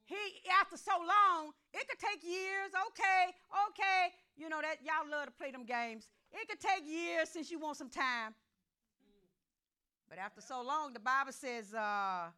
he 0.04 0.16
after 0.60 0.76
so 0.76 0.92
long, 0.98 1.52
it 1.72 1.86
could 1.88 1.98
take 1.98 2.24
years. 2.24 2.72
Okay, 2.88 3.30
okay. 3.68 4.12
You 4.40 4.48
know 4.48 4.62
that 4.62 4.76
y'all 4.80 5.04
love 5.04 5.26
to 5.26 5.32
play 5.32 5.50
them 5.50 5.66
games. 5.66 6.08
It 6.32 6.48
could 6.48 6.60
take 6.60 6.88
years 6.88 7.28
since 7.28 7.50
you 7.50 7.58
want 7.58 7.76
some 7.76 7.90
time. 7.90 8.32
But 10.08 10.16
after 10.18 10.40
so 10.40 10.62
long, 10.62 10.94
the 10.94 10.98
Bible 10.98 11.32
says 11.32 11.74
uh, 11.74 12.32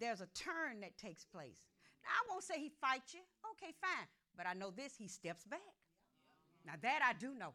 there's 0.00 0.22
a 0.22 0.28
turn 0.32 0.80
that 0.80 0.96
takes 0.96 1.26
place. 1.26 1.60
Now, 2.02 2.08
I 2.16 2.32
won't 2.32 2.42
say 2.42 2.58
he 2.58 2.72
fights 2.80 3.12
you. 3.12 3.20
Okay, 3.52 3.74
fine. 3.78 4.08
But 4.38 4.46
I 4.46 4.54
know 4.54 4.72
this, 4.74 4.94
he 4.96 5.06
steps 5.06 5.44
back. 5.44 5.60
Now, 6.64 6.80
that 6.80 7.00
I 7.04 7.12
do 7.12 7.34
know. 7.38 7.52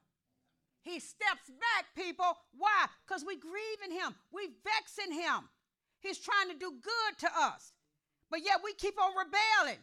He 0.84 1.00
steps 1.00 1.50
back, 1.50 1.88
people. 1.96 2.38
Why? 2.56 2.86
Because 3.08 3.26
we 3.26 3.38
grieve 3.38 3.82
in 3.84 3.92
him, 3.92 4.14
we 4.32 4.50
vex 4.64 5.00
in 5.04 5.12
him. 5.12 5.50
He's 6.00 6.20
trying 6.20 6.50
to 6.52 6.56
do 6.60 6.74
good 6.80 7.18
to 7.22 7.30
us. 7.40 7.74
But 8.30 8.46
yet 8.46 8.60
we 8.64 8.74
keep 8.74 9.02
on 9.02 9.14
rebelling. 9.18 9.82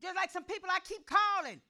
Just 0.00 0.14
like 0.14 0.30
some 0.30 0.44
people 0.44 0.68
I 0.70 0.78
keep 0.86 1.04
calling. 1.06 1.60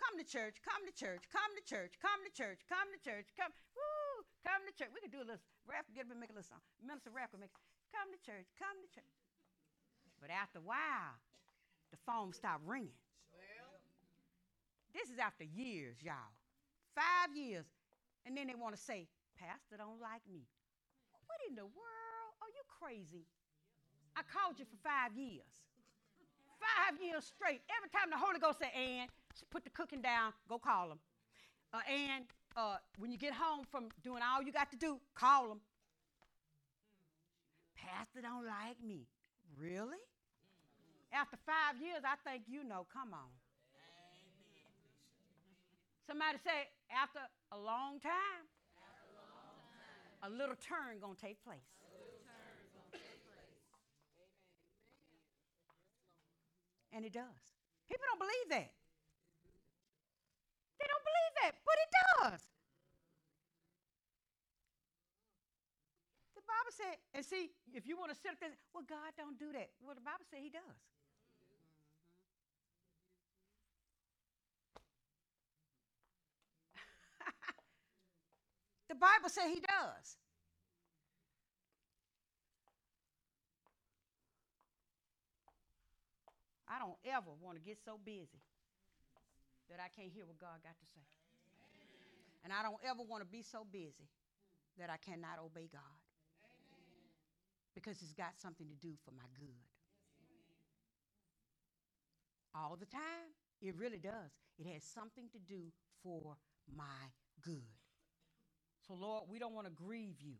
Come 0.00 0.16
to 0.16 0.24
church, 0.24 0.56
come 0.64 0.80
to 0.88 0.94
church, 0.96 1.28
come 1.28 1.52
to 1.52 1.62
church, 1.62 1.92
come 2.00 2.20
to 2.24 2.32
church, 2.32 2.64
come 2.64 2.88
to 2.88 3.00
church, 3.04 3.28
come, 3.36 3.52
woo, 3.76 4.24
come 4.40 4.64
to 4.64 4.72
church. 4.72 4.88
We 4.96 5.04
could 5.04 5.12
do 5.12 5.20
a 5.20 5.28
little 5.28 5.44
rap, 5.68 5.84
get 5.92 6.08
up 6.08 6.16
and 6.16 6.18
make 6.18 6.32
a 6.32 6.36
little 6.36 6.48
song. 6.48 6.64
Minister 6.80 7.12
rap 7.12 7.36
could 7.36 7.44
make, 7.44 7.52
come 7.92 8.08
to 8.08 8.20
church, 8.24 8.48
come 8.56 8.80
to 8.80 8.88
church. 8.88 9.16
But 10.16 10.32
after 10.32 10.58
a 10.60 10.66
while, 10.66 11.20
the 11.92 12.00
phone 12.08 12.32
stopped 12.32 12.64
ringing. 12.64 12.96
This 14.90 15.06
is 15.06 15.20
after 15.22 15.44
years, 15.44 16.02
y'all. 16.02 16.34
Five 16.96 17.36
years. 17.36 17.64
And 18.26 18.36
then 18.36 18.48
they 18.50 18.58
want 18.58 18.74
to 18.74 18.80
say, 18.80 19.06
Pastor 19.38 19.78
don't 19.78 20.02
like 20.02 20.24
me. 20.26 20.44
What 21.28 21.38
in 21.48 21.54
the 21.54 21.64
world? 21.64 22.30
Are 22.42 22.50
you 22.50 22.64
crazy? 22.66 23.24
I 24.18 24.26
called 24.26 24.58
you 24.58 24.66
for 24.66 24.76
five 24.82 25.14
years. 25.14 25.46
Five 26.60 27.00
years 27.00 27.24
straight. 27.24 27.62
Every 27.72 27.88
time 27.88 28.10
the 28.10 28.20
Holy 28.20 28.42
Ghost 28.42 28.58
said, 28.58 28.74
and 28.74 29.08
put 29.50 29.64
the 29.64 29.70
cooking 29.70 30.02
down, 30.02 30.32
go 30.48 30.58
call 30.58 30.92
him. 30.92 30.98
Uh, 31.72 31.80
and 31.88 32.24
uh, 32.56 32.76
when 32.98 33.12
you 33.12 33.18
get 33.18 33.32
home 33.32 33.64
from 33.70 33.88
doing 34.02 34.22
all 34.22 34.42
you 34.42 34.52
got 34.52 34.70
to 34.70 34.76
do, 34.76 34.98
call 35.14 35.52
him. 35.52 35.60
Pastor 37.76 38.20
don't 38.22 38.44
like 38.44 38.82
me. 38.84 39.06
Really? 39.58 40.02
After 41.12 41.36
five 41.46 41.80
years, 41.82 42.02
I 42.04 42.16
think 42.28 42.44
you 42.46 42.62
know, 42.62 42.86
come 42.92 43.12
on. 43.12 43.30
Somebody 46.06 46.38
say, 46.42 46.66
after 46.90 47.20
a 47.52 47.58
long 47.58 48.00
time, 48.00 48.42
a, 48.74 49.14
long 49.14 49.62
time. 50.22 50.26
a 50.26 50.30
little 50.30 50.56
turn 50.56 50.98
gonna 51.00 51.14
take 51.14 51.42
place. 51.44 51.62
And 56.92 57.04
it 57.04 57.12
does. 57.12 57.22
People 57.88 58.04
don't 58.10 58.18
believe 58.18 58.48
that. 58.50 58.79
They 60.80 60.88
don't 60.88 61.04
believe 61.04 61.36
that, 61.44 61.60
but 61.60 61.76
it 61.76 61.92
does. 61.92 62.40
The 66.34 66.40
Bible 66.48 66.72
said, 66.72 66.96
and 67.12 67.20
see, 67.20 67.52
if 67.76 67.84
you 67.86 68.00
want 68.00 68.08
to 68.12 68.18
sit 68.18 68.32
up 68.32 68.40
there, 68.40 68.56
well, 68.72 68.84
God 68.88 69.12
don't 69.18 69.38
do 69.38 69.52
that. 69.52 69.68
Well, 69.84 69.94
the 69.94 70.00
Bible 70.00 70.24
said 70.30 70.40
He 70.40 70.48
does. 70.48 70.62
the 78.88 78.94
Bible 78.96 79.28
said 79.28 79.48
He 79.52 79.60
does. 79.60 80.16
I 86.66 86.78
don't 86.78 86.96
ever 87.04 87.32
want 87.42 87.58
to 87.58 87.60
get 87.60 87.76
so 87.84 87.98
busy 88.02 88.40
that 89.70 89.78
I 89.78 89.88
can't 89.88 90.10
hear 90.10 90.26
what 90.26 90.38
God 90.38 90.58
got 90.62 90.74
to 90.74 90.86
say. 90.92 91.06
Amen. 91.78 92.44
And 92.44 92.50
I 92.52 92.62
don't 92.62 92.78
ever 92.82 93.02
want 93.06 93.22
to 93.22 93.30
be 93.30 93.42
so 93.42 93.64
busy 93.64 94.10
that 94.78 94.90
I 94.90 94.98
cannot 94.98 95.38
obey 95.38 95.70
God. 95.70 95.98
Amen. 96.42 97.10
Because 97.74 98.02
it's 98.02 98.14
got 98.14 98.34
something 98.36 98.66
to 98.66 98.78
do 98.82 98.94
for 99.04 99.14
my 99.14 99.26
good. 99.38 99.62
All 102.54 102.76
the 102.78 102.86
time, 102.86 103.30
it 103.62 103.74
really 103.76 103.98
does. 103.98 104.34
It 104.58 104.66
has 104.66 104.82
something 104.82 105.30
to 105.32 105.38
do 105.38 105.70
for 106.02 106.36
my 106.76 107.14
good. 107.42 107.62
So, 108.86 108.94
Lord, 108.94 109.24
we 109.30 109.38
don't 109.38 109.54
want 109.54 109.66
to 109.66 109.72
grieve 109.72 110.20
you. 110.20 110.34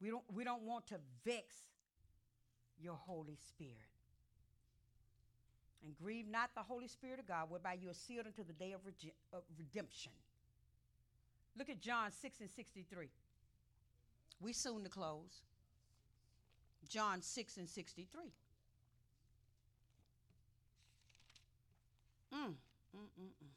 We 0.00 0.08
don't, 0.08 0.24
we 0.32 0.44
don't 0.44 0.62
want 0.62 0.86
to 0.88 0.96
vex 1.24 1.54
your 2.80 2.94
Holy 2.94 3.36
Spirit. 3.36 3.97
And 5.84 5.94
grieve 5.96 6.26
not 6.28 6.50
the 6.54 6.62
Holy 6.62 6.88
Spirit 6.88 7.20
of 7.20 7.26
God, 7.26 7.50
whereby 7.50 7.74
you 7.74 7.88
are 7.88 7.94
sealed 7.94 8.26
until 8.26 8.44
the 8.44 8.52
day 8.52 8.72
of, 8.72 8.80
rege- 8.84 9.14
of 9.32 9.42
redemption. 9.56 10.12
Look 11.56 11.68
at 11.68 11.80
John 11.80 12.10
6 12.12 12.40
and 12.40 12.50
63. 12.50 13.08
We 14.40 14.52
soon 14.52 14.84
to 14.84 14.90
close. 14.90 15.42
John 16.88 17.22
6 17.22 17.56
and 17.56 17.68
63. 17.68 18.22
Mm, 22.32 22.38
mm, 22.38 22.54
mm, 22.96 23.04
mm. 23.20 23.48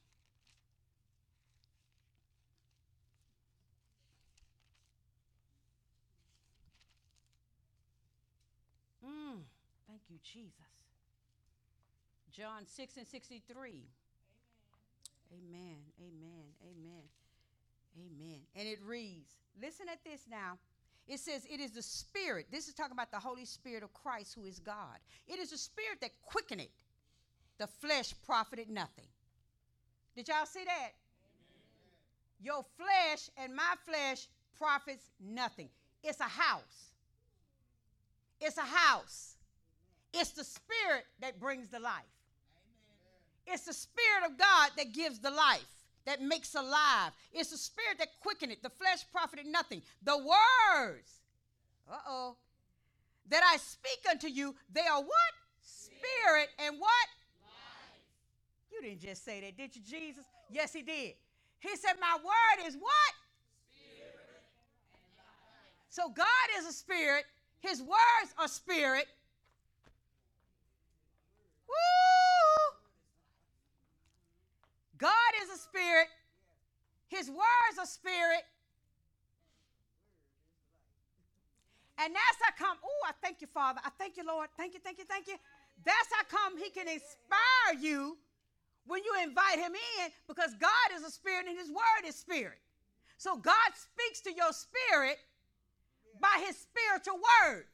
Mm, 9.04 9.40
thank 9.88 10.02
you, 10.10 10.18
Jesus. 10.24 10.81
John 12.32 12.66
6 12.66 12.98
and 12.98 13.08
63. 13.08 13.84
Amen. 15.34 15.78
Amen. 16.00 16.46
Amen. 16.64 17.04
Amen. 17.98 18.40
And 18.56 18.68
it 18.68 18.80
reads, 18.86 19.36
listen 19.62 19.88
at 19.90 20.04
this 20.04 20.22
now. 20.30 20.58
It 21.08 21.20
says, 21.20 21.46
It 21.52 21.60
is 21.60 21.72
the 21.72 21.82
Spirit. 21.82 22.48
This 22.52 22.68
is 22.68 22.74
talking 22.74 22.94
about 22.94 23.12
the 23.12 23.20
Holy 23.20 23.46
Spirit 23.46 23.84
of 23.84 23.94
Christ 23.94 24.36
who 24.36 24.46
is 24.46 24.60
God. 24.60 24.98
It 25.28 25.40
is 25.40 25.50
the 25.50 25.58
Spirit 25.58 26.00
that 26.02 26.12
quickeneth. 26.22 26.70
The 27.58 27.68
flesh 27.68 28.14
profited 28.26 28.70
nothing. 28.70 29.08
Did 30.16 30.28
y'all 30.28 30.46
see 30.46 30.64
that? 30.64 30.72
Amen. 30.72 32.42
Your 32.42 32.66
flesh 32.78 33.30
and 33.38 33.56
my 33.56 33.74
flesh 33.86 34.28
profits 34.58 35.10
nothing. 35.20 35.70
It's 36.04 36.20
a 36.20 36.24
house. 36.24 36.92
It's 38.40 38.58
a 38.58 38.62
house. 38.62 39.36
It's 40.14 40.32
the 40.32 40.44
Spirit 40.44 41.06
that 41.20 41.40
brings 41.40 41.70
the 41.70 41.80
life. 41.80 42.21
It's 43.48 43.66
the 43.66 43.74
Spirit 43.74 44.26
of 44.30 44.38
God 44.38 44.72
that 44.78 44.94
gives 44.94 45.20
the 45.20 45.32
life, 45.32 45.66
that 46.06 46.22
makes 46.22 46.56
alive. 46.56 47.12
It's 47.34 47.52
the 47.52 47.58
Spirit 47.58 47.98
that 48.00 48.10
quickeneth. 48.22 48.62
The 48.62 48.70
flesh 48.70 49.04
profited 49.12 49.46
nothing. 49.46 49.82
The 50.04 50.18
words, 50.18 51.12
uh 51.92 51.98
oh, 52.08 52.36
that 53.30 53.44
I 53.52 53.58
speak 53.58 54.00
unto 54.10 54.28
you, 54.28 54.56
they 54.72 54.82
are 54.82 55.02
what? 55.02 55.34
Spirit 55.62 56.50
and 56.60 56.80
what? 56.80 57.08
Life. 57.44 58.02
You 58.72 58.82
didn't 58.82 59.02
just 59.02 59.26
say 59.26 59.42
that, 59.42 59.58
did 59.58 59.76
you, 59.76 59.82
Jesus? 59.82 60.24
Yes, 60.50 60.74
he 60.74 60.82
did. 60.82 61.14
He 61.60 61.76
said, 61.76 61.94
My 62.00 62.18
word 62.24 62.68
is 62.68 62.76
what? 62.76 63.14
Spirit 63.70 64.44
and 64.94 65.18
life. 65.18 65.88
So 65.90 66.10
God 66.10 66.28
is 66.60 66.66
a 66.66 66.74
spirit, 66.74 67.26
his 67.60 67.82
words 67.82 68.34
are 68.38 68.48
spirit. 68.48 69.08
Woo! 71.68 72.11
God 75.02 75.32
is 75.42 75.50
a 75.50 75.58
spirit, 75.58 76.08
his 77.08 77.28
words 77.28 77.76
are 77.80 77.88
spirit. 77.88 78.46
And 81.98 82.14
that's 82.14 82.40
how 82.42 82.54
come, 82.54 82.78
oh, 82.86 83.02
I 83.10 83.12
thank 83.22 83.42
you, 83.42 83.48
Father. 83.48 83.82
I 83.84 83.90
thank 83.98 84.16
you, 84.16 84.26
Lord. 84.26 84.50
Thank 84.58 84.76
you, 84.76 84.80
thank 84.84 85.00
you, 85.00 85.06
thank 85.10 85.28
you. 85.28 85.36
That's 85.84 86.10
how 86.14 86.24
come 86.30 86.58
he 86.58 86.70
can 86.70 86.88
inspire 86.88 87.82
you 87.82 88.18
when 88.86 89.02
you 89.04 89.14
invite 89.24 89.58
him 89.58 89.74
in 89.74 90.10
because 90.28 90.54
God 90.60 90.88
is 90.96 91.04
a 91.04 91.10
spirit 91.10 91.46
and 91.50 91.58
his 91.58 91.70
word 91.70 92.06
is 92.08 92.16
spirit. 92.16 92.60
So 93.18 93.38
God 93.38 93.70
speaks 93.74 94.22
to 94.22 94.34
your 94.34 94.54
spirit 94.54 95.18
by 96.20 96.44
his 96.46 96.58
spiritual 96.58 97.18
word. 97.18 97.66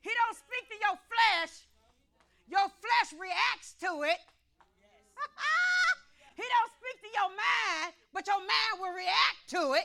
He 0.00 0.10
don't 0.14 0.36
speak 0.36 0.68
to 0.68 0.76
your 0.80 0.96
flesh. 1.08 1.67
Your 2.48 2.64
flesh 2.64 3.12
reacts 3.20 3.76
to 3.80 4.04
it. 4.08 4.18
he 6.36 6.42
don't 6.42 6.72
speak 6.80 7.02
to 7.04 7.10
your 7.12 7.28
mind, 7.28 7.92
but 8.12 8.26
your 8.26 8.40
mind 8.40 8.80
will 8.80 8.92
react 8.92 9.48
to 9.48 9.74
it. 9.74 9.84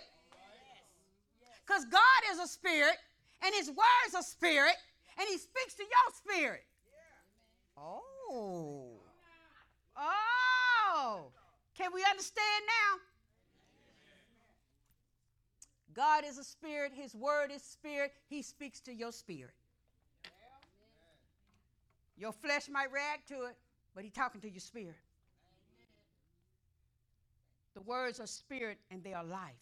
Because 1.66 1.86
God 1.86 2.22
is 2.32 2.40
a 2.40 2.48
spirit, 2.48 2.98
and 3.44 3.54
his 3.56 3.68
words 3.68 4.16
are 4.16 4.24
spirit, 4.24 4.76
and 5.20 5.28
he 5.28 5.38
speaks 5.38 5.74
to 5.76 5.84
your 5.84 6.14
spirit. 6.16 6.64
Oh. 7.78 9.02
Oh. 9.98 11.32
Can 11.78 11.92
we 11.94 12.04
understand 12.10 12.66
now? 12.68 13.00
God 15.94 16.24
is 16.26 16.38
a 16.38 16.44
spirit, 16.44 16.92
his 16.96 17.14
word 17.14 17.52
is 17.54 17.62
spirit, 17.62 18.14
he 18.28 18.42
speaks 18.42 18.80
to 18.82 18.94
your 18.94 19.12
spirit. 19.12 19.54
Your 22.18 22.32
flesh 22.32 22.70
might 22.70 22.92
react 22.92 23.28
to 23.30 23.46
it, 23.46 23.56
but 23.96 24.04
he's 24.04 24.14
talking 24.14 24.42
to 24.42 24.50
your 24.50 24.60
spirit. 24.60 24.96
The 27.74 27.82
words 27.82 28.20
are 28.20 28.28
spirit 28.28 28.78
and 28.92 29.04
they 29.04 29.14
are 29.14 29.24
life. 29.24 29.54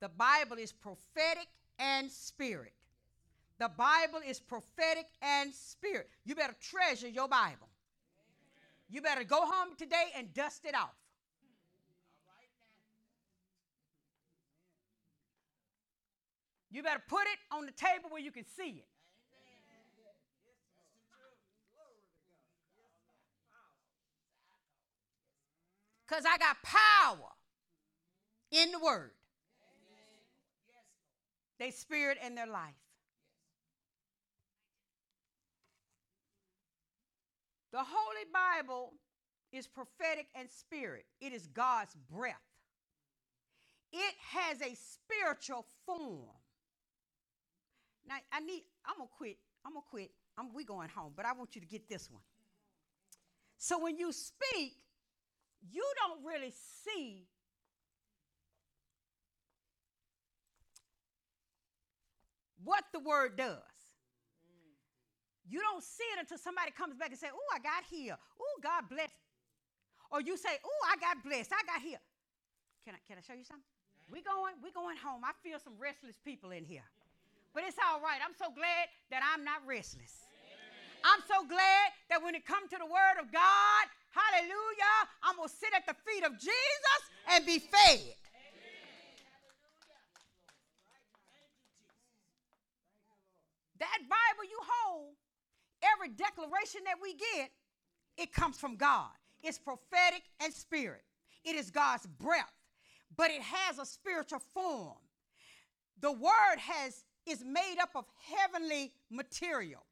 The 0.00 0.10
Bible 0.10 0.56
is 0.58 0.72
prophetic 0.72 1.46
and 1.78 2.10
spirit. 2.10 2.72
The 3.58 3.70
Bible 3.70 4.20
is 4.26 4.40
prophetic 4.40 5.06
and 5.22 5.54
spirit. 5.54 6.08
You 6.24 6.34
better 6.34 6.56
treasure 6.60 7.08
your 7.08 7.28
Bible. 7.28 7.68
You 8.90 9.00
better 9.00 9.24
go 9.24 9.40
home 9.40 9.74
today 9.78 10.10
and 10.16 10.34
dust 10.34 10.64
it 10.64 10.74
off. 10.74 10.90
You 16.70 16.82
better 16.82 17.02
put 17.06 17.22
it 17.22 17.54
on 17.54 17.66
the 17.66 17.72
table 17.72 18.08
where 18.10 18.20
you 18.20 18.32
can 18.32 18.44
see 18.56 18.70
it. 18.70 18.86
Because 26.12 26.26
I 26.26 26.36
got 26.36 26.56
power 26.62 27.30
in 28.50 28.70
the 28.70 28.78
word. 28.78 29.12
They 31.58 31.70
spirit 31.70 32.18
and 32.22 32.36
their 32.36 32.46
life. 32.46 32.74
The 37.72 37.78
Holy 37.78 38.26
Bible 38.30 38.92
is 39.52 39.66
prophetic 39.66 40.26
and 40.34 40.50
spirit. 40.50 41.06
It 41.22 41.32
is 41.32 41.46
God's 41.46 41.96
breath. 42.10 42.36
It 43.90 44.14
has 44.32 44.60
a 44.60 44.74
spiritual 44.74 45.64
form. 45.86 46.28
Now 48.06 48.16
I 48.30 48.40
need 48.40 48.64
I'm 48.84 48.98
gonna 48.98 49.08
quit. 49.16 49.38
I'm 49.64 49.72
gonna 49.72 49.86
quit. 49.90 50.10
I'm 50.36 50.52
we 50.52 50.64
going 50.64 50.90
home, 50.90 51.14
but 51.16 51.24
I 51.24 51.32
want 51.32 51.54
you 51.54 51.62
to 51.62 51.66
get 51.66 51.88
this 51.88 52.10
one. 52.10 52.22
So 53.56 53.78
when 53.78 53.96
you 53.96 54.12
speak, 54.12 54.74
you 55.70 55.84
don't 55.96 56.24
really 56.24 56.52
see 56.84 57.26
what 62.64 62.84
the 62.92 63.00
word 63.00 63.36
does. 63.36 63.58
You 65.48 65.60
don't 65.60 65.82
see 65.82 66.06
it 66.16 66.20
until 66.20 66.38
somebody 66.38 66.70
comes 66.70 66.96
back 66.96 67.10
and 67.10 67.18
say, 67.18 67.28
"Oh, 67.32 67.48
I 67.52 67.58
got 67.58 67.84
here. 67.90 68.16
Oh, 68.40 68.60
God 68.62 68.88
bless." 68.88 69.10
Or 70.10 70.20
you 70.20 70.36
say, 70.36 70.58
"Oh, 70.64 70.88
I 70.88 70.96
got 70.96 71.22
blessed. 71.22 71.52
I 71.52 71.62
got 71.66 71.82
here." 71.82 72.00
Can 72.84 72.94
I 72.94 72.98
can 73.06 73.18
I 73.18 73.20
show 73.20 73.34
you 73.34 73.44
something? 73.44 73.66
We 74.08 74.22
going 74.22 74.54
we 74.62 74.70
going 74.72 74.96
home. 74.96 75.24
I 75.24 75.32
feel 75.42 75.58
some 75.58 75.78
restless 75.78 76.16
people 76.24 76.50
in 76.52 76.64
here. 76.64 76.84
But 77.54 77.64
it's 77.64 77.76
all 77.78 78.00
right. 78.00 78.20
I'm 78.24 78.34
so 78.34 78.50
glad 78.50 78.88
that 79.10 79.22
I'm 79.22 79.44
not 79.44 79.60
restless. 79.66 80.24
I'm 81.04 81.20
so 81.26 81.44
glad 81.44 81.92
that 82.08 82.22
when 82.22 82.34
it 82.34 82.46
comes 82.46 82.70
to 82.70 82.78
the 82.78 82.86
word 82.86 83.18
of 83.20 83.32
God, 83.32 83.84
hallelujah, 84.12 84.96
I'm 85.22 85.36
going 85.36 85.48
to 85.48 85.54
sit 85.54 85.70
at 85.74 85.86
the 85.86 85.96
feet 86.06 86.24
of 86.24 86.38
Jesus 86.38 87.00
and 87.32 87.44
be 87.44 87.58
fed. 87.58 88.00
That 93.80 93.98
Bible 94.00 94.48
you 94.48 94.58
hold, 94.62 95.14
every 95.82 96.08
declaration 96.14 96.82
that 96.84 96.96
we 97.02 97.14
get, 97.14 97.50
it 98.16 98.32
comes 98.32 98.58
from 98.58 98.76
God. 98.76 99.10
It's 99.42 99.58
prophetic 99.58 100.22
and 100.40 100.52
spirit. 100.54 101.02
It 101.44 101.56
is 101.56 101.70
God's 101.70 102.06
breath, 102.06 102.52
but 103.16 103.30
it 103.30 103.42
has 103.42 103.78
a 103.78 103.86
spiritual 103.86 104.40
form. 104.54 104.98
The 106.00 106.12
word 106.12 106.58
has 106.58 107.04
is 107.26 107.44
made 107.44 107.76
up 107.80 107.90
of 107.94 108.04
heavenly 108.36 108.92
material. 109.10 109.84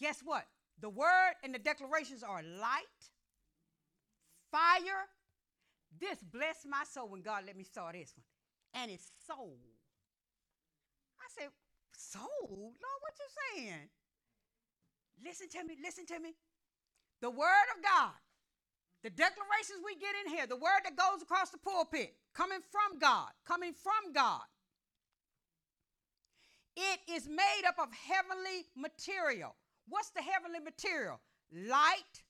Guess 0.00 0.20
what? 0.24 0.46
The 0.80 0.88
word 0.88 1.34
and 1.42 1.54
the 1.54 1.58
declarations 1.58 2.22
are 2.22 2.42
light, 2.42 3.00
fire. 4.50 5.08
This 6.00 6.18
blessed 6.22 6.66
my 6.68 6.84
soul 6.84 7.08
when 7.08 7.22
God 7.22 7.44
let 7.46 7.56
me 7.56 7.64
saw 7.64 7.90
this 7.90 8.14
one. 8.16 8.82
And 8.82 8.90
it's 8.90 9.10
soul. 9.26 9.58
I 11.18 11.26
said, 11.36 11.48
soul? 11.92 12.48
Lord, 12.48 12.98
what 13.00 13.14
you 13.18 13.28
saying? 13.56 13.88
Listen 15.24 15.48
to 15.48 15.64
me, 15.64 15.76
listen 15.82 16.06
to 16.06 16.20
me. 16.20 16.34
The 17.20 17.30
word 17.30 17.68
of 17.76 17.82
God, 17.82 18.14
the 19.02 19.10
declarations 19.10 19.82
we 19.84 19.96
get 19.96 20.14
in 20.24 20.32
here, 20.32 20.46
the 20.46 20.56
word 20.56 20.84
that 20.84 20.94
goes 20.94 21.22
across 21.22 21.50
the 21.50 21.58
pulpit, 21.58 22.14
coming 22.34 22.60
from 22.70 23.00
God, 23.00 23.30
coming 23.44 23.72
from 23.72 24.12
God. 24.12 24.42
It 26.76 27.00
is 27.10 27.26
made 27.26 27.62
up 27.66 27.74
of 27.80 27.88
heavenly 27.92 28.66
material. 28.76 29.56
What's 29.88 30.10
the 30.10 30.22
heavenly 30.22 30.60
material? 30.60 31.20
Light, 31.52 32.22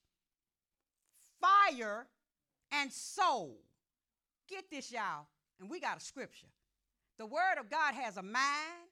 fire, 1.41 2.07
and 2.73 2.93
soul. 2.93 3.59
Get 4.49 4.71
this, 4.71 4.93
y'all. 4.93 5.27
And 5.61 5.69
we 5.69 5.81
got 5.81 5.97
a 5.97 6.01
scripture. 6.01 6.47
The 7.19 7.27
word 7.27 7.59
of 7.59 7.69
God 7.69 7.95
has 7.95 8.17
a 8.17 8.23
mind, 8.23 8.89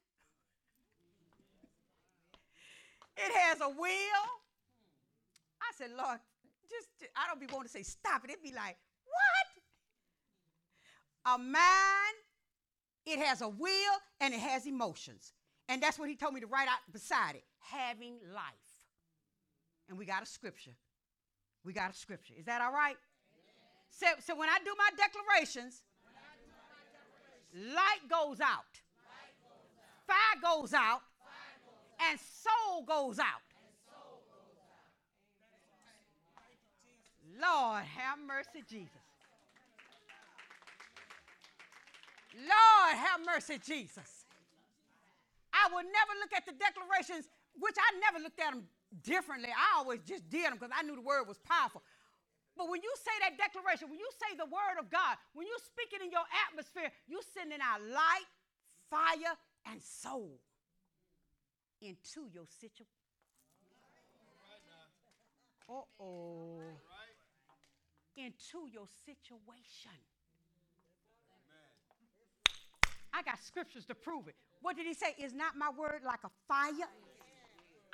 it 3.17 3.33
has 3.33 3.61
a 3.61 3.69
will. 3.69 4.27
I 5.63 5.73
said, 5.77 5.91
Lord, 5.97 6.19
just, 6.69 6.89
I 7.17 7.29
don't 7.29 7.41
be 7.41 7.47
wanting 7.47 7.69
to 7.69 7.73
say 7.73 7.83
stop 7.83 8.25
it. 8.25 8.31
It'd 8.31 8.43
be 8.43 8.53
like, 8.53 8.77
what? 11.25 11.35
A 11.35 11.39
mind, 11.39 12.17
it 13.07 13.19
has 13.21 13.41
a 13.43 13.49
will, 13.49 13.97
and 14.21 14.35
it 14.35 14.41
has 14.41 14.67
emotions. 14.67 15.33
And 15.69 15.83
that's 15.83 15.99
what 15.99 16.09
he 16.09 16.17
told 16.17 16.35
me 16.35 16.41
to 16.41 16.47
write 16.47 16.69
out 16.69 16.79
beside 16.93 17.37
it 17.37 17.45
having 17.71 18.15
life. 18.35 18.43
And 19.89 19.99
we 19.99 20.05
got 20.05 20.23
a 20.23 20.27
scripture. 20.27 20.75
We 21.65 21.73
got 21.73 21.91
a 21.91 21.95
scripture. 21.95 22.35
Is 22.39 22.47
that 22.47 22.61
all 22.61 22.73
right? 22.73 22.97
So, 23.91 24.07
so 24.21 24.37
when 24.37 24.49
I 24.49 24.59
do 24.65 24.73
my 24.77 24.91
declarations, 24.97 25.83
light 27.55 28.09
goes 28.11 28.41
out, 28.41 28.81
fire 30.07 30.41
goes 30.43 30.75
out, 30.75 31.01
and 32.11 32.19
soul 32.21 32.83
goes 32.83 33.19
out. 33.19 33.43
Lord, 37.41 37.85
have 37.85 38.19
mercy, 38.27 38.65
Jesus. 38.69 38.91
Lord, 42.37 42.97
have 42.97 43.21
mercy, 43.25 43.59
Jesus. 43.65 44.25
I 45.53 45.69
will 45.73 45.85
never 45.85 46.13
look 46.21 46.33
at 46.37 46.45
the 46.45 46.53
declarations, 46.53 47.29
which 47.59 47.77
I 47.79 47.99
never 47.99 48.23
looked 48.23 48.41
at 48.41 48.53
them 48.53 48.65
differently. 49.03 49.51
I 49.51 49.79
always 49.79 50.01
just 50.07 50.29
did 50.29 50.45
them 50.45 50.55
because 50.55 50.75
I 50.77 50.83
knew 50.83 50.95
the 50.95 51.03
word 51.05 51.27
was 51.27 51.39
powerful. 51.39 51.83
But 52.57 52.71
when 52.71 52.81
you 52.81 52.93
say 52.97 53.13
that 53.21 53.37
declaration, 53.37 53.91
when 53.91 53.99
you 53.99 54.09
say 54.17 54.37
the 54.37 54.49
word 54.49 54.81
of 54.81 54.89
God, 54.91 55.17
when 55.35 55.47
you 55.47 55.57
speak 55.61 55.93
it 55.93 56.03
in 56.03 56.11
your 56.11 56.25
atmosphere, 56.49 56.91
you're 57.07 57.27
sending 57.37 57.61
out 57.61 57.85
light, 57.85 58.29
fire, 58.89 59.37
and 59.71 59.83
soul 59.83 60.41
into 61.83 62.29
your 62.33 62.47
situation. 62.49 62.87
Uh 65.69 65.83
oh. 66.01 66.61
Into 68.17 68.71
your 68.73 68.87
situation. 69.05 69.93
I 73.13 73.23
got 73.23 73.39
scriptures 73.43 73.85
to 73.87 73.95
prove 73.95 74.29
it. 74.29 74.35
What 74.63 74.77
did 74.77 74.87
he 74.87 74.95
say? 74.95 75.15
Is 75.19 75.35
not 75.35 75.57
my 75.57 75.71
word 75.71 76.01
like 76.05 76.21
a 76.25 76.31
fire? 76.49 76.89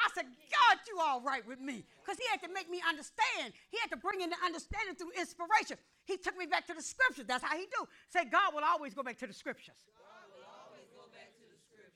I 0.03 0.11
said, 0.15 0.27
God, 0.27 0.77
you 0.91 0.99
all 0.99 1.23
right 1.23 1.47
with 1.47 1.63
me. 1.63 1.87
Because 2.03 2.19
he 2.19 2.27
had 2.31 2.43
to 2.43 2.51
make 2.51 2.67
me 2.67 2.83
understand. 2.83 3.55
He 3.71 3.79
had 3.79 3.89
to 3.95 3.99
bring 3.99 4.21
in 4.21 4.31
the 4.31 4.41
understanding 4.43 4.99
through 4.99 5.15
inspiration. 5.15 5.79
He 6.05 6.19
took 6.19 6.35
me 6.37 6.47
back 6.47 6.67
to 6.67 6.75
the 6.75 6.83
scriptures. 6.83 7.25
That's 7.31 7.45
how 7.45 7.55
he 7.55 7.71
do. 7.71 7.87
Say, 8.11 8.27
God 8.27 8.51
will 8.51 8.67
always 8.67 8.93
go 8.93 9.07
back 9.07 9.17
to 9.23 9.27
the 9.31 9.37
scriptures. 9.37 9.79
God 9.95 10.27
will 10.35 10.47
always 10.47 10.91
go 10.91 11.07
back 11.15 11.31
to 11.39 11.45
the 11.47 11.59
scriptures. 11.63 11.95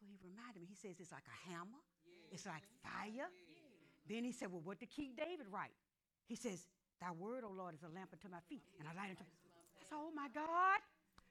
So 0.00 0.08
he 0.08 0.16
reminded 0.24 0.64
me, 0.64 0.72
he 0.72 0.78
says, 0.78 0.96
it's 0.96 1.12
like 1.12 1.28
a 1.28 1.38
hammer. 1.52 1.80
It's 2.32 2.48
like 2.48 2.64
fire. 2.80 3.28
Then 4.08 4.24
he 4.24 4.32
said, 4.32 4.50
well, 4.50 4.64
what 4.64 4.80
did 4.80 4.90
King 4.90 5.12
David 5.12 5.46
write? 5.52 5.76
He 6.26 6.34
says, 6.34 6.64
thy 6.96 7.12
word, 7.12 7.44
O 7.44 7.52
Lord, 7.52 7.74
is 7.74 7.84
a 7.84 7.92
lamp 7.92 8.10
unto 8.12 8.32
my 8.32 8.40
feet 8.48 8.64
and 8.80 8.88
a 8.88 8.94
light 8.96 9.12
unto 9.12 9.22
I 9.22 9.84
said, 9.84 10.00
oh 10.00 10.10
my 10.16 10.28
God. 10.32 10.80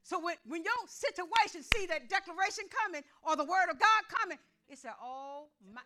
So 0.04 0.20
when, 0.20 0.36
when 0.46 0.64
your 0.64 0.82
situation 0.88 1.62
see 1.62 1.86
that 1.86 2.10
declaration 2.10 2.66
coming 2.70 3.02
or 3.22 3.36
the 3.36 3.46
word 3.46 3.70
of 3.70 3.78
God 3.78 4.02
coming, 4.10 4.38
it 4.72 4.78
said, 4.78 4.94
oh 5.04 5.48
my. 5.74 5.82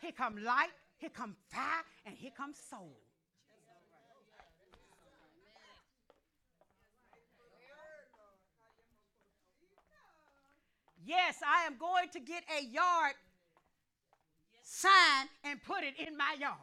Here 0.00 0.12
come 0.12 0.42
light, 0.42 0.70
here 0.98 1.10
come 1.10 1.36
fire, 1.48 1.84
and 2.06 2.16
here 2.16 2.32
comes 2.36 2.56
soul. 2.70 2.96
Yes, 11.04 11.36
I 11.46 11.66
am 11.66 11.76
going 11.78 12.08
to 12.12 12.20
get 12.20 12.42
a 12.54 12.62
yard 12.64 13.14
sign 14.62 15.28
and 15.44 15.62
put 15.62 15.82
it 15.82 15.94
in 16.06 16.16
my 16.16 16.36
yard. 16.38 16.56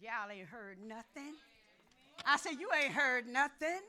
Y'all 0.00 0.30
ain't 0.30 0.48
heard 0.48 0.78
nothing. 0.84 1.34
I 2.24 2.36
said, 2.38 2.54
You 2.58 2.68
ain't 2.82 2.92
heard 2.92 3.26
nothing. 3.28 3.80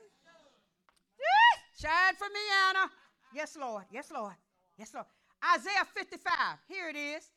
Shine 1.80 2.14
for 2.16 2.24
me, 2.24 2.40
Anna. 2.68 2.90
Yes, 3.34 3.56
Lord. 3.60 3.84
Yes, 3.92 4.10
Lord. 4.12 4.34
Yes, 4.78 4.94
Lord. 4.94 5.06
Isaiah 5.54 5.84
55. 5.94 6.32
Here 6.68 6.88
it 6.88 6.96
is. 6.96 7.28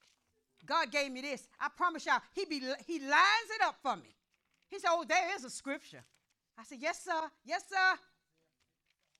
God 0.66 0.92
gave 0.92 1.12
me 1.12 1.22
this. 1.22 1.48
I 1.60 1.70
promise 1.76 2.06
y'all, 2.06 2.22
he, 2.34 2.46
be, 2.46 2.60
he 2.86 3.00
lines 3.00 3.50
it 3.56 3.64
up 3.64 3.76
for 3.82 3.96
me. 3.96 4.16
He 4.70 4.80
said, 4.80 4.90
Oh, 4.92 5.04
there 5.08 5.36
is 5.36 5.44
a 5.44 5.50
scripture. 5.50 6.04
I 6.58 6.64
said, 6.64 6.78
Yes, 6.80 7.04
sir. 7.04 7.22
Yes, 7.44 7.64
sir. 7.68 7.98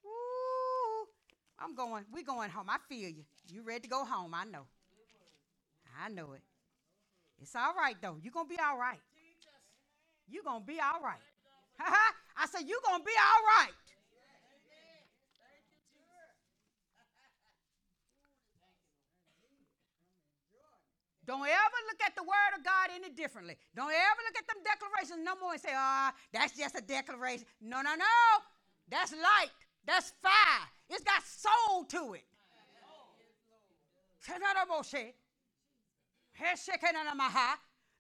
Ooh, 0.06 1.08
I'm 1.60 1.76
going. 1.76 2.06
we 2.14 2.24
going 2.24 2.52
home. 2.52 2.68
I 2.70 2.78
feel 2.88 3.10
you. 3.10 3.26
You 3.50 3.64
ready 3.64 3.82
to 3.82 3.88
go 3.88 4.06
home? 4.06 4.34
I 4.34 4.46
know. 4.46 4.66
I 6.04 6.10
know 6.10 6.34
it. 6.34 6.42
It's 7.42 7.56
all 7.56 7.74
right, 7.76 7.96
though. 8.02 8.18
You're 8.22 8.32
going 8.32 8.48
to 8.48 8.54
be 8.54 8.60
all 8.60 8.78
right. 8.78 9.00
You're 10.30 10.44
going 10.44 10.62
to 10.62 10.68
be 10.68 10.80
all 10.80 11.02
right. 11.04 11.20
I 12.38 12.46
said, 12.48 12.68
You're 12.68 12.80
going 12.88 13.02
to 13.02 13.06
be 13.06 13.12
all 13.12 13.66
right. 13.66 13.91
Don't 21.32 21.48
ever 21.48 21.80
look 21.88 22.02
at 22.04 22.12
the 22.14 22.24
word 22.24 22.60
of 22.60 22.62
God 22.66 22.92
any 22.92 23.08
differently. 23.08 23.56
Don't 23.74 23.88
ever 23.88 24.22
look 24.28 24.36
at 24.36 24.44
them 24.52 24.60
declarations 24.68 25.24
no 25.24 25.40
more 25.40 25.54
and 25.56 25.62
say, 25.62 25.72
ah, 25.72 26.12
oh, 26.12 26.18
that's 26.34 26.52
just 26.60 26.76
a 26.76 26.82
declaration. 26.82 27.48
No, 27.62 27.80
no, 27.80 27.96
no. 27.96 28.20
That's 28.92 29.14
light. 29.14 29.56
That's 29.88 30.12
fire. 30.22 30.68
It's 30.90 31.06
got 31.06 31.24
soul 31.24 31.86
to 31.86 32.20
it. 32.20 32.28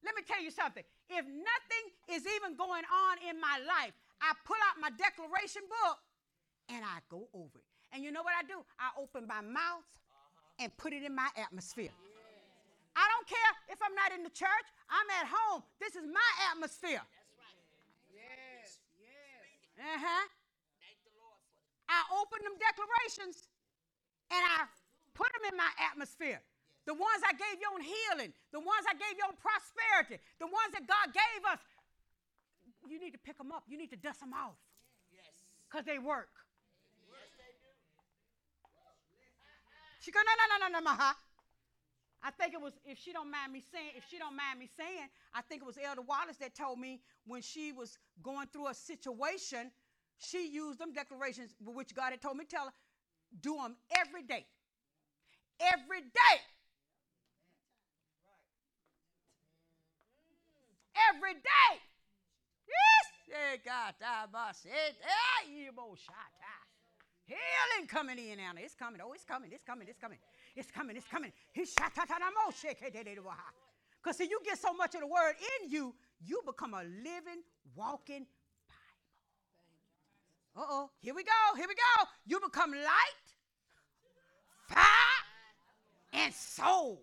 Let 0.03 0.13
me 0.13 0.23
tell 0.27 0.43
you 0.43 0.51
something. 0.51 0.83
If 1.07 1.23
nothing 1.23 1.85
is 2.11 2.27
even 2.35 2.57
going 2.57 2.83
on 2.83 3.15
in 3.23 3.39
my 3.39 3.63
life, 3.63 3.95
I 4.19 4.33
pull 4.43 4.59
out 4.67 4.75
my 4.83 4.91
declaration 4.99 5.61
book 5.71 5.99
and 6.67 6.83
I 6.83 6.99
go 7.07 7.29
over 7.33 7.63
it. 7.63 7.95
And 7.95 8.03
you 8.03 8.11
know 8.11 8.23
what 8.23 8.33
I 8.37 8.43
do? 8.43 8.59
I 8.77 8.91
open 8.99 9.25
my 9.25 9.39
mouth 9.39 9.87
and 10.59 10.75
put 10.75 10.91
it 10.91 11.03
in 11.03 11.15
my 11.15 11.29
atmosphere. 11.37 11.95
I 12.95 13.07
don't 13.07 13.27
care 13.27 13.51
if 13.71 13.79
I'm 13.79 13.95
not 13.95 14.11
in 14.11 14.23
the 14.23 14.33
church. 14.33 14.67
I'm 14.91 15.07
at 15.23 15.27
home. 15.31 15.63
This 15.79 15.95
is 15.95 16.03
my 16.03 16.29
atmosphere. 16.51 16.99
That's 16.99 17.33
right. 17.39 17.59
Yes. 18.11 18.83
Yes. 18.99 19.47
Uh 19.79 19.99
huh. 19.99 20.25
Thank 20.83 20.99
the 21.07 21.15
Lord 21.15 21.39
for 21.39 21.51
I 21.87 21.99
open 22.19 22.43
them 22.43 22.59
declarations 22.59 23.47
and 24.27 24.43
I 24.43 24.67
put 25.15 25.31
them 25.31 25.51
in 25.51 25.55
my 25.55 25.71
atmosphere. 25.79 26.43
The 26.83 26.97
ones 26.97 27.21
I 27.23 27.31
gave 27.37 27.61
you 27.61 27.69
on 27.71 27.83
healing, 27.83 28.33
the 28.51 28.59
ones 28.59 28.83
I 28.89 28.97
gave 28.97 29.15
you 29.15 29.23
on 29.23 29.37
prosperity, 29.37 30.17
the 30.41 30.49
ones 30.49 30.73
that 30.73 30.83
God 30.89 31.13
gave 31.13 31.41
us. 31.47 31.61
You 32.89 32.97
need 32.97 33.13
to 33.13 33.21
pick 33.21 33.37
them 33.37 33.53
up. 33.53 33.63
You 33.69 33.77
need 33.77 33.93
to 33.93 34.01
dust 34.01 34.19
them 34.19 34.33
off. 34.33 34.57
Yes. 35.13 35.29
Because 35.69 35.85
they 35.85 36.01
work. 36.01 36.33
Yes, 37.05 37.29
they 37.37 37.53
do. 37.61 37.69
She 40.01 40.09
go, 40.09 40.19
no, 40.25 40.33
no, 40.33 40.45
no, 40.49 40.57
no, 40.65 40.67
no, 40.73 40.81
maha. 40.81 41.13
I 42.23 42.29
think 42.29 42.53
it 42.53 42.61
was, 42.61 42.73
if 42.85 42.99
she 42.99 43.11
don't 43.11 43.31
mind 43.31 43.51
me 43.51 43.63
saying, 43.71 43.91
if 43.97 44.03
she 44.09 44.19
don't 44.19 44.35
mind 44.35 44.59
me 44.59 44.69
saying, 44.77 45.09
I 45.33 45.41
think 45.41 45.63
it 45.63 45.65
was 45.65 45.77
Elder 45.83 46.01
Wallace 46.01 46.37
that 46.37 46.53
told 46.53 46.79
me 46.79 47.01
when 47.25 47.41
she 47.41 47.71
was 47.71 47.97
going 48.21 48.47
through 48.53 48.67
a 48.67 48.73
situation, 48.73 49.71
she 50.17 50.47
used 50.47 50.79
them 50.79 50.93
declarations, 50.93 51.55
which 51.65 51.95
God 51.95 52.11
had 52.11 52.21
told 52.21 52.37
me 52.37 52.45
tell 52.45 52.65
her, 52.65 52.73
do 53.41 53.55
them 53.55 53.75
every 53.97 54.21
day. 54.21 54.45
Every 55.59 56.01
day. 56.01 56.37
Every 61.09 61.33
day. 61.33 61.71
Yes. 62.67 63.61
God, 63.65 63.93
Healing 67.25 67.87
coming 67.87 68.17
in, 68.17 68.39
Anna. 68.39 68.59
It's 68.61 68.75
coming. 68.75 68.99
Oh, 69.03 69.13
it's 69.13 69.23
coming. 69.23 69.51
It's 69.53 69.63
coming. 69.63 69.87
It's 69.87 69.99
coming. 69.99 70.17
It's 70.55 70.71
coming. 70.71 70.95
It's 70.95 71.07
coming. 71.07 71.31
Because 74.03 74.17
see, 74.17 74.25
you 74.25 74.39
get 74.43 74.57
so 74.57 74.73
much 74.73 74.95
of 74.95 75.01
the 75.01 75.07
word 75.07 75.35
in 75.61 75.69
you, 75.69 75.93
you 76.25 76.41
become 76.45 76.73
a 76.73 76.83
living, 76.83 77.43
walking 77.75 78.25
Bible. 80.55 80.67
Uh 80.67 80.67
oh. 80.69 80.89
Here 80.99 81.13
we 81.13 81.23
go. 81.23 81.55
Here 81.55 81.67
we 81.67 81.75
go. 81.75 82.05
You 82.25 82.39
become 82.39 82.71
light, 82.71 83.25
fire, 84.67 85.23
and 86.13 86.33
soul. 86.33 87.01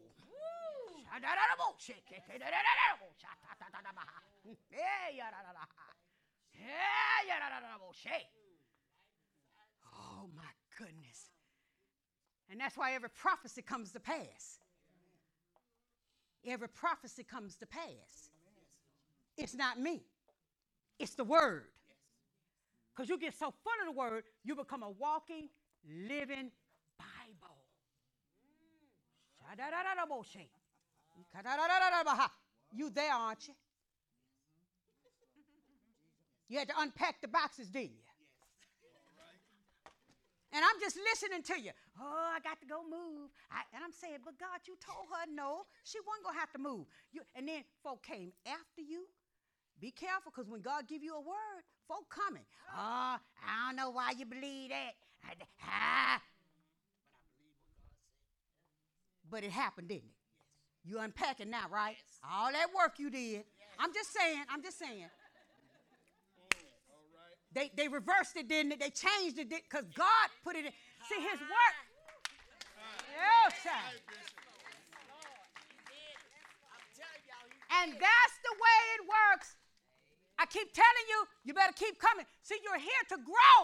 Oh 9.95 10.29
my 10.37 10.53
goodness. 10.77 11.38
And 12.51 12.61
that's 12.61 12.77
why 12.77 12.95
every 12.95 13.11
prophecy 13.11 13.63
comes 13.63 13.93
to 13.93 14.01
pass. 14.01 14.59
Every 16.47 16.69
prophecy 16.69 17.25
comes 17.25 17.57
to 17.57 17.67
pass. 17.67 18.31
It's 19.37 19.55
not 19.55 19.79
me, 19.79 20.03
it's 20.99 21.15
the 21.15 21.25
word. 21.25 21.65
Because 22.95 23.09
you 23.09 23.19
get 23.19 23.35
so 23.35 23.53
full 23.63 23.73
of 23.81 23.95
the 23.95 23.99
word, 23.99 24.25
you 24.45 24.57
become 24.57 24.83
a 24.83 24.91
walking, 24.91 25.49
living 25.89 26.51
Bible. 26.99 27.57
You 32.73 32.91
there, 32.91 33.13
aren't 33.13 33.47
you? 33.47 33.55
You 36.49 36.59
had 36.59 36.69
to 36.69 36.75
unpack 36.79 37.21
the 37.21 37.29
boxes, 37.29 37.69
didn't 37.69 37.93
you? 37.93 38.03
And 40.53 40.65
I'm 40.65 40.81
just 40.81 40.97
listening 40.97 41.43
to 41.45 41.61
you. 41.61 41.71
Oh, 42.01 42.31
I 42.35 42.41
got 42.41 42.61
to 42.61 42.67
go 42.67 42.83
move. 42.83 43.31
I, 43.51 43.67
and 43.75 43.83
I'm 43.83 43.93
saying, 43.93 44.23
but 44.25 44.39
God, 44.39 44.63
you 44.67 44.75
told 44.79 45.11
her 45.11 45.27
no. 45.27 45.67
She 45.83 45.99
wasn't 46.07 46.25
going 46.25 46.37
to 46.37 46.41
have 46.41 46.53
to 46.53 46.59
move. 46.59 46.87
You, 47.13 47.23
and 47.35 47.49
then 47.49 47.65
folk 47.83 48.03
came 48.03 48.33
after 48.47 48.83
you. 48.83 49.07
Be 49.81 49.91
careful 49.91 50.33
because 50.35 50.49
when 50.49 50.61
God 50.61 50.89
give 50.89 51.03
you 51.03 51.15
a 51.15 51.21
word, 51.21 51.63
folk 51.87 52.09
coming. 52.11 52.43
Oh, 52.75 53.17
I 53.19 53.67
don't 53.67 53.77
know 53.77 53.91
why 53.91 54.13
you 54.17 54.27
believe 54.27 54.71
that. 54.71 54.95
Ah. 55.65 56.21
But 59.31 59.45
it 59.45 59.51
happened, 59.51 59.89
didn't 59.89 60.11
it? 60.11 60.89
You 60.89 60.99
unpacking 61.01 61.51
now, 61.51 61.67
right? 61.71 61.97
All 62.25 62.51
that 62.51 62.69
work 62.75 62.99
you 62.99 63.11
did. 63.11 63.45
I'm 63.79 63.93
just 63.93 64.13
saying, 64.13 64.43
I'm 64.49 64.63
just 64.63 64.79
saying. 64.79 65.07
They, 67.53 67.71
they 67.77 67.89
reversed 67.89 68.37
it, 68.37 68.49
didn't 68.49 68.73
it? 68.73 68.81
They 68.81 68.91
changed 68.91 69.39
it 69.39 69.49
because 69.51 69.85
God 69.95 70.29
put 70.45 70.57
it 70.57 70.65
in. 70.67 70.73
See, 71.09 71.21
his 71.21 71.41
work. 71.41 71.88
And 77.79 77.93
that's 77.95 78.37
the 78.43 78.55
way 78.59 78.81
it 78.99 79.03
works. 79.07 79.55
I 80.39 80.47
keep 80.47 80.73
telling 80.75 81.07
you, 81.11 81.19
you 81.45 81.53
better 81.55 81.75
keep 81.75 81.99
coming. 81.99 82.27
See, 82.43 82.59
you're 82.63 82.79
here 82.79 83.05
to 83.15 83.19
grow. 83.23 83.59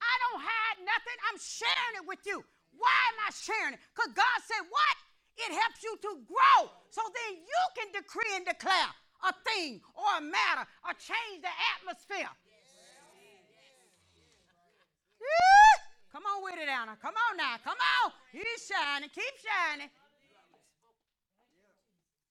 I 0.00 0.14
don't 0.28 0.40
hide 0.44 0.78
nothing. 0.84 1.16
I'm 1.28 1.40
sharing 1.40 1.94
it 2.00 2.06
with 2.06 2.20
you. 2.24 2.44
Why 2.76 3.00
am 3.12 3.18
I 3.24 3.30
sharing 3.32 3.74
it? 3.74 3.80
Because 3.92 4.12
God 4.12 4.38
said, 4.44 4.64
what? 4.68 4.96
It 5.48 5.50
helps 5.50 5.82
you 5.82 5.96
to 6.08 6.10
grow. 6.28 6.70
So 6.90 7.02
then 7.02 7.40
you 7.42 7.62
can 7.74 7.90
decree 7.90 8.32
and 8.36 8.46
declare 8.46 8.92
a 9.24 9.32
thing 9.48 9.80
or 9.96 10.18
a 10.18 10.24
matter 10.24 10.68
or 10.84 10.92
change 10.94 11.42
the 11.42 11.52
atmosphere. 11.76 12.30
Come 16.14 16.22
on 16.30 16.46
with 16.46 16.54
it, 16.62 16.70
Anna. 16.70 16.94
Come 17.02 17.18
on 17.18 17.34
now. 17.34 17.58
Come 17.66 17.74
on. 17.74 18.14
He's 18.30 18.70
shining. 18.70 19.10
Keep 19.10 19.34
shining. 19.42 19.90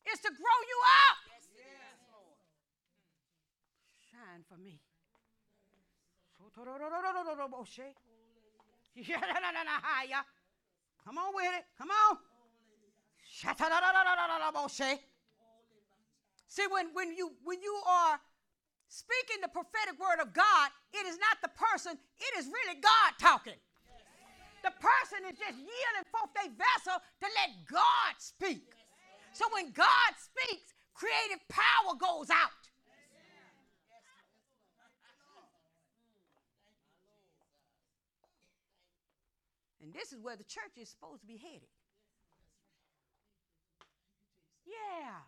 It's 0.07 0.23
to 0.23 0.31
grow 0.31 0.59
you 0.71 0.79
up. 1.03 1.17
Shine 4.07 4.47
for 4.47 4.55
me. 4.55 4.79
Come 11.03 11.17
on 11.17 11.35
with 11.35 11.51
it. 11.51 11.65
Come 11.77 11.91
on. 11.91 12.17
See, 16.47 16.67
when, 16.71 16.87
when, 16.93 17.11
you, 17.17 17.33
when 17.43 17.61
you 17.61 17.75
are 17.85 18.17
speaking 18.87 19.41
the 19.41 19.49
prophetic 19.49 19.99
word 19.99 20.21
of 20.21 20.31
God, 20.31 20.71
it 20.93 21.05
is 21.05 21.17
not 21.19 21.41
the 21.41 21.49
person, 21.49 21.97
it 21.97 22.39
is 22.39 22.45
really 22.45 22.79
God 22.79 23.19
talking. 23.19 23.59
The 24.63 24.71
person 24.79 25.27
is 25.27 25.37
just 25.37 25.59
yielding 25.59 26.07
forth 26.07 26.31
their 26.33 26.49
vessel 26.55 26.95
to 26.95 27.27
let 27.27 27.51
God 27.67 28.15
speak. 28.17 28.63
So 29.33 29.45
when 29.51 29.71
God 29.71 30.11
speaks, 30.15 30.73
creative 30.95 31.43
power 31.49 31.99
goes 31.99 32.29
out. 32.29 32.63
And 39.83 39.93
this 39.93 40.13
is 40.13 40.21
where 40.21 40.37
the 40.37 40.45
church 40.45 40.79
is 40.79 40.87
supposed 40.87 41.19
to 41.21 41.27
be 41.27 41.35
headed. 41.35 41.67
Yeah. 44.65 45.19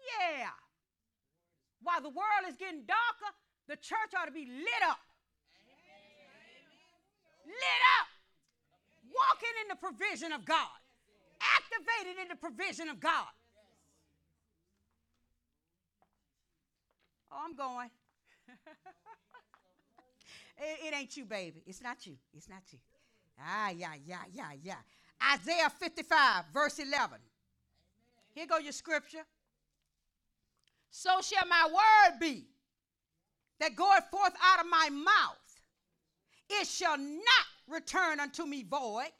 Yeah. 0.00 0.48
While 1.82 2.00
the 2.00 2.08
world 2.08 2.48
is 2.48 2.56
getting 2.56 2.86
darker, 2.86 3.36
the 3.68 3.76
church 3.76 4.16
ought 4.16 4.26
to 4.26 4.32
be 4.32 4.46
lit 4.46 4.82
up. 4.88 4.98
Lit 7.44 7.82
up. 8.00 8.11
Walking 9.12 9.54
in 9.62 9.68
the 9.68 9.76
provision 9.76 10.32
of 10.32 10.44
God. 10.44 10.80
Activated 11.40 12.22
in 12.22 12.28
the 12.28 12.36
provision 12.36 12.88
of 12.88 13.00
God. 13.00 13.28
Oh, 17.30 17.40
I'm 17.44 17.54
going. 17.54 17.90
it, 20.58 20.86
it 20.86 20.94
ain't 20.94 21.16
you, 21.16 21.24
baby. 21.24 21.62
It's 21.66 21.82
not 21.82 22.06
you. 22.06 22.16
It's 22.34 22.48
not 22.48 22.62
you. 22.70 22.78
Ah, 23.40 23.70
yeah, 23.70 23.94
yeah, 24.06 24.22
yeah, 24.32 24.50
yeah. 24.62 24.76
Isaiah 25.34 25.70
55, 25.70 26.44
verse 26.52 26.78
11. 26.78 27.18
Here 28.34 28.46
go 28.46 28.58
your 28.58 28.72
scripture. 28.72 29.24
So 30.90 31.10
shall 31.22 31.46
my 31.48 31.68
word 31.72 32.20
be 32.20 32.46
that 33.60 33.76
goeth 33.76 34.04
forth 34.10 34.34
out 34.42 34.60
of 34.60 34.70
my 34.70 34.90
mouth. 34.90 35.60
It 36.50 36.66
shall 36.66 36.98
not 36.98 37.46
return 37.68 38.20
unto 38.20 38.44
me 38.44 38.62
void, 38.62 39.10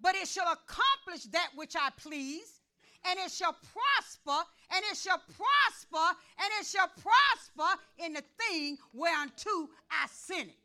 but 0.00 0.14
it 0.14 0.28
shall 0.28 0.52
accomplish 0.52 1.24
that 1.32 1.50
which 1.54 1.74
I 1.76 1.90
please, 1.96 2.60
and 3.08 3.18
it 3.18 3.30
shall 3.30 3.54
prosper, 3.54 4.44
and 4.74 4.84
it 4.90 4.96
shall 4.96 5.18
prosper, 5.18 6.18
and 6.38 6.48
it 6.60 6.66
shall 6.66 6.88
prosper 6.88 7.80
in 7.98 8.12
the 8.12 8.22
thing 8.38 8.78
whereunto 8.92 9.70
I 9.90 10.06
sent 10.10 10.48
it. 10.48 10.58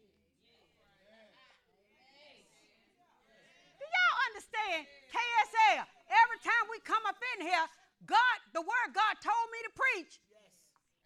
Do 3.79 3.86
y'all 3.86 4.19
understand 4.34 4.88
KSL. 5.13 5.86
Every 6.09 6.39
time 6.41 6.65
we 6.73 6.81
come 6.81 7.01
up 7.07 7.17
in 7.38 7.45
here, 7.45 7.65
God, 8.05 8.38
the 8.53 8.61
word 8.61 8.89
God 8.93 9.13
told 9.21 9.47
me 9.53 9.59
to 9.65 9.71
preach, 9.73 10.19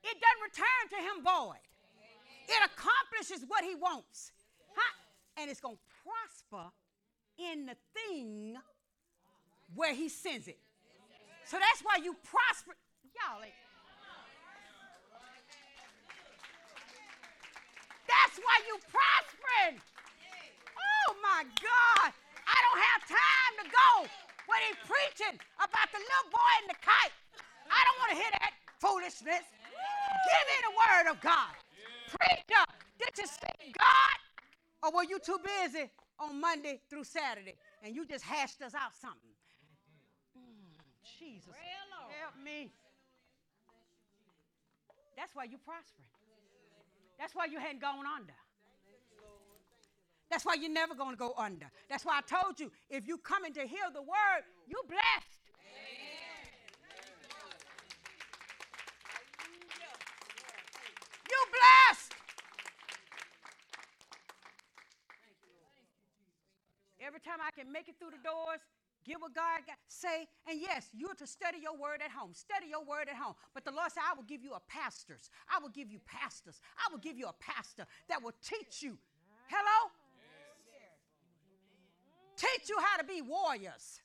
it 0.03 0.15
doesn't 0.15 0.43
return 0.47 0.84
to 0.95 0.99
him 1.03 1.15
void. 1.23 1.63
It 2.47 2.61
accomplishes 2.63 3.43
what 3.47 3.67
he 3.67 3.75
wants. 3.75 4.32
Huh? 4.71 4.93
And 5.38 5.50
it's 5.52 5.62
going 5.62 5.78
to 5.78 5.82
prosper 6.02 6.72
in 7.38 7.68
the 7.68 7.78
thing 7.94 8.58
where 9.76 9.94
he 9.94 10.10
sends 10.10 10.48
it. 10.48 10.58
So 11.46 11.58
that's 11.60 11.82
why 11.82 12.02
you 12.04 12.16
prosper. 12.24 12.74
Y'all. 13.14 13.46
That's 18.08 18.38
why 18.42 18.58
you 18.66 18.76
prospering. 18.90 19.80
Oh 20.76 21.10
my 21.22 21.44
God. 21.46 22.10
I 22.48 22.58
don't 22.66 22.82
have 22.82 23.02
time 23.08 23.54
to 23.62 23.66
go 23.70 23.92
when 24.48 24.60
he's 24.68 24.82
preaching 24.84 25.40
about 25.60 25.88
the 25.94 26.00
little 26.00 26.30
boy 26.32 26.54
and 26.64 26.70
the 26.72 26.80
kite. 26.82 27.16
I 27.70 27.80
don't 27.86 27.98
want 28.02 28.12
to 28.12 28.18
hear 28.18 28.32
that 28.42 28.54
foolishness. 28.80 29.46
Give 29.46 30.44
me 30.50 30.58
the 30.66 30.74
word 30.74 31.06
of 31.12 31.22
God. 31.22 31.54
Preacher, 32.10 32.64
did 33.00 33.14
you 33.18 33.28
see 33.28 33.72
God? 33.78 34.26
Or 34.84 34.91
were 34.91 35.03
you 35.03 35.19
too 35.19 35.39
busy 35.43 35.89
on 36.19 36.39
Monday 36.39 36.82
through 36.89 37.03
Saturday 37.03 37.55
and 37.84 37.95
you 37.95 38.05
just 38.05 38.23
hashed 38.23 38.61
us 38.61 38.73
out 38.73 38.95
something? 38.99 39.36
Mm, 40.38 40.78
Jesus, 41.19 41.53
help 42.21 42.34
me. 42.43 42.71
That's 45.15 45.34
why 45.34 45.45
you're 45.45 45.59
prospering. 45.59 46.07
That's 47.17 47.34
why 47.34 47.45
you 47.45 47.59
hadn't 47.59 47.82
gone 47.82 48.05
under. 48.05 48.34
That's 50.30 50.45
why 50.45 50.55
you're 50.55 50.71
never 50.71 50.93
going 50.93 51.11
to 51.11 51.17
go 51.17 51.34
under. 51.38 51.71
That's 51.89 52.05
why 52.05 52.19
I 52.19 52.21
told 52.21 52.59
you 52.59 52.71
if 52.89 53.07
you 53.07 53.17
come 53.17 53.45
in 53.45 53.53
to 53.53 53.61
hear 53.61 53.89
the 53.93 54.01
word, 54.01 54.43
you're 54.67 54.84
blessed. 54.88 55.38
You 61.30 61.45
blessed. 61.51 62.13
Every 66.99 67.16
time 67.28 67.43
I 67.43 67.51
can 67.51 67.67
make 67.71 67.91
it 67.91 67.99
through 67.99 68.15
the 68.15 68.23
doors, 68.23 68.63
get 69.03 69.19
what 69.19 69.36
God 69.36 69.67
got, 69.67 69.75
say, 69.88 70.28
and 70.47 70.55
yes, 70.59 70.88
you're 70.95 71.15
to 71.15 71.28
study 71.28 71.59
your 71.59 71.75
word 71.75 71.99
at 71.99 72.11
home. 72.11 72.32
Study 72.32 72.67
your 72.71 72.84
word 72.88 73.11
at 73.11 73.15
home. 73.19 73.36
But 73.53 73.67
the 73.67 73.71
Lord 73.71 73.91
said, 73.91 74.07
I 74.07 74.15
will 74.15 74.28
give 74.28 74.43
you 74.43 74.55
a 74.55 74.63
pastors. 74.71 75.30
I 75.51 75.59
will 75.59 75.71
give 75.75 75.91
you 75.91 75.99
pastors. 76.07 76.59
I 76.80 76.91
will 76.91 77.03
give 77.03 77.17
you 77.19 77.28
a 77.28 77.36
pastor 77.39 77.86
that 78.07 78.23
will 78.23 78.36
teach 78.39 78.82
you. 78.82 78.97
Hello? 79.47 79.91
Teach 82.38 82.69
you 82.69 82.78
how 82.80 82.97
to 82.97 83.03
be 83.03 83.21
warriors. 83.21 83.99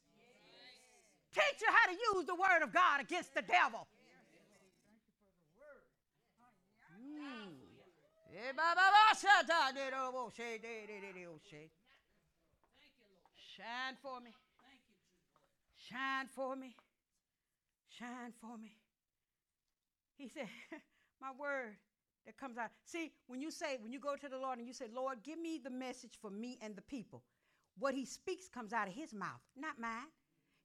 Teach 1.33 1.61
you 1.61 1.69
how 1.69 1.87
to 1.93 1.97
use 1.97 2.27
the 2.27 2.35
word 2.35 2.63
of 2.63 2.73
God 2.73 3.01
against 3.01 3.35
the 3.35 3.43
devil. 3.43 3.87
Shine 13.63 13.97
for 14.03 14.21
me. 14.21 14.35
Shine 15.77 16.27
for 16.35 16.57
me. 16.57 16.75
Shine 17.89 18.33
for 18.41 18.59
me. 18.59 18.73
He 20.17 20.29
said, 20.29 20.49
My 21.21 21.31
word 21.39 21.77
that 22.27 22.37
comes 22.37 22.59
out. 22.59 22.71
See, 22.85 23.13
when 23.29 23.41
you 23.41 23.53
say, 23.53 23.79
when 23.81 23.93
you 23.93 24.01
go 24.01 24.17
to 24.17 24.29
the 24.29 24.39
Lord 24.39 24.59
and 24.59 24.67
you 24.67 24.75
say, 24.75 24.87
Lord, 24.93 25.19
give 25.23 25.39
me 25.39 25.61
the 25.63 25.71
message 25.71 26.19
for 26.21 26.31
me 26.31 26.59
and 26.61 26.75
the 26.75 26.83
people, 26.83 27.23
what 27.79 27.95
he 27.95 28.05
speaks 28.05 28.49
comes 28.49 28.73
out 28.73 28.89
of 28.89 28.95
his 28.95 29.15
mouth, 29.15 29.41
not 29.57 29.79
mine. 29.79 30.11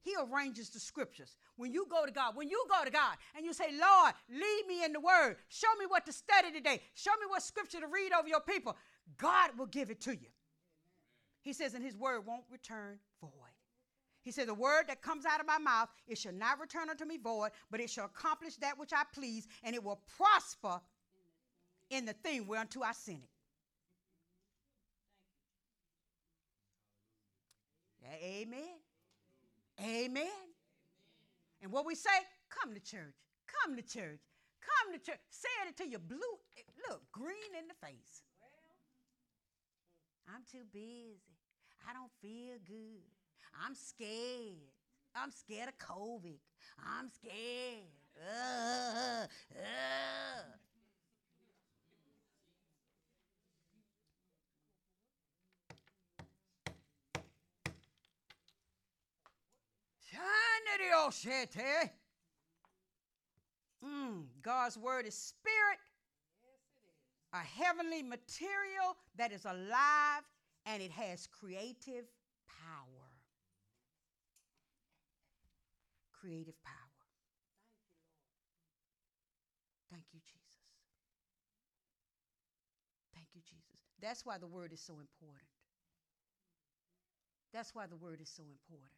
He 0.01 0.15
arranges 0.19 0.69
the 0.69 0.79
scriptures. 0.79 1.37
When 1.55 1.71
you 1.71 1.85
go 1.89 2.05
to 2.05 2.11
God, 2.11 2.35
when 2.35 2.49
you 2.49 2.63
go 2.69 2.83
to 2.83 2.91
God 2.91 3.17
and 3.35 3.45
you 3.45 3.53
say, 3.53 3.69
Lord, 3.71 4.13
lead 4.29 4.63
me 4.67 4.83
in 4.83 4.93
the 4.93 4.99
word, 4.99 5.37
show 5.49 5.67
me 5.79 5.85
what 5.87 6.05
to 6.05 6.13
study 6.13 6.51
today, 6.51 6.81
show 6.95 7.11
me 7.19 7.27
what 7.27 7.43
scripture 7.43 7.79
to 7.79 7.87
read 7.87 8.11
over 8.17 8.27
your 8.27 8.41
people, 8.41 8.75
God 9.17 9.51
will 9.57 9.65
give 9.67 9.91
it 9.91 9.99
to 10.01 10.11
you. 10.11 10.29
He 11.47 11.53
says, 11.53 11.73
and 11.75 11.81
his 11.81 11.95
word 11.95 12.25
won't 12.25 12.43
return 12.51 12.99
void. 13.21 13.31
He 14.21 14.31
said, 14.31 14.49
The 14.49 14.53
word 14.53 14.83
that 14.89 15.01
comes 15.01 15.25
out 15.25 15.39
of 15.39 15.47
my 15.47 15.57
mouth, 15.57 15.87
it 16.05 16.17
shall 16.17 16.33
not 16.33 16.59
return 16.59 16.89
unto 16.89 17.05
me 17.05 17.15
void, 17.15 17.51
but 17.71 17.79
it 17.79 17.89
shall 17.89 18.03
accomplish 18.03 18.57
that 18.57 18.77
which 18.77 18.91
I 18.91 19.03
please, 19.15 19.47
and 19.63 19.73
it 19.73 19.81
will 19.81 20.01
prosper 20.17 20.81
in 21.89 22.03
the 22.03 22.11
thing 22.11 22.47
whereunto 22.47 22.81
I 22.81 22.91
sent 22.91 23.19
it. 23.19 23.29
Amen. 28.21 28.75
Amen. 29.81 30.27
And 31.61 31.71
what 31.71 31.85
we 31.85 31.95
say, 31.95 32.09
come 32.49 32.73
to 32.73 32.81
church. 32.81 33.15
Come 33.63 33.77
to 33.77 33.81
church. 33.81 34.19
Come 34.59 34.91
to 34.91 34.99
church. 34.99 35.19
Say 35.29 35.47
it 35.63 35.69
until 35.69 35.87
you're 35.87 35.99
blue, 36.01 36.17
look, 36.89 37.09
green 37.13 37.55
in 37.57 37.69
the 37.69 37.87
face. 37.87 38.23
I'm 40.37 40.43
too 40.43 40.65
busy. 40.71 41.17
I 41.89 41.93
don't 41.93 42.11
feel 42.21 42.57
good. 42.67 43.01
I'm 43.65 43.73
scared. 43.73 44.69
I'm 45.15 45.31
scared 45.31 45.69
of 45.69 45.77
COVID. 45.79 46.37
I'm 46.77 47.09
scared. 47.09 47.89
Uh, 48.21 49.23
uh. 49.23 50.43
Mm, 63.83 64.25
God's 64.43 64.77
word 64.77 65.07
is 65.07 65.15
spirit, 65.15 65.79
a 67.33 67.39
heavenly 67.39 68.01
material 68.01 68.95
that 69.17 69.31
is 69.31 69.45
alive 69.45 70.23
and 70.65 70.81
it 70.81 70.91
has 70.91 71.27
creative 71.27 72.05
power. 72.47 73.09
Creative 76.19 76.55
power. 76.63 76.73
Thank 79.91 80.03
you, 80.13 80.19
Jesus. 80.19 80.37
Thank 83.13 83.27
you, 83.33 83.41
Jesus. 83.41 83.79
That's 84.01 84.25
why 84.25 84.37
the 84.37 84.47
word 84.47 84.73
is 84.73 84.81
so 84.81 84.93
important. 84.93 85.49
That's 87.53 87.73
why 87.73 87.87
the 87.87 87.95
word 87.95 88.19
is 88.21 88.29
so 88.29 88.43
important. 88.43 88.91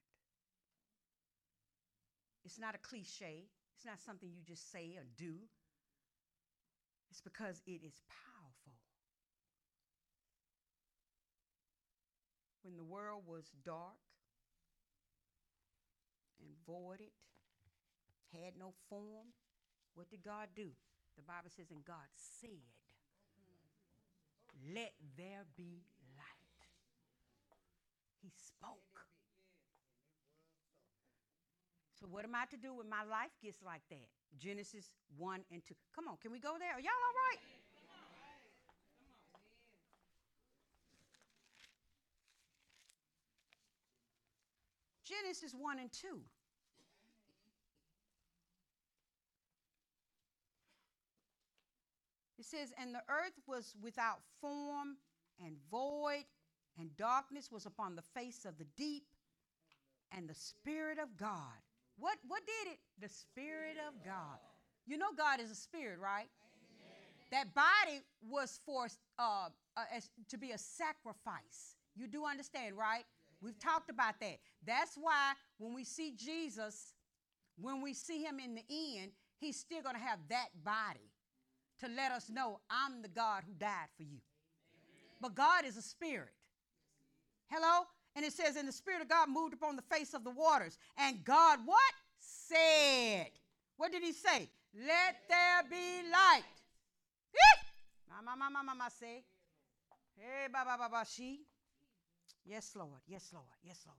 It's 2.44 2.58
not 2.60 2.74
a 2.74 2.80
cliche, 2.80 3.46
it's 3.76 3.86
not 3.86 4.00
something 4.00 4.30
you 4.34 4.42
just 4.44 4.72
say 4.72 4.96
or 4.98 5.06
do. 5.18 5.36
It's 7.10 7.22
because 7.22 7.62
it 7.66 7.82
is 7.84 8.02
powerful. 8.08 8.74
When 12.62 12.78
the 12.78 12.84
world 12.84 13.24
was 13.26 13.50
dark 13.66 13.98
and 16.40 16.50
voided, 16.68 17.12
had 18.34 18.54
no 18.60 18.74
form, 18.90 19.34
what 19.96 20.10
did 20.10 20.24
God 20.24 20.50
do? 20.56 20.70
The 21.16 21.24
Bible 21.24 21.50
says, 21.50 21.72
and 21.72 21.84
God 21.84 22.08
said, 22.40 22.64
Let 24.74 24.94
there 25.18 25.46
be 25.58 25.84
light. 26.16 26.62
He 28.22 28.32
spoke. 28.38 29.08
So, 32.00 32.08
what 32.08 32.24
am 32.24 32.36
I 32.36 32.46
to 32.52 32.58
do 32.58 32.76
when 32.76 32.88
my 32.88 33.04
life 33.04 33.36
gets 33.42 33.62
like 33.64 33.82
that? 33.90 34.19
Genesis 34.38 34.92
1 35.18 35.42
and 35.52 35.66
2. 35.66 35.74
Come 35.96 36.08
on, 36.08 36.18
can 36.22 36.32
we 36.32 36.40
go 36.40 36.56
there? 36.60 36.74
Are 36.74 36.80
y'all 36.80 36.92
all 36.92 37.18
right? 37.32 37.40
Genesis 45.10 45.56
1 45.58 45.80
and 45.80 45.92
2. 45.92 46.08
It 52.38 52.46
says, 52.46 52.74
And 52.80 52.94
the 52.94 53.02
earth 53.10 53.34
was 53.48 53.76
without 53.82 54.20
form 54.40 54.98
and 55.44 55.56
void, 55.72 56.26
and 56.78 56.96
darkness 56.96 57.52
was 57.52 57.66
upon 57.66 57.96
the 57.96 58.02
face 58.02 58.46
of 58.46 58.58
the 58.58 58.66
deep, 58.78 59.04
and 60.16 60.28
the 60.28 60.36
Spirit 60.36 61.00
of 61.00 61.18
God. 61.18 61.60
What, 62.00 62.18
what 62.28 62.42
did 62.46 62.74
it? 62.74 62.80
The 63.02 63.10
Spirit 63.10 63.78
of 63.88 63.94
God. 64.04 64.40
You 64.86 64.98
know, 64.98 65.14
God 65.16 65.40
is 65.40 65.52
a 65.52 65.56
spirit, 65.56 66.00
right? 66.00 66.28
That 67.32 67.54
body 67.54 68.02
was 68.28 68.60
for 68.66 68.88
uh, 69.20 69.50
uh, 69.78 69.82
to 70.30 70.38
be 70.38 70.52
a 70.52 70.58
sacrifice. 70.58 71.76
You 71.96 72.08
do 72.08 72.26
understand, 72.26 72.76
right? 72.76 73.04
We've 73.40 73.60
talked 73.60 73.92
about 73.92 74.20
that. 74.22 74.38
That's 74.66 74.96
why 75.00 75.34
when 75.60 75.76
we 75.76 75.84
see 75.84 76.14
Jesus, 76.18 76.94
when 77.62 77.82
we 77.82 77.94
see 77.94 78.24
him 78.24 78.40
in 78.40 78.56
the 78.56 78.64
end, 78.70 79.12
he's 79.38 79.58
still 79.60 79.84
going 79.84 79.96
to 79.96 80.02
have 80.02 80.20
that 80.30 80.48
body 80.64 81.12
to 81.82 81.88
let 81.88 82.12
us 82.12 82.30
know 82.30 82.60
I'm 82.70 83.02
the 83.02 83.08
God 83.10 83.44
who 83.46 83.54
died 83.54 83.90
for 83.96 84.04
you. 84.04 84.18
But 85.22 85.36
God 85.36 85.66
is 85.66 85.78
a 85.78 85.82
spirit. 85.82 86.34
Hello? 87.48 87.84
And 88.20 88.26
it 88.26 88.34
says, 88.34 88.58
and 88.58 88.68
the 88.68 88.74
Spirit 88.74 89.02
of 89.02 89.08
God 89.08 89.30
moved 89.30 89.54
upon 89.54 89.78
the 89.78 89.82
face 89.84 90.14
of 90.14 90.26
the 90.26 90.30
waters. 90.30 90.78
And 90.98 91.24
God 91.24 91.60
what? 91.64 91.94
Said. 92.20 93.30
What 93.78 93.94
did 93.94 94.04
he 94.04 94.12
say? 94.12 94.50
Let 94.76 95.16
there 95.30 95.64
be 95.70 96.04
light. 96.12 96.44
Mama, 98.10 98.36
mama, 98.38 98.62
mama, 98.62 98.90
say. 99.00 99.24
Hey, 100.18 100.48
ba, 100.52 100.64
ba, 100.66 100.76
ba, 100.78 100.90
ba, 100.92 101.06
she. 101.10 101.46
Yes, 102.46 102.74
Lord. 102.76 103.00
Yes, 103.08 103.30
Lord. 103.32 103.46
Yes, 103.64 103.86
Lord. 103.88 103.98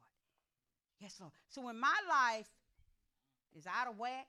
Yes, 1.00 1.16
Lord. 1.18 1.32
So 1.48 1.62
when 1.62 1.80
my 1.80 1.96
life 2.06 2.50
is 3.56 3.66
out 3.66 3.88
of 3.88 3.98
whack, 3.98 4.26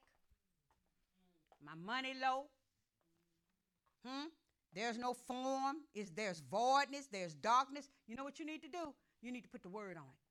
my 1.66 1.76
money 1.76 2.14
low, 2.22 2.46
hmm? 4.08 4.28
There's 4.74 4.98
no 4.98 5.14
form, 5.14 5.80
is 5.94 6.12
there's 6.12 6.40
voidness, 6.50 7.08
there's 7.12 7.34
darkness. 7.34 7.90
You 8.08 8.16
know 8.16 8.24
what 8.24 8.40
you 8.40 8.46
need 8.46 8.62
to 8.62 8.70
do? 8.70 8.94
You 9.22 9.32
need 9.32 9.42
to 9.42 9.50
put 9.50 9.64
the 9.64 9.70
word 9.70 9.98
on 9.98 10.04
it. 10.04 10.22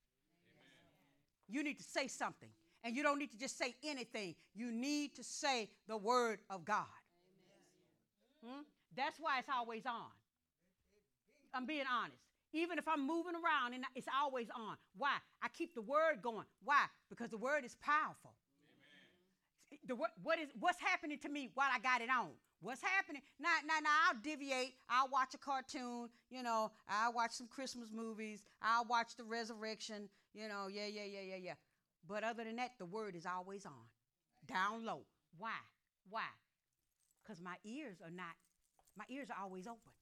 Amen. 0.56 1.48
You 1.48 1.62
need 1.62 1.78
to 1.78 1.84
say 1.84 2.08
something. 2.08 2.48
And 2.82 2.96
you 2.96 3.02
don't 3.02 3.18
need 3.18 3.30
to 3.30 3.38
just 3.38 3.58
say 3.58 3.74
anything. 3.84 4.34
You 4.54 4.72
need 4.72 5.14
to 5.16 5.24
say 5.24 5.68
the 5.86 5.96
word 5.96 6.38
of 6.48 6.64
God. 6.64 6.86
Hmm? 8.44 8.62
That's 8.96 9.18
why 9.20 9.38
it's 9.38 9.48
always 9.54 9.84
on. 9.86 10.10
I'm 11.52 11.66
being 11.66 11.84
honest. 11.90 12.16
Even 12.52 12.78
if 12.78 12.88
I'm 12.88 13.06
moving 13.06 13.34
around 13.34 13.74
and 13.74 13.84
it's 13.94 14.08
always 14.20 14.48
on. 14.56 14.76
Why? 14.96 15.16
I 15.42 15.48
keep 15.48 15.74
the 15.74 15.82
word 15.82 16.20
going. 16.22 16.46
Why? 16.64 16.86
Because 17.08 17.30
the 17.30 17.38
word 17.38 17.64
is 17.64 17.76
powerful. 17.80 18.32
Amen. 19.70 19.86
The, 19.86 19.94
what 20.22 20.38
is, 20.40 20.48
what's 20.58 20.80
happening 20.80 21.18
to 21.18 21.28
me 21.28 21.50
while 21.54 21.68
I 21.72 21.78
got 21.78 22.00
it 22.00 22.10
on? 22.10 22.30
What's 22.60 22.82
happening? 22.82 23.22
Now, 23.38 23.48
now, 23.66 23.80
now, 23.82 23.90
I'll 24.08 24.20
deviate. 24.22 24.74
I'll 24.88 25.08
watch 25.08 25.34
a 25.34 25.38
cartoon. 25.38 26.08
You 26.30 26.42
know, 26.42 26.70
I'll 26.88 27.12
watch 27.12 27.32
some 27.32 27.46
Christmas 27.46 27.88
movies. 27.94 28.42
I'll 28.62 28.84
watch 28.84 29.16
the 29.16 29.24
resurrection. 29.24 30.08
You 30.34 30.48
know, 30.48 30.68
yeah, 30.70 30.86
yeah, 30.86 31.04
yeah, 31.04 31.20
yeah, 31.30 31.36
yeah. 31.42 31.54
But 32.06 32.22
other 32.24 32.44
than 32.44 32.56
that, 32.56 32.72
the 32.78 32.86
word 32.86 33.16
is 33.16 33.24
always 33.26 33.64
on, 33.64 33.72
down 34.46 34.84
low. 34.84 35.02
Why? 35.38 35.50
Why? 36.08 36.28
Because 37.22 37.40
my 37.40 37.54
ears 37.64 37.98
are 38.04 38.10
not, 38.10 38.34
my 38.96 39.04
ears 39.08 39.28
are 39.30 39.42
always 39.42 39.66
open. 39.66 39.92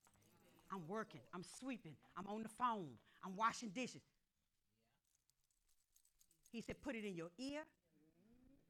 I'm 0.70 0.86
working, 0.86 1.20
I'm 1.34 1.42
sweeping, 1.58 1.94
I'm 2.16 2.26
on 2.26 2.42
the 2.42 2.48
phone, 2.48 2.90
I'm 3.24 3.36
washing 3.36 3.70
dishes. 3.70 4.02
He 6.52 6.60
said, 6.60 6.80
put 6.82 6.94
it 6.94 7.04
in 7.04 7.14
your 7.14 7.30
ear. 7.38 7.60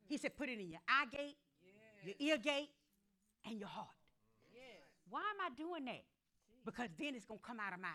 He 0.07 0.17
said, 0.17 0.37
put 0.37 0.49
it 0.49 0.61
in 0.61 0.71
your 0.71 0.81
eye 0.89 1.07
gate, 1.11 1.37
your 2.05 2.15
ear 2.19 2.39
gate, 2.39 2.69
and 3.51 3.59
your 3.59 3.69
heart. 3.69 3.89
Yes. 4.53 4.63
Why 5.09 5.21
am 5.21 5.41
I 5.41 5.55
doing 5.57 5.85
that? 5.87 6.05
Because 6.65 6.89
then 6.99 7.15
it's 7.15 7.25
going 7.25 7.41
to 7.41 7.47
come 7.47 7.59
out 7.61 7.73
of 7.73 7.81
my 7.81 7.89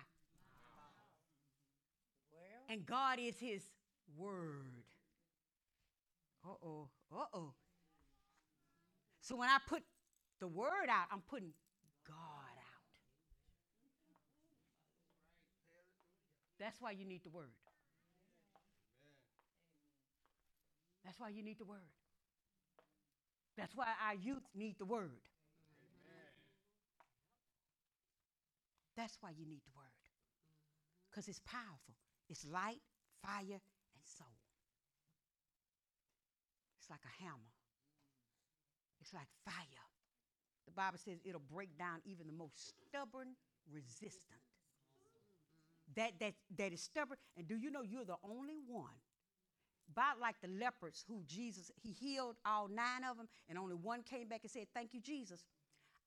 well. 2.31 2.63
And 2.69 2.85
God 2.85 3.19
is 3.19 3.39
his 3.39 3.61
word. 4.17 4.85
Uh-oh. 6.45 6.87
Uh-oh. 7.13 7.53
So 9.21 9.35
when 9.35 9.49
I 9.49 9.57
put 9.67 9.83
the 10.39 10.47
word 10.47 10.89
out, 10.89 11.07
I'm 11.11 11.21
putting 11.21 11.53
God 12.07 12.15
out. 12.15 12.63
That's 16.59 16.81
why 16.81 16.91
you 16.91 17.05
need 17.05 17.23
the 17.23 17.29
word. 17.29 17.51
That's 21.05 21.19
why 21.19 21.29
you 21.29 21.43
need 21.43 21.59
the 21.59 21.65
word. 21.65 21.79
That's 23.57 23.75
why 23.75 23.87
our 24.07 24.15
youth 24.15 24.43
need 24.55 24.77
the 24.79 24.85
word. 24.85 25.21
That's 28.95 29.17
why 29.21 29.31
you 29.31 29.45
need 29.45 29.61
the 29.65 29.75
word. 29.75 29.83
Because 31.09 31.27
it's 31.27 31.41
powerful. 31.45 31.95
It's 32.29 32.45
light, 32.45 32.81
fire, 33.21 33.59
and 33.59 34.03
soul. 34.05 34.37
It's 36.79 36.89
like 36.89 37.01
a 37.05 37.23
hammer. 37.23 37.53
It's 39.01 39.13
like 39.13 39.27
fire. 39.45 39.85
The 40.65 40.71
Bible 40.71 40.97
says 40.97 41.19
it'll 41.25 41.41
break 41.53 41.77
down 41.77 41.99
even 42.05 42.27
the 42.27 42.33
most 42.33 42.73
stubborn, 42.87 43.35
resistant. 43.71 44.41
That, 45.95 46.13
that, 46.19 46.33
that 46.57 46.73
is 46.73 46.81
stubborn. 46.81 47.17
And 47.37 47.47
do 47.47 47.55
you 47.55 47.69
know 47.69 47.83
you're 47.83 48.05
the 48.05 48.17
only 48.23 48.55
one? 48.67 48.97
About 49.91 50.19
like 50.19 50.35
the 50.41 50.47
lepers 50.47 51.03
who 51.07 51.21
Jesus, 51.27 51.69
he 51.81 51.91
healed 51.91 52.37
all 52.45 52.67
nine 52.67 53.03
of 53.09 53.17
them, 53.17 53.27
and 53.49 53.57
only 53.57 53.75
one 53.75 54.01
came 54.01 54.27
back 54.27 54.39
and 54.43 54.51
said, 54.51 54.67
Thank 54.73 54.93
you, 54.93 55.01
Jesus. 55.01 55.43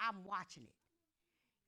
I'm 0.00 0.24
watching 0.24 0.64
it. 0.64 0.85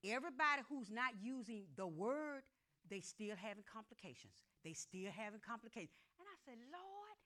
Everybody 0.05 0.63
who's 0.69 0.91
not 0.91 1.19
using 1.21 1.65
the 1.77 1.87
word, 1.87 2.43
they 2.89 3.01
still 3.01 3.35
having 3.35 3.65
complications. 3.67 4.35
They 4.65 4.73
still 4.73 5.11
having 5.11 5.41
complications. 5.41 5.99
And 6.19 6.27
I 6.27 6.37
said, 6.47 6.59
Lord, 6.71 7.17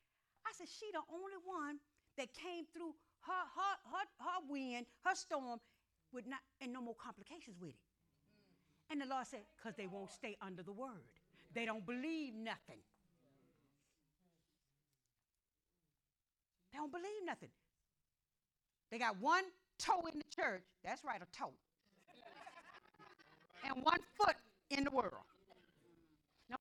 I 0.46 0.50
said, 0.56 0.68
she 0.68 0.88
the 0.92 1.04
only 1.12 1.38
one 1.44 1.78
that 2.16 2.32
came 2.32 2.64
through 2.72 2.94
her, 3.28 3.44
her, 3.56 3.74
her, 3.92 4.04
her 4.24 4.40
wind, 4.48 4.86
her 5.04 5.14
storm, 5.14 5.60
with 6.12 6.26
not, 6.26 6.40
and 6.60 6.72
no 6.72 6.80
more 6.80 6.96
complications 6.96 7.56
with 7.60 7.70
it. 7.70 7.86
And 8.90 9.00
the 9.00 9.06
Lord 9.06 9.26
said, 9.26 9.40
because 9.56 9.76
they 9.76 9.86
won't 9.86 10.10
stay 10.10 10.36
under 10.40 10.62
the 10.62 10.72
word. 10.72 11.08
They 11.54 11.64
don't 11.64 11.84
believe 11.84 12.34
nothing. 12.34 12.80
They 16.72 16.78
don't 16.78 16.92
believe 16.92 17.24
nothing. 17.24 17.50
They 18.90 18.98
got 18.98 19.18
one 19.20 19.44
toe 19.78 20.02
in 20.12 20.18
the 20.18 20.24
church. 20.34 20.64
That's 20.84 21.04
right, 21.04 21.20
a 21.20 21.36
toe. 21.36 21.52
And 23.64 23.84
one 23.84 23.98
foot 24.16 24.36
in 24.70 24.84
the 24.84 24.90
world. 24.90 25.24
Now, 26.50 26.56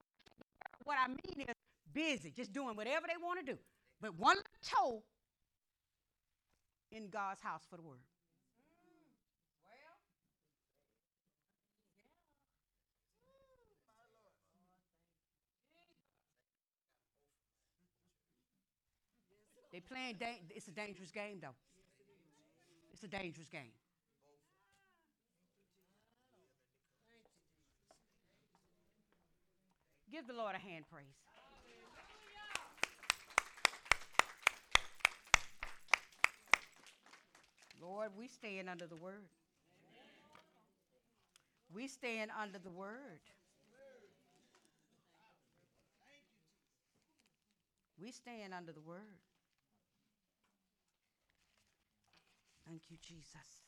what 0.83 0.97
I 1.03 1.07
mean 1.07 1.47
is 1.47 1.55
busy, 1.93 2.31
just 2.31 2.53
doing 2.53 2.75
whatever 2.75 3.05
they 3.07 3.21
want 3.21 3.45
to 3.45 3.53
do. 3.53 3.57
But 3.99 4.17
one 4.17 4.37
toe 4.63 5.03
in 6.91 7.09
God's 7.09 7.41
house 7.41 7.61
for 7.69 7.77
the 7.77 7.83
word. 7.83 7.99
They 19.71 19.79
playing. 19.79 20.15
Da- 20.19 20.41
it's 20.49 20.67
a 20.67 20.71
dangerous 20.71 21.11
game, 21.11 21.39
though. 21.41 21.55
It's 22.91 23.03
a 23.03 23.07
dangerous 23.07 23.47
game. 23.47 23.71
Give 30.11 30.27
the 30.27 30.33
Lord 30.33 30.55
a 30.55 30.59
hand 30.59 30.83
praise. 30.91 31.05
Lord, 37.81 38.09
we 38.17 38.27
stand 38.27 38.69
under 38.69 38.87
the 38.87 38.97
word. 38.97 39.29
We 41.73 41.87
stand 41.87 42.29
under 42.39 42.59
the 42.59 42.69
word. 42.69 43.21
We 47.97 48.11
stand 48.11 48.53
under 48.53 48.73
the 48.73 48.81
word. 48.81 48.97
Thank 52.67 52.81
you, 52.89 52.97
Jesus. 53.01 53.60